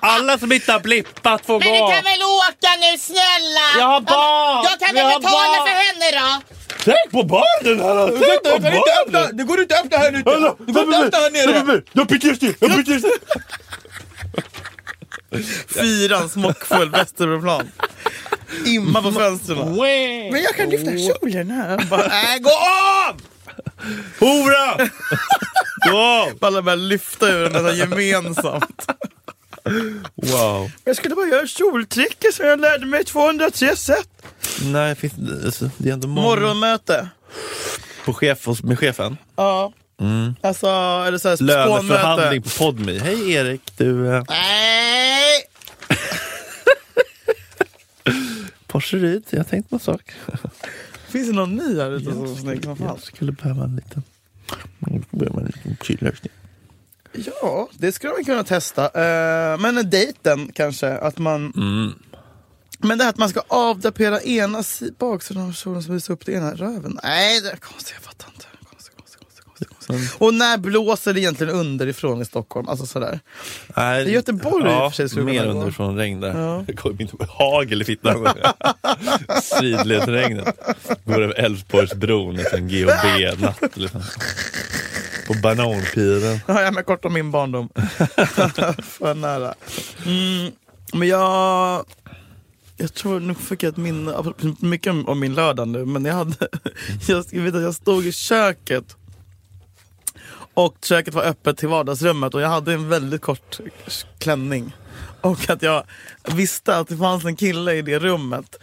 alla 0.00 0.38
som 0.38 0.52
inte 0.52 0.72
har 0.72 0.80
blippat 0.80 1.46
får 1.46 1.58
Men 1.60 1.72
du 1.72 1.78
gå. 1.80 1.86
kan 1.88 2.04
väl 2.04 2.20
åka 2.22 2.70
nu 2.80 2.98
snälla? 2.98 3.66
Jag 3.78 3.86
har 3.86 4.00
barn! 4.00 4.64
Jag 4.70 4.80
kan 4.88 4.94
väl 4.94 5.20
betala 5.20 5.32
barn! 5.32 5.66
för 5.66 5.74
henne 5.86 6.20
då? 6.20 6.42
Tänk 6.84 7.10
på 7.12 7.22
barnen 7.22 7.80
här! 7.80 8.08
Tänk 8.26 8.42
på 8.42 8.60
barnen! 8.60 9.36
Det 9.36 9.44
går 9.44 9.60
inte 9.60 9.74
att 9.74 9.84
öppna 9.84 9.98
här 9.98 10.12
ute! 10.12 10.54
Det 10.66 10.72
går 10.72 10.84
inte 10.84 10.98
att 10.98 11.04
öppna 11.04 11.18
här 11.18 11.30
nere! 11.64 11.82
Jag 11.92 12.06
byter 12.06 12.24
just 12.26 12.40
det! 12.40 12.54
Jag 12.60 12.70
byter 12.70 12.90
just 12.92 13.04
det! 13.04 13.40
Fyran 15.68 16.28
smockfull 16.28 16.90
Västerbroplan. 16.90 17.70
Imma 18.66 19.02
på 19.02 19.12
fönstren. 19.12 19.76
Men 20.32 20.42
jag 20.42 20.56
kan 20.56 20.70
lyfta 20.70 20.90
kjolen 20.90 21.50
här. 21.50 21.86
Bara, 21.90 22.04
äh, 22.04 22.38
gå 22.40 22.50
av! 23.08 23.20
Hora! 24.18 24.88
Gå 25.90 25.98
av! 25.98 26.28
Alla 26.40 26.62
börjar 26.62 26.76
lyfta 26.76 27.28
ur 27.28 27.42
den 27.42 27.52
nästan 27.52 27.76
gemensamt. 27.76 28.86
Wow. 30.14 30.70
Jag 30.84 30.96
skulle 30.96 31.14
bara 31.14 31.26
göra 31.26 31.46
kjoltricket 31.46 32.34
som 32.34 32.46
jag 32.46 32.60
lärde 32.60 32.86
mig 32.86 33.04
203 33.04 33.76
sätt. 33.76 34.08
Nej, 34.62 34.94
finns, 34.94 35.12
alltså, 35.44 35.70
det 35.76 35.88
är 35.88 35.92
ändå 35.92 36.08
många. 36.08 36.26
Morgonmöte. 36.28 37.08
På 38.04 38.14
chef, 38.14 38.46
med 38.62 38.78
chefen. 38.78 39.16
Ja. 39.36 39.72
Alltså, 40.40 40.66
eller 41.06 41.18
såhär 41.18 41.42
Löneförhandling 41.42 42.42
spånmöte. 42.44 42.50
på 42.58 42.58
Podme. 42.64 42.98
Hej 42.98 43.32
Erik, 43.32 43.60
du... 43.76 44.08
Eh, 44.14 44.24
Nej! 44.28 45.42
Porseryd, 48.66 49.24
jag 49.30 49.38
har 49.38 49.44
tänkt 49.44 49.70
på 49.70 49.76
en 49.76 49.80
sak. 49.80 50.12
Finns 51.08 51.28
det 51.28 51.34
någon 51.34 51.56
ny 51.56 51.80
här 51.80 51.90
ute 51.90 52.04
som 52.12 52.24
är 52.24 52.34
snygg 52.36 52.64
som 52.64 52.76
fan? 52.76 52.86
Jag 52.86 53.02
skulle 53.02 53.32
behöva 53.32 53.64
en 53.64 53.76
liten... 53.76 54.02
Jag 54.78 55.04
behöver 55.10 55.40
en 55.40 55.46
liten 55.46 55.76
kyllösning. 55.82 56.32
Ja, 57.42 57.68
det 57.72 57.92
skulle 57.92 58.12
man 58.12 58.24
kunna 58.24 58.44
testa. 58.44 58.82
Uh, 58.84 59.60
men 59.60 59.90
dejten 59.90 60.52
kanske, 60.54 60.92
att 60.98 61.18
man... 61.18 61.52
Men 62.78 62.98
det 62.98 63.04
här 63.04 63.10
att 63.10 63.18
man 63.18 63.28
ska 63.28 63.42
avdapera 63.48 64.20
ena 64.20 64.62
si- 64.62 64.92
baksidan 64.98 65.48
av 65.48 65.52
kjolen 65.52 65.82
som 65.82 65.94
visar 65.94 66.14
upp 66.14 66.26
det 66.26 66.32
ena 66.32 66.54
röven. 66.54 66.98
Nej, 67.02 67.40
det 67.40 67.50
är 67.50 67.56
konstigt. 67.56 67.94
Jag 67.96 68.02
fattar 68.04 68.28
inte. 68.34 68.46
Konstigt, 68.70 68.96
konstigt, 68.96 69.20
konstigt, 69.20 69.44
konstigt, 69.44 69.68
konstigt. 69.68 69.75
Och 70.18 70.34
när 70.34 70.58
blåser 70.58 71.14
det 71.14 71.20
egentligen 71.20 71.54
underifrån 71.54 72.22
i 72.22 72.24
Stockholm? 72.24 72.68
Alltså 72.68 72.86
sådär. 72.86 73.20
Nej, 73.76 74.08
I 74.08 74.12
Göteborg 74.12 74.64
i 74.64 74.68
och 74.68 74.72
ja, 74.72 74.90
för 74.90 74.96
sig 74.96 75.08
skulle 75.08 75.24
mer 75.24 75.46
underifrån 75.46 75.96
regn 75.96 76.20
där. 76.20 76.40
Ja. 76.40 76.64
Det 76.66 76.72
kommer 76.72 77.02
inte 77.02 77.16
hagel 77.28 77.82
i 77.82 77.84
fittan. 77.84 78.28
Sidledsregnet. 79.42 80.56
Går 81.04 81.22
över 81.22 81.34
Älvsborgsbron, 81.34 82.38
en 82.52 82.68
GHB-natt. 82.68 83.76
Liksom. 83.76 84.02
På 85.26 85.34
bananpiren. 85.34 86.40
Ja, 86.46 86.62
jag 86.62 86.86
kort 86.86 87.04
om 87.04 87.12
min 87.12 87.30
barndom. 87.30 87.68
För 88.82 89.14
nära. 89.14 89.54
Mm, 90.06 90.52
men 90.92 91.08
jag... 91.08 91.84
Jag 92.78 92.94
tror, 92.94 93.20
nu 93.20 93.34
fick 93.34 93.62
jag 93.62 93.70
ett 93.70 93.76
minne, 93.76 94.14
mycket 94.60 94.90
om, 94.90 95.08
om 95.08 95.20
min 95.20 95.34
lördag 95.34 95.68
nu, 95.68 95.84
men 95.84 96.04
jag 96.04 96.14
hade... 96.14 96.48
Jag, 97.08 97.24
jag 97.30 97.42
vet 97.42 97.54
att 97.54 97.62
jag 97.62 97.74
stod 97.74 98.06
i 98.06 98.12
köket. 98.12 98.96
Och 100.56 100.76
köket 100.84 101.14
var 101.14 101.22
öppet 101.22 101.56
till 101.56 101.68
vardagsrummet 101.68 102.34
och 102.34 102.40
jag 102.40 102.48
hade 102.48 102.72
en 102.72 102.88
väldigt 102.88 103.22
kort 103.22 103.60
klänning. 104.18 104.76
Och 105.20 105.50
att 105.50 105.62
jag 105.62 105.82
visste 106.34 106.76
att 106.76 106.88
det 106.88 106.96
fanns 106.96 107.24
en 107.24 107.36
kille 107.36 107.72
i 107.72 107.82
det 107.82 107.98
rummet 107.98 108.56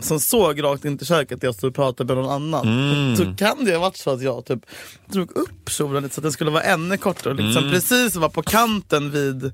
som 0.00 0.20
såg 0.20 0.62
rakt 0.62 0.84
in 0.84 0.98
till 0.98 1.06
köket 1.06 1.40
där 1.40 1.48
jag 1.48 1.54
stod 1.54 1.68
och 1.68 1.74
pratade 1.74 2.14
med 2.14 2.24
någon 2.24 2.32
annan. 2.54 3.16
Så 3.16 3.34
kan 3.34 3.64
det 3.64 3.72
ha 3.72 3.80
varit 3.80 3.96
så 3.96 4.10
att 4.10 4.22
jag 4.22 4.44
typ 4.44 4.60
drog 5.06 5.30
upp 5.36 5.70
kjolen 5.70 6.02
lite 6.02 6.14
så 6.14 6.20
att 6.20 6.22
den 6.22 6.32
skulle 6.32 6.50
vara 6.50 6.62
ännu 6.62 6.96
kortare. 6.96 7.34
Liksom 7.34 7.70
Precis 7.70 8.16
var 8.16 8.28
på 8.28 8.42
kanten 8.42 9.10
vid 9.10 9.52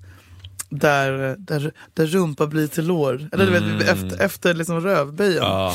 där, 0.69 1.37
där, 1.39 1.73
där 1.95 2.07
rumpa 2.07 2.47
blir 2.47 2.67
till 2.67 2.87
lår. 2.87 3.29
Eller 3.33 3.47
du 3.47 3.53
vet, 3.53 3.89
efter, 3.89 4.25
efter 4.25 4.55
liksom 4.55 4.81
rövböjen. 4.81 5.43
Ja. 5.43 5.75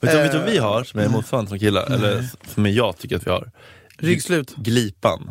Vet 0.00 0.32
du, 0.32 0.38
vad 0.38 0.50
vi 0.50 0.58
har 0.58 0.84
som 0.84 1.00
är 1.00 1.08
motsvarande 1.08 1.48
som 1.48 1.58
killar? 1.58 1.92
Eller 1.92 2.28
som 2.54 2.66
jag 2.66 2.98
tycker 2.98 3.16
att 3.16 3.26
vi 3.26 3.30
har? 3.30 3.50
Ryggslut. 3.98 4.54
Glipan. 4.56 5.30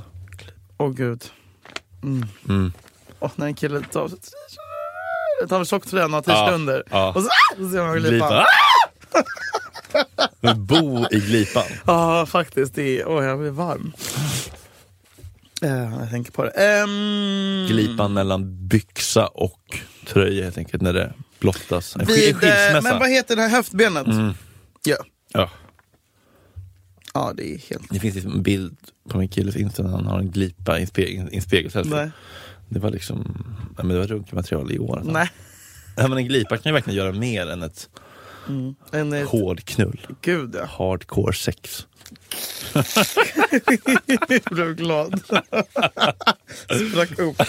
Åh 0.78 0.92
gud. 0.94 1.24
Mm. 2.04 2.74
Och 3.20 3.32
när 3.40 3.46
en 3.46 3.54
kille 3.54 3.82
tar 3.82 4.12
tar 5.50 5.60
av 5.60 5.66
tjocktröjan 5.66 6.14
och 6.14 6.26
har 6.28 6.34
t-shirt 6.36 6.54
under. 6.56 6.80
Och 7.16 7.24
så, 7.24 7.30
så 7.58 7.70
ser 7.70 7.84
man 7.84 7.94
Glipan. 7.98 8.10
glipan. 8.12 8.44
Men 10.42 10.66
bo 10.66 11.06
i 11.12 11.20
glipan. 11.20 11.64
Ja, 11.88 12.26
faktiskt. 12.26 12.76
Det 12.76 13.00
är, 13.02 13.08
åh, 13.08 13.24
jag 13.26 13.40
blir 13.40 13.50
varm. 13.52 13.94
Eh, 15.62 16.00
jag 16.00 16.10
tänker 16.10 16.32
på 16.32 16.44
det. 16.44 16.50
Ehm, 16.50 17.68
Glipan 17.68 18.14
mellan 18.14 18.68
byxa 18.68 19.28
och 19.28 19.80
tröja 20.08 20.44
helt 20.44 20.58
enkelt 20.58 20.82
när 20.84 20.94
det 20.94 21.14
blottas. 21.40 21.96
En, 21.96 22.02
en 22.02 22.08
Vid, 22.08 22.30
eh, 22.30 22.36
skilsmässa. 22.40 22.82
men 22.82 23.00
vad 23.00 23.10
heter 23.10 23.36
det 23.36 23.42
här 23.42 23.50
höftbenet? 23.50 24.08
Ja. 24.84 24.96
ja. 25.34 25.50
Ja, 27.14 27.34
det 27.38 27.54
är 27.54 27.58
helt... 27.70 27.90
Det 27.90 28.00
finns 28.00 28.16
liksom 28.16 28.32
en 28.34 28.44
bild 28.44 28.78
på 29.10 29.18
min 29.18 29.28
killes 29.30 29.56
Insta 29.56 29.84
när 29.84 29.90
han 29.90 30.06
har 30.06 30.20
en 30.20 30.32
glipa 30.32 30.80
i 30.80 30.88
en, 31.18 31.30
en 31.34 31.42
spegelselfie. 31.42 32.12
Det 32.70 32.80
var 32.80 32.90
liksom, 32.92 33.46
ja, 33.78 33.84
men 33.84 33.94
det 33.94 34.00
var 34.00 34.08
runkmaterial 34.08 34.72
i 34.72 34.80
år. 34.80 34.98
alltså. 34.98 35.12
Nej. 35.12 35.30
Ja, 35.96 36.08
men 36.08 36.18
en 36.18 36.26
glipa 36.26 36.58
kan 36.58 36.70
ju 36.70 36.74
verkligen 36.74 36.98
göra 36.98 37.12
mer 37.12 37.48
än 37.50 37.64
ett 37.64 37.90
En, 38.92 39.14
eh, 39.14 39.28
hård 39.28 39.66
knull. 39.66 40.08
Gud 40.22 40.56
ja. 40.60 40.66
Hardcore 40.66 41.34
sex. 41.34 41.88
Jag 44.06 44.42
blev 44.52 44.76
glad. 44.76 45.22
Sprack 46.92 47.20
upp. 47.20 47.40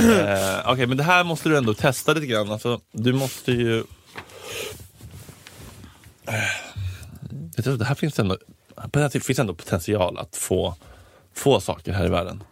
Eh, 0.00 0.70
Okej, 0.72 0.86
men 0.86 0.96
det 0.96 1.02
här 1.02 1.24
måste 1.24 1.48
du 1.48 1.56
ändå 1.56 1.74
testa 1.74 2.12
lite 2.12 2.26
grann. 2.26 2.50
Alltså, 2.52 2.80
du 2.92 3.12
måste 3.12 3.52
ju... 3.52 3.84
Det 7.64 7.84
här 7.84 7.94
finns 7.94 8.18
ändå, 8.18 8.38
det 8.92 9.00
här 9.00 9.20
finns 9.20 9.38
ändå 9.38 9.54
potential 9.54 10.18
att 10.18 10.36
få, 10.36 10.74
få 11.34 11.60
saker 11.60 11.92
här 11.92 12.06
i 12.06 12.08
världen. 12.08 12.42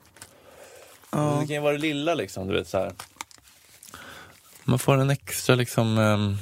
Det 1.11 1.46
kan 1.46 1.48
ju 1.48 1.61
vara 1.61 1.72
det 1.72 1.78
lilla 1.78 2.14
liksom, 2.14 2.48
du 2.48 2.54
vet 2.54 2.68
så 2.68 2.78
här. 2.78 2.92
Man 4.64 4.78
får 4.78 4.96
en 4.96 5.11
extra 5.11 5.54
liksom 5.54 5.98
um, 5.98 6.38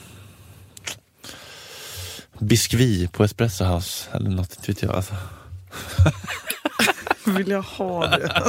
biskvi 2.38 3.08
på 3.08 3.24
Espresso 3.24 3.64
House 3.64 4.10
eller 4.12 4.30
något, 4.30 4.56
inte 4.56 4.72
vet 4.72 4.82
jag. 4.82 4.94
Alltså. 4.94 5.14
Vill 7.26 7.48
jag 7.48 7.62
ha 7.62 8.06
det? 8.06 8.42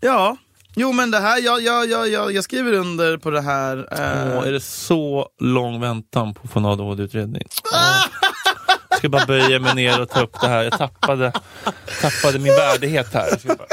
ja. 0.00 0.36
Jo 0.80 0.92
men 0.92 1.10
det 1.10 1.18
här, 1.20 1.40
jag, 1.42 1.62
jag, 1.62 1.90
jag, 1.90 2.08
jag, 2.08 2.32
jag 2.34 2.44
skriver 2.44 2.72
under 2.72 3.16
på 3.16 3.30
det 3.30 3.40
här. 3.40 3.76
eh, 3.76 4.38
Åh, 4.38 4.46
är 4.48 4.52
det 4.52 4.60
så 4.60 5.28
lång 5.40 5.80
väntan 5.80 6.34
på 6.34 6.40
att 6.44 6.50
få 6.50 6.58
en 6.58 6.66
ADHD-utredning? 6.66 7.42
Åh. 7.72 8.04
Jag 8.88 8.98
ska 8.98 9.08
bara 9.08 9.26
böja 9.26 9.58
mig 9.58 9.74
ner 9.74 10.00
och 10.00 10.08
ta 10.08 10.20
upp 10.22 10.40
det 10.40 10.48
här. 10.48 10.62
Jag 10.64 10.78
tappade, 10.78 11.32
tappade 12.00 12.38
min 12.38 12.52
värdighet 12.52 13.14
här. 13.14 13.26
Jag 13.30 13.40
ska 13.40 13.48
bara, 13.54 13.68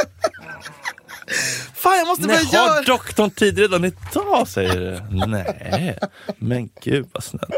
Fan 1.76 1.98
jag 1.98 2.08
måste 2.08 2.28
börja 2.28 2.40
Nej, 2.52 2.60
har 2.60 2.68
göra... 2.76 2.82
doktorn 2.82 3.30
tid 3.32 3.58
redan 3.60 3.86
idag? 3.86 4.48
säger 4.48 4.80
du. 4.80 5.26
Nej, 5.28 6.00
men 6.38 6.70
gud 6.84 7.08
vad 7.12 7.24
snällt. 7.24 7.54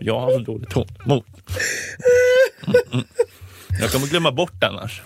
Jag 0.00 0.20
har 0.20 0.30
så 0.30 0.38
dåligt 0.38 0.70
tålamod. 0.70 1.24
Mm, 2.66 2.80
mm. 2.92 3.04
Jag 3.80 3.90
kommer 3.92 4.06
glömma 4.06 4.32
bort 4.32 4.64
annars. 4.64 5.02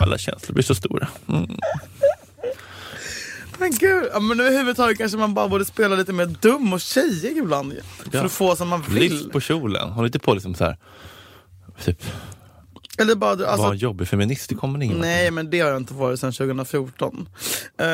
Alla 0.00 0.18
känslor 0.18 0.54
blir 0.54 0.64
så 0.64 0.74
stora. 0.74 1.08
Mm. 1.28 1.58
Men 3.58 3.70
gud, 3.70 4.08
ja, 4.12 4.20
men 4.20 4.40
överhuvudtaget 4.40 4.98
kanske 4.98 5.18
man 5.18 5.34
bara 5.34 5.48
borde 5.48 5.64
spela 5.64 5.96
lite 5.96 6.12
mer 6.12 6.26
dum 6.26 6.72
och 6.72 6.80
tjejig 6.80 7.36
ibland. 7.38 7.72
För 8.10 8.24
att 8.24 8.32
få 8.32 8.56
som 8.56 8.68
man 8.68 8.82
vill. 8.88 9.02
Lyft 9.12 9.32
på 9.32 9.40
kjolen. 9.40 9.88
Håll 9.90 10.06
inte 10.06 10.18
på 10.18 10.34
liksom 10.34 10.54
så 10.54 10.64
här. 10.64 10.76
Typ, 11.84 12.02
Eller 12.98 13.14
bara, 13.14 13.30
alltså, 13.30 13.56
var 13.56 13.72
en 13.72 13.78
jobbig 13.78 14.08
feminist, 14.08 14.48
det 14.48 14.54
kommer 14.54 14.82
ingen 14.82 14.96
vart. 14.96 15.04
Nej 15.06 15.30
men 15.30 15.50
det 15.50 15.60
har 15.60 15.68
jag 15.68 15.76
inte 15.76 15.94
varit 15.94 16.20
sedan 16.20 16.32
2014. 16.32 17.28
Eh, 17.78 17.86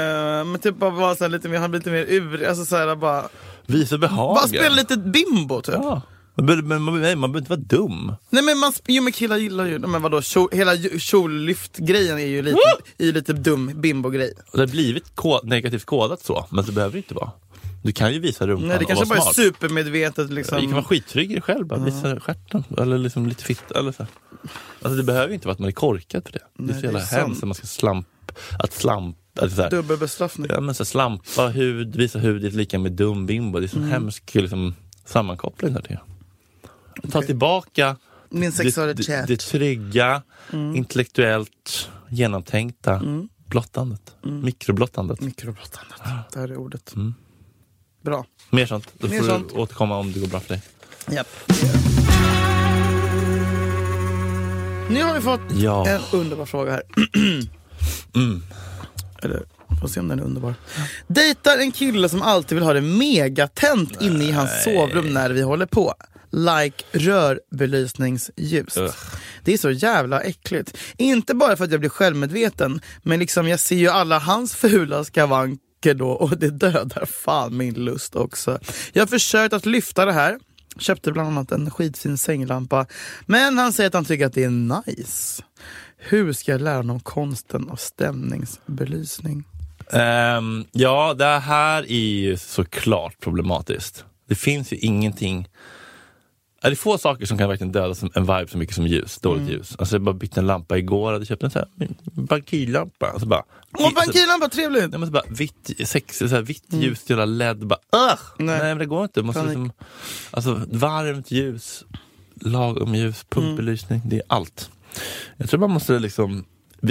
men 0.45 0.59
typ 0.59 0.77
bara 0.77 0.91
vara 0.91 1.29
lite 1.29 1.49
mer, 1.49 1.69
lite 1.69 1.91
mer 1.91 2.05
ur, 2.09 2.49
alltså 2.49 2.65
så 2.65 2.77
här, 2.77 2.97
bara, 2.97 3.25
Visa 3.67 3.99
behagen. 3.99 4.35
bara 4.35 4.49
spela 4.49 4.75
lite 4.75 4.97
bimbo 4.97 5.61
typ. 5.63 5.75
Ja. 5.75 6.03
Man 6.35 6.47
behöver 6.47 7.39
inte 7.39 7.51
vara 7.51 7.61
dum. 7.61 8.13
Nej 8.31 8.43
men 8.45 8.59
man, 8.59 8.73
jo 8.87 9.03
men 9.03 9.13
killar 9.13 9.37
gillar 9.37 9.67
ju, 9.67 9.79
men 9.79 10.03
vadå, 10.03 10.23
kjol, 10.23 10.49
hela 10.53 10.77
kjollyft-grejen 10.77 12.19
är 12.19 12.27
ju 12.27 12.43
lite, 12.43 12.59
är 12.99 13.05
ju 13.05 13.13
lite 13.13 13.33
dum 13.33 13.73
bimbo-grej. 13.81 14.33
Det 14.53 14.59
har 14.61 14.67
blivit 14.67 15.15
ko- 15.15 15.41
negativt 15.45 15.85
kodat 15.85 16.23
så, 16.25 16.47
men 16.51 16.65
det 16.65 16.73
behöver 16.73 16.93
det 16.93 16.99
inte 16.99 17.15
vara. 17.15 17.31
Du 17.83 17.93
kan 17.93 18.13
ju 18.13 18.19
visa 18.19 18.47
rumpan 18.47 18.69
Nej 18.69 18.79
det 18.79 18.85
kanske 18.85 19.07
bara 19.07 19.19
är 19.19 19.33
supermedvetet 19.33 20.31
liksom. 20.31 20.57
Du 20.61 20.63
kan 20.65 20.73
vara 20.73 20.85
skittrygg 20.85 21.31
i 21.31 21.35
dig 21.35 21.43
själv, 21.43 21.67
bara 21.67 21.81
visa 21.85 22.21
stjärten. 22.21 22.65
Eller 22.79 22.99
liksom 22.99 23.27
lite 23.27 23.45
fitta. 23.45 23.79
Eller 23.79 23.93
så. 23.93 24.07
Alltså 24.83 24.97
det 24.97 25.03
behöver 25.03 25.29
ju 25.29 25.35
inte 25.35 25.47
vara 25.47 25.53
att 25.53 25.59
man 25.59 25.69
är 25.69 25.73
korkad 25.73 26.23
för 26.25 26.33
det. 26.33 26.39
det 26.59 26.63
är 26.63 26.67
Nej, 26.67 26.81
så 26.81 26.85
jävla 26.85 27.01
hemskt 27.01 27.43
att 27.43 27.49
man 27.49 27.55
ska 27.55 27.67
slamp, 27.67 28.07
att 28.59 28.73
slamp, 28.73 29.17
alltså 29.41 29.69
Dubbelbestraffning. 29.69 30.47
ja, 30.51 30.61
men 30.61 30.75
så 30.75 30.83
här, 30.83 30.87
slampa 30.87 31.49
hud, 31.49 31.97
visa 31.97 32.19
hud 32.19 32.45
är 32.45 32.51
lika 32.51 32.79
med 32.79 32.93
dum 32.93 33.27
bimbo. 33.27 33.59
Det 33.61 33.67
är 33.67 33.69
så 33.69 33.77
Mm. 33.77 33.91
hemsk 33.91 34.35
liksom, 34.35 34.75
sammankoppling 35.05 35.73
där. 35.75 36.01
Ta 37.11 37.23
tillbaka 37.23 37.97
Min 38.31 38.41
det, 38.41 38.47
det, 38.49 38.53
sexualitet. 38.53 39.27
det 39.29 39.37
trygga, 39.41 40.23
Mm. 40.53 40.77
intellektuellt 40.77 41.89
genomtänkta 42.09 43.03
blottandet. 43.47 44.17
Mikroblottandet. 44.23 45.21
Mikroblottandet, 45.21 46.01
det 46.33 46.39
här 46.41 46.49
är 46.49 46.57
ordet. 46.57 46.95
Mm. 46.95 47.15
Bra. 48.03 48.27
Mer 48.51 48.67
sånt. 48.67 48.89
Då 48.99 49.09
Mer 49.09 49.19
får 49.19 49.27
sånt. 49.27 49.49
du 49.49 49.55
återkomma 49.61 49.97
om 49.99 50.13
det 50.13 50.21
går 50.21 50.27
bra 50.27 50.41
för 50.41 50.49
dig. 50.49 50.63
Japp. 51.11 51.29
Nu 54.91 55.03
har 55.03 55.15
vi 55.15 55.21
fått 55.21 55.41
Ja. 55.55 55.89
en 55.89 56.01
underbar 56.13 56.45
fråga 56.47 56.73
här. 56.73 56.83
Mm. 58.15 58.43
Eller, 59.23 59.43
får 59.81 59.89
se 59.89 60.01
om 60.01 60.09
den 60.09 60.19
är 60.19 60.23
underbar. 60.23 60.55
Dejtar 61.07 61.59
en 61.59 61.73
kille 61.73 62.09
som 62.09 62.23
alltid 62.23 62.57
vill 62.57 62.65
ha 62.65 62.73
det 62.73 62.81
megatänt 62.81 64.03
inne 64.03 64.25
i 64.25 64.31
hans 64.33 64.65
sovrum 64.65 65.13
när 65.15 65.31
vi 65.31 65.43
håller 65.43 65.67
på. 65.67 65.95
Like 66.33 66.85
rörbelysningsljus. 66.93 68.77
Ugh. 68.77 68.95
Det 69.45 69.53
är 69.53 69.59
så 69.59 69.71
jävla 69.71 70.21
äckligt. 70.21 70.79
Inte 70.97 71.35
bara 71.35 71.57
för 71.57 71.65
att 71.65 71.71
jag 71.71 71.81
blir 71.81 71.91
självmedveten, 71.91 72.81
men 73.03 73.19
liksom 73.19 73.49
jag 73.49 73.61
ser 73.61 73.77
ju 73.77 73.89
alla 73.89 74.19
hans 74.19 74.55
fula 74.55 75.05
skavanker 75.05 75.95
då 75.95 76.11
och 76.11 76.39
det 76.39 76.51
dödar 76.51 77.07
fan 77.07 77.57
min 77.57 77.75
lust 77.75 78.17
också. 78.17 78.59
Jag 78.93 79.03
har 79.03 79.07
försökt 79.07 79.55
att 79.55 79.67
lyfta 79.67 80.05
det 80.05 80.13
här, 80.13 80.39
köpte 80.79 81.13
bland 81.13 81.29
annat 81.29 81.53
en 81.53 81.71
skitfin 81.71 82.19
sänglampa, 82.19 82.87
men 83.27 83.59
han 83.59 83.73
säger 83.73 83.89
att 83.89 83.95
han 83.95 84.05
tycker 84.05 84.27
att 84.27 84.35
det 84.35 84.45
är 84.45 84.83
nice. 84.87 85.43
Hur 85.97 86.33
ska 86.33 86.53
jag 86.53 86.61
lära 86.61 86.77
honom 86.77 87.01
konsten 87.01 87.71
av 87.71 87.77
stämningsbelysning? 87.77 89.45
Ehm, 89.93 90.65
ja, 90.73 91.15
det 91.15 91.39
här 91.39 91.83
är 91.83 92.11
ju 92.21 92.37
såklart 92.37 93.21
problematiskt. 93.21 94.05
Det 94.29 94.35
finns 94.35 94.73
ju 94.73 94.77
ingenting... 94.77 95.49
Ja, 96.63 96.69
Det 96.69 96.75
är 96.75 96.77
få 96.77 96.99
saker 96.99 97.27
som 97.27 97.39
kan 97.39 97.49
verkligen 97.49 97.73
döda 97.73 97.95
en 98.15 98.23
vibe 98.23 98.47
så 98.49 98.59
mycket 98.59 98.75
som 98.75 98.87
ljus, 98.87 99.19
dåligt 99.19 99.41
Mm. 99.43 99.53
ljus. 99.53 99.77
Alltså 99.79 99.95
jag 99.95 100.03
bara 100.03 100.15
bytte 100.15 100.41
en 100.41 100.47
lampa 100.47 100.79
igår, 100.79 101.13
hade 101.13 101.27
köpt 101.27 101.43
en 101.43 101.51
sån 101.51 101.63
här 101.79 101.89
bankillampa. 102.13 103.07
Alltså 103.07 103.27
bara, 103.29 103.43
Åh, 103.79 103.95
bankilampa, 103.95 104.49
trevligt! 104.49 104.91
Nej, 104.91 104.99
men 104.99 105.07
så 105.07 105.13
bara 105.13 105.23
vitt, 105.29 105.71
sex, 105.89 106.19
så 106.19 106.27
här, 106.27 106.43
vitt 106.43 106.73
Mm. 106.73 106.85
ljus, 106.85 107.11
jävla 107.11 107.25
LED. 107.25 107.67
Bara! 107.67 107.79
Nej. 107.93 108.17
Nej. 108.39 108.59
men 108.61 108.79
det 108.79 108.87
går 108.87 109.03
inte. 109.03 109.21
Man 109.21 109.27
måste 109.27 109.45
liksom, 109.45 109.73
alltså, 110.31 110.61
varmt 110.71 111.31
ljus, 111.31 111.85
lagom 112.41 112.95
ljus, 112.95 113.25
pumpbelysning. 113.29 114.01
Det 114.05 114.17
är 114.17 114.23
allt. 114.27 114.71
Jag 115.37 115.51
tror 115.51 115.61
man 115.61 115.71
måste 115.71 115.99
liksom, 115.99 116.45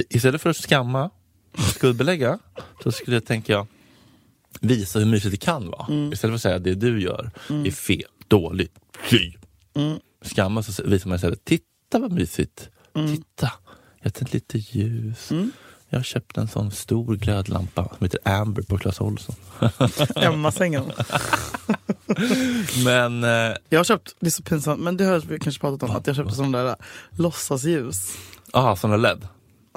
istället 0.10 0.42
för 0.42 0.50
att 0.50 0.58
skamma 0.58 1.10
och 1.54 1.60
skuldbelägga, 1.64 2.40
så 2.84 2.92
skulle 2.92 3.16
jag 3.16 3.26
tänka 3.26 3.68
visa 4.62 5.00
hur 5.00 5.06
mysigt 5.06 5.32
det 5.32 5.46
kan 5.46 5.70
vara. 5.70 5.86
Mm. 5.90 6.14
Istället 6.14 6.32
för 6.32 6.36
att 6.36 6.42
säga 6.42 6.56
att 6.56 6.64
det 6.64 6.76
du 6.76 7.02
gör 7.02 7.32
är 7.66 7.72
fel, 7.72 8.04
dåligt, 8.28 8.74
fy. 9.10 9.32
Mm. 9.74 10.00
Skamma 10.22 10.64
så 10.64 10.84
visar 10.84 11.10
man 11.10 11.16
istället, 11.16 11.46
titta 11.46 12.00
vad 12.00 12.12
mysigt. 12.12 12.70
Mm. 12.96 13.16
Titta, 13.16 13.52
jag 14.00 14.06
har 14.06 14.10
tänt 14.12 14.34
lite 14.34 14.58
ljus. 14.58 15.30
Jag 15.90 16.00
har 16.00 16.04
köpt 16.04 16.38
en 16.38 16.48
sån 16.48 16.72
stor 16.72 17.16
glödlampa 17.16 17.84
som 17.98 17.98
heter 18.06 18.20
Amber 18.26 18.62
på 18.62 18.78
Clas 18.78 19.02
Ohlson. 19.02 19.36
Hemmasängen. 20.16 20.84
Men 22.86 23.24
eh, 23.24 23.56
Jag 23.70 23.80
har 23.80 23.84
köpt, 23.84 24.16
det 24.20 24.28
är 24.28 24.32
så 24.32 24.44
pinsamt, 24.44 24.82
men 24.82 24.98
det 24.98 25.04
har 25.04 25.20
vi 25.20 25.40
kanske 25.40 25.62
pratat 25.62 25.90
om, 25.90 25.96
att 25.96 26.08
jag 26.08 26.16
köpte 26.16 26.36
sådana 26.36 26.64
där 26.64 26.76
låtsasljus. 27.12 28.14
aha, 28.54 28.76
såna 28.76 28.98
LED. 28.98 29.28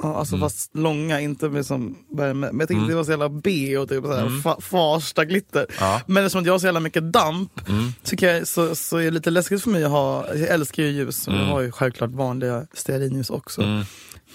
Ja, 0.01 0.15
alltså 0.15 0.37
fast 0.37 0.75
långa, 0.75 1.19
inte 1.21 1.49
med 1.49 1.65
som. 1.65 1.97
Men 2.11 2.41
jag 2.43 2.51
tänkte 2.57 2.73
Mm. 2.73 2.87
det 2.87 2.95
var 2.95 3.03
så 3.03 3.11
jävla 3.11 3.29
B 3.29 3.77
och 3.77 3.89
typ 3.89 4.03
så 4.03 4.13
här 4.13 4.25
fa- 4.25 4.61
Farsta 4.61 5.25
glitter. 5.25 5.65
Ja. 5.79 6.01
Men 6.07 6.23
eftersom 6.25 6.41
att 6.41 6.45
jag 6.45 6.53
har 6.53 6.59
så 6.59 6.65
jävla 6.65 6.79
mycket 6.79 7.03
damp 7.13 7.69
Mm. 7.69 7.91
så, 8.03 8.15
jag, 8.19 8.47
så, 8.47 8.75
så 8.75 8.97
är 8.97 9.03
det 9.03 9.11
lite 9.11 9.29
läskigt 9.29 9.63
för 9.63 9.69
mig 9.69 9.83
att 9.83 9.91
ha, 9.91 10.27
jag 10.35 10.47
älskar 10.49 10.83
ju 10.83 10.89
ljus, 10.89 11.27
och 11.27 11.33
jag 11.33 11.39
Mm. 11.39 11.51
har 11.51 11.61
ju 11.61 11.71
självklart 11.71 12.09
vanliga 12.11 12.67
stearinljus 12.73 13.29
också. 13.29 13.61
Mm. 13.61 13.83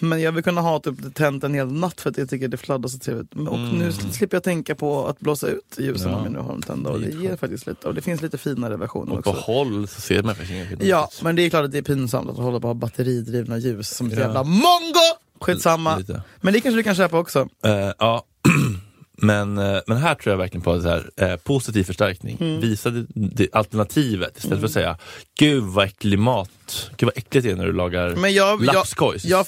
Men 0.03 0.21
jag 0.21 0.33
vill 0.33 0.45
kunna 0.45 0.61
ha 0.61 0.81
typ 0.81 1.15
tänt 1.15 1.45
en 1.45 1.55
hel 1.55 1.73
natt 1.73 2.01
för 2.01 2.11
att 2.11 2.19
jag 2.19 2.31
tycker 2.31 2.49
det 2.49 2.57
fladdrar 2.57 2.89
så 2.89 2.99
trevligt. 2.99 3.35
Och 3.35 3.59
nu 3.59 3.93
slipper 3.93 4.37
jag 4.37 4.45
tänka 4.45 4.75
på 4.75 5.07
att 5.07 5.19
blåsa 5.21 5.47
ut 5.47 5.77
ljusen 5.79 6.09
Mm. 6.09 6.13
Ja. 6.13 6.19
om 6.19 6.25
jag 6.25 6.33
nu 6.33 6.39
har 6.39 6.49
dem 6.53 6.63
tända. 6.63 6.91
Och 6.91 7.01
Det 7.01 7.11
ger 7.11 7.37
faktiskt 7.37 7.67
lite, 7.67 7.89
och 7.89 7.95
det 7.95 8.03
finns 8.03 8.23
lite 8.23 8.39
finare 8.39 8.77
versioner 8.77 9.19
Och 9.19 9.25
på 9.25 9.31
också. 9.31 9.43
håll 9.43 9.89
så 9.89 10.01
ser 10.01 10.23
man 10.23 10.35
faktiskt 10.35 10.53
ingen 10.53 10.69
skillnad. 10.69 10.87
Ja, 10.87 11.11
men 11.23 11.37
det 11.37 11.43
är 11.43 11.51
klart 11.51 11.65
att 11.65 11.73
det 11.73 11.79
är 11.79 11.83
pinsamt 11.83 12.31
att 12.31 12.37
hålla 12.37 12.61
på 12.61 12.69
att 12.69 12.75
ha 12.75 12.81
batteridrivna 12.81 13.59
ljus 13.59 13.89
som 13.97 14.07
ett 14.07 14.13
Ja. 14.13 14.19
jävla 14.21 14.43
mongo! 14.43 15.17
Skitsamma. 15.41 15.97
Lite. 15.97 16.23
Men 16.41 16.53
det 16.53 16.61
kanske 16.61 16.79
du 16.79 16.83
kan 16.83 16.95
köpa 16.95 17.19
också. 17.19 17.49
Eh, 17.65 17.93
ja. 17.99 18.25
Men, 19.23 19.59
eh, 19.59 19.81
men 19.87 19.97
här 19.97 20.15
tror 20.15 20.33
jag 20.33 20.39
verkligen 20.39 20.63
på 20.63 20.83
så 20.83 20.89
här, 20.89 21.11
eh, 21.17 21.37
positiv 21.37 21.85
förstärkning. 21.85 22.37
Mm. 22.41 22.61
Visa 22.61 22.91
det, 22.91 23.07
det 23.15 23.49
alternativet 23.53 24.39
istället 24.39 24.59
för 24.59 24.67
att 24.67 24.73
säga 24.73 24.99
Gud 25.39 25.63
vad 25.65 25.85
äcklig 25.85 26.19
mat. 26.19 26.91
Gud 26.97 27.07
vad 27.07 27.19
äckligt 27.19 27.47
det 27.47 27.51
är 27.51 27.57
när 27.57 27.67
du 27.67 27.73
lagar 27.73 28.17
Men 28.17 28.35
jag, 28.35 28.63
lapskojs. 28.63 29.25
Jag, 29.25 29.47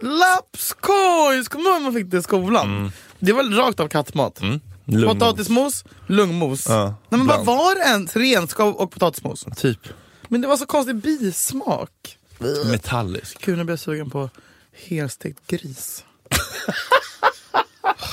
jag, 0.00 0.10
lapskojs! 0.10 1.48
Kommer 1.48 1.64
du 1.64 1.70
ihåg 1.70 1.80
när 1.80 1.80
man 1.80 1.94
fick 1.94 2.10
det 2.10 2.18
i 2.18 2.22
skolan? 2.22 2.92
Det 3.18 3.32
var 3.32 3.56
rakt 3.56 3.80
av 3.80 3.88
kattmat. 3.88 4.40
Mm. 4.40 4.60
Lugn. 4.84 5.18
Potatismos, 5.18 5.84
lungmos. 6.06 6.66
Ja, 6.68 6.94
Nej, 7.08 7.18
men 7.18 7.26
vad 7.26 7.46
var 7.46 7.74
det 7.74 7.80
ens? 7.90 8.16
Renskav 8.16 8.74
och 8.74 8.90
potatismos. 8.90 9.46
Typ 9.56 9.88
Men 10.28 10.40
det 10.40 10.48
var 10.48 10.56
så 10.56 10.66
konstig 10.66 10.96
bismak. 10.96 12.18
metallisk. 12.70 13.46
Gud, 13.46 13.58
nu 13.58 13.64
blir 13.64 13.72
jag 13.72 13.80
sugen 13.80 14.10
på 14.10 14.30
Helstekt 14.74 15.46
gris. 15.46 16.04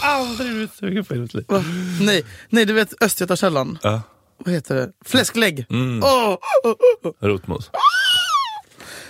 Aldrig 0.04 0.50
blivit 0.52 0.74
sugen 0.74 1.06
på 1.06 1.16
i 1.16 1.20
mitt 1.20 1.34
liv. 1.34 1.46
Va? 1.48 1.64
Nej, 2.02 2.26
nej, 2.50 2.66
du 2.66 2.74
vet 2.74 3.04
Östgötakällan. 3.04 3.78
Ja. 3.82 4.02
Vad 4.38 4.54
heter 4.54 4.76
det? 4.76 4.92
Fläsklägg. 5.06 5.66
Mm. 5.70 6.04
Åh, 6.04 6.38
åh, 6.64 6.76
åh. 7.04 7.12
Rotmos. 7.20 7.70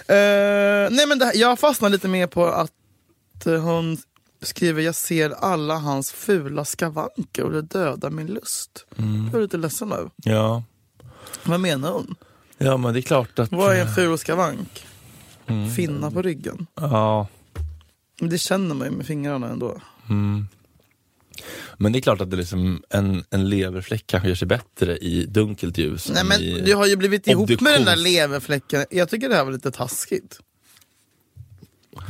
Eh, 0.08 0.89
nej 0.91 1.08
men 1.08 1.22
här, 1.22 1.32
jag 1.36 1.60
fastnar 1.60 1.89
lite 1.89 2.08
mer 2.08 2.28
på 2.28 2.45
att 2.45 2.72
eh, 3.45 3.62
hon 3.62 3.97
skriver 4.41 4.82
jag 4.82 4.95
ser 4.95 5.30
alla 5.30 5.76
hans 5.78 6.12
fula 6.12 6.66
skavanker 6.66 7.43
och 7.43 7.52
det 7.52 7.62
dödar 7.62 8.10
min 8.10 8.28
lust. 8.28 8.86
Jag 9.32 9.36
är 9.36 9.41
lite 9.41 9.58
ledsen 9.58 9.89
nu. 9.89 10.10
Ja. 10.16 10.64
Vad 11.43 11.60
menar 11.60 11.91
hon? 11.91 12.16
ja, 12.58 12.78
men 12.78 12.93
det 12.93 12.99
är 12.99 13.02
klart 13.02 13.39
att... 13.39 13.52
Vad 13.52 13.76
är 13.76 13.82
en 13.82 13.95
ful 13.95 14.18
skavank? 14.18 14.86
Finna 15.76 16.12
på 16.12 16.22
ryggen. 16.22 16.68
Ja. 16.76 17.28
Men 18.22 18.30
det 18.30 18.38
känner 18.38 18.76
man 18.76 18.88
ju 18.88 18.97
med 18.97 19.05
fingrarna 19.05 19.49
ändå. 19.49 19.82
Men 21.78 21.91
det 21.91 21.99
är 21.99 22.01
klart 22.01 22.22
att 22.22 22.32
det 22.32 22.38
liksom 22.38 22.84
en, 22.89 23.24
en 23.30 23.49
leverfläck 23.49 24.03
kanske 24.07 24.28
gör 24.30 24.36
sig 24.36 24.47
bättre 24.47 24.97
i 24.97 25.26
dunkelt 25.26 25.78
ljus. 25.78 26.11
Nej 26.13 26.24
men 26.24 26.41
i 26.41 26.61
du 26.61 26.76
har 26.76 26.86
ju 26.86 26.95
blivit 26.95 27.28
ihop 27.28 27.49
med 27.49 27.57
den 27.74 27.86
där 27.86 27.95
obduktions- 27.95 28.03
leverfläcken. 28.03 28.86
Jag 28.89 29.09
tycker 29.09 29.30
det 29.30 29.36
här 29.36 29.43
var 29.45 29.51
lite 29.51 29.72
taskigt. 29.72 30.39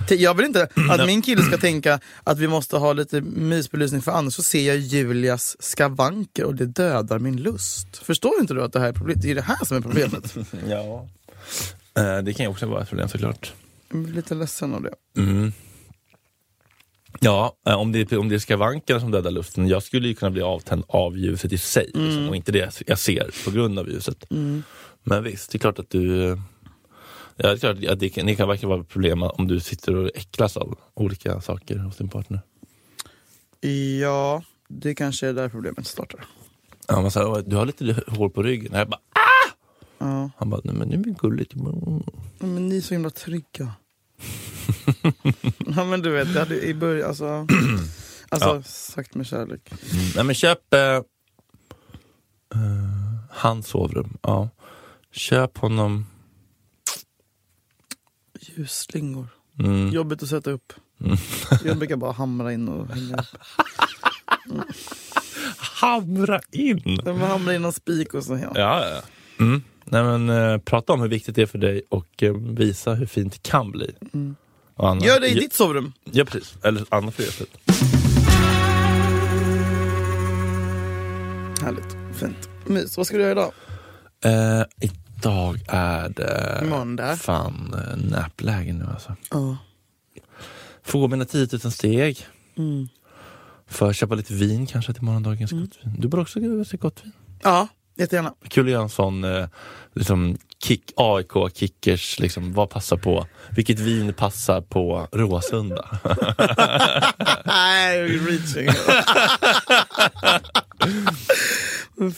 Jag 0.09 0.34
vill 0.34 0.45
inte 0.45 0.68
att 0.89 1.05
min 1.05 1.22
kille 1.22 1.41
ska 1.43 1.57
tänka 1.57 1.99
att 2.24 2.39
vi 2.39 2.47
måste 2.47 2.78
ha 2.78 2.93
lite 2.93 3.22
mysbelysning 3.22 4.01
för 4.01 4.12
annars 4.12 4.34
så 4.34 4.43
ser 4.43 4.68
jag 4.68 4.78
Julias 4.78 5.57
skavanker 5.59 6.43
och 6.43 6.55
det 6.55 6.66
dödar 6.66 7.20
min 7.20 7.38
lust. 7.38 7.97
Förstår 7.97 8.39
inte 8.39 8.53
du 8.53 8.64
att 8.64 8.74
det 8.74 8.80
här 8.80 8.88
är 8.89 8.93
problemet? 8.93 9.22
Det 9.22 9.32
är 9.32 9.36
det 9.36 9.41
här 9.41 9.66
som 9.66 9.78
är 9.78 9.82
problemet. 9.82 10.36
Ja. 10.70 11.07
Eh, 11.97 12.18
Det 12.24 12.34
kan 12.34 12.43
ju 12.45 12.49
också 12.51 12.66
vara 12.66 12.82
ett 12.82 12.89
problem 12.89 13.09
såklart. 13.09 13.53
Jag 13.89 13.99
blir 14.03 14.14
lite 14.14 14.36
ledsen 14.36 14.74
av 14.74 14.82
det. 14.84 14.93
Mm. 15.22 15.53
Ja, 17.20 17.55
eh, 17.68 17.74
om 17.76 17.91
det, 17.91 18.14
om 18.14 18.30
det 18.30 18.36
är 18.36 18.39
skavankerna 18.39 18.99
som 18.99 19.12
dödar 19.12 19.32
luften. 19.32 19.68
Jag 19.68 19.84
skulle 19.84 20.07
ju 20.07 20.14
kunna 20.14 20.32
bli 20.32 20.41
avtänd 20.41 20.84
av 20.88 21.18
ljuset 21.18 21.51
i 21.53 21.57
sig 21.57 21.91
liksom, 21.93 22.30
och 22.30 22.36
inte 22.36 22.51
det 22.51 22.84
jag 22.88 22.99
ser 22.99 23.45
på 23.45 23.51
grund 23.51 23.80
av 23.80 23.89
ljuset. 23.89 24.26
Men 25.03 25.24
visst, 25.24 25.51
det 25.51 25.55
är 25.55 25.59
klart 25.59 25.80
att 25.80 25.89
du... 25.89 26.38
Ja, 27.36 27.47
det 27.47 27.53
är 27.53 27.57
klart 27.57 27.86
att 27.89 27.99
det 27.99 28.09
kan, 28.09 28.26
det 28.26 28.36
kan 28.36 28.47
verkligen 28.47 28.70
vara 28.70 28.82
ett 28.82 28.89
problem 28.89 29.24
om 29.24 29.47
du 29.47 29.59
sitter 29.59 29.95
och 29.95 30.12
äcklas 30.16 30.57
av 30.57 30.78
olika 30.93 31.41
saker 31.41 31.78
hos 31.78 31.97
din 31.97 32.09
partner. 32.09 32.39
Ja, 34.01 34.43
det 34.68 34.95
kanske 34.95 35.28
är 35.28 35.34
där 35.34 35.49
problemet 35.49 35.88
startar. 35.88 36.26
Ja, 36.88 37.01
man 37.01 37.12
säger, 37.12 37.41
du 37.49 37.55
har 37.55 37.66
lite 37.66 38.03
hår 38.07 38.30
på 38.30 38.43
ryggen. 38.43 38.74
Jag 38.74 38.89
bara, 38.89 38.99
Ja. 39.99 40.30
han 40.38 40.49
bara, 40.49 40.62
nej 40.64 40.76
men 40.76 40.89
det 40.89 40.95
är 40.95 41.03
väl 41.03 41.14
gulligt. 41.14 41.53
"Mm." 41.53 42.03
Men 42.39 42.70
ni 42.70 42.78
är 42.78 42.82
så 42.82 42.93
himla 42.93 43.09
trygga. 43.09 43.72
ja 45.76 45.86
men 45.86 46.01
du 46.01 46.09
vet, 46.09 46.34
det 46.34 46.39
hade 46.39 46.61
i 46.61 46.74
början, 46.74 47.07
alltså, 47.09 47.26
alltså 48.30 48.49
Ja. 48.49 48.63
sagt 48.63 49.15
med 49.15 49.28
kärlek. 49.28 49.72
Nej 50.15 50.24
men 50.24 50.36
köp 50.36 50.74
eh, 50.74 50.80
eh, 50.82 51.01
hans 53.30 53.67
sovrum. 53.67 54.17
Ja. 54.22 54.49
Köp 55.11 55.57
honom 55.57 56.05
Ljusslingor. 58.41 59.28
mm, 59.59 59.89
Jobbigt 59.89 60.24
att 60.24 60.30
sätta 60.30 60.51
upp. 60.51 60.74
Jag 61.65 61.78
brukar 61.78 61.95
bara 61.95 62.11
hamra 62.11 62.53
in 62.53 62.67
och 62.69 62.88
hänga 62.88 63.15
upp. 63.17 63.26
hamra 65.57 66.41
in. 66.51 66.99
Man 67.05 67.17
hamrar 67.22 67.53
in 67.53 67.61
någon 67.61 67.74
spik 67.74 68.13
och 68.13 68.24
så. 68.24 68.34
Ja. 68.38 68.51
Ja, 68.55 68.86
ja. 68.89 69.01
Mm. 69.45 69.63
Nej, 69.86 70.03
men, 70.03 70.30
eh, 70.30 70.57
prata 70.57 70.93
om 70.93 71.01
hur 71.01 71.07
viktigt 71.07 71.36
det 71.36 71.41
är 71.41 71.45
för 71.45 71.57
dig 71.57 71.82
och 71.89 72.24
eh, 72.24 72.34
visa 72.34 72.93
hur 72.93 73.05
fint 73.05 73.34
det 73.34 73.41
kan 73.49 73.72
bli. 73.72 73.91
Och 74.11 74.15
Anna, 74.82 75.06
Gör 75.06 75.20
det 75.20 75.28
i 75.28 75.34
ditt 75.34 75.54
sovrum. 75.54 75.94
Ja 76.12 76.26
precis, 76.26 76.54
eller 76.64 76.86
Anna 76.90 77.12
får 77.12 77.26
göra 77.26 77.34
det. 77.40 77.74
Härligt, 81.66 81.98
fint. 82.20 82.50
Mys, 82.66 82.98
vad 82.98 83.08
ska 83.08 83.18
du 83.18 83.24
göra 83.24 83.32
idag? 83.32 83.52
Eh, 84.24 84.64
idag 84.80 85.60
är 85.68 86.10
det 86.10 86.64
Måndag. 86.70 87.16
fan 87.16 87.74
eh, 87.74 87.98
näpläge 88.12 88.74
nu 88.74 88.86
alltså. 88.94 89.16
Ja. 89.32 89.58
Får 90.84 91.00
gå 91.00 91.08
mina 91.08 91.26
10 91.26 91.48
000 91.64 91.72
steg. 91.72 92.28
Mm. 92.58 92.88
Får 93.68 93.94
köpa 93.94 94.16
lite 94.16 94.34
vin 94.34 94.68
kanske 94.68 94.94
till 94.94 95.04
morgondagens 95.04 95.52
gott 95.52 95.78
vin. 95.84 95.96
Du 95.98 96.08
borde 96.08 96.22
också 96.22 96.40
gå 96.40 96.66
till 96.66 96.80
gott 96.80 97.04
vin. 97.04 97.12
Ja, 97.44 97.68
jättegärna. 97.98 98.34
Kul 98.48 98.66
att 98.66 98.72
göra 98.72 98.84
en 98.84 98.90
sån 98.90 99.24
eh, 99.24 99.48
liksom 99.94 100.38
kick, 100.64 100.91
AIK-kickers, 100.95 102.20
liksom, 102.20 102.53
vad 102.53 102.70
passar 102.70 102.97
på? 102.97 103.28
Vilket 103.55 103.80
vin 103.80 104.14
passar 104.14 104.62
på 104.62 105.07
Råsunda? 105.12 105.99
Nej, 107.45 108.07
reaching. 108.07 108.70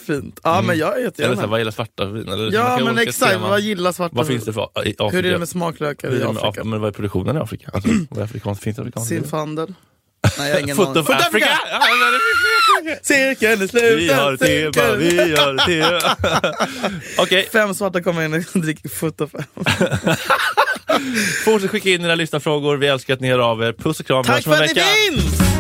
Fint. 0.05 0.39
Ja 0.43 0.61
men 0.61 0.77
jag 0.77 1.01
är 1.01 1.11
Eller 1.21 1.35
så 1.35 1.41
här, 1.41 1.47
vad 1.47 1.59
gäller 1.59 1.71
svarta 1.71 2.05
vin? 2.05 2.27
Eller, 2.27 2.53
Ja 2.53 2.79
men 2.83 2.97
exakt, 2.97 3.39
vad 3.41 3.61
gillar 3.61 3.91
svarta 3.91 4.15
Vad 4.15 4.27
finns 4.27 4.45
det 4.45 4.53
för? 4.53 4.67
Hur 5.11 5.25
är 5.25 5.31
det 5.31 5.39
med 5.39 5.49
smaklökar 5.49 6.11
i 6.15 6.23
Afrika? 6.23 6.47
Af- 6.61 6.63
Men 6.65 6.81
vad 6.81 6.87
är 6.87 6.91
produktionen 6.91 7.37
i 7.37 7.39
Afrika? 7.39 7.69
Alltså, 7.73 7.89
vad 8.09 8.19
är 8.19 8.23
afrikanskt? 8.23 8.63
Finns 8.63 8.75
det 8.75 8.81
afrikanskt? 8.81 9.09
Simfandel? 9.09 9.73
Nej 10.37 10.47
jag 10.47 10.55
har 10.55 10.61
ingen 10.61 10.75
Foot 10.75 10.97
of 10.97 11.09
Africa! 11.09 11.47
Cirkeln 13.01 13.61
är 13.61 13.67
sluten! 13.67 13.97
Vi 13.97 14.13
har 14.13 14.37
tema, 14.37 14.95
vi 14.95 15.35
har 15.35 15.65
tema. 15.65 16.15
Okej, 17.17 17.49
Fem 17.53 17.73
svarta 17.73 18.01
kommer 18.01 18.25
in 18.25 18.33
och 18.33 18.39
dricker 18.61 18.89
foot 18.89 19.21
of 19.21 19.31
fortsätt 21.45 21.71
skicka 21.71 21.89
in 21.89 22.01
dina 22.01 22.15
lyssnarfrågor. 22.15 22.77
Vi 22.77 22.87
älskar 22.87 23.13
att 23.13 23.19
ni 23.19 23.29
hör 23.29 23.39
av 23.39 23.63
er. 23.63 23.73
Puss 23.73 23.99
och 23.99 24.05
kram. 24.05 24.23
Tack 24.23 24.43
för 24.43 24.53
att 24.53 24.75
ni 24.75 24.81
finns! 24.81 25.52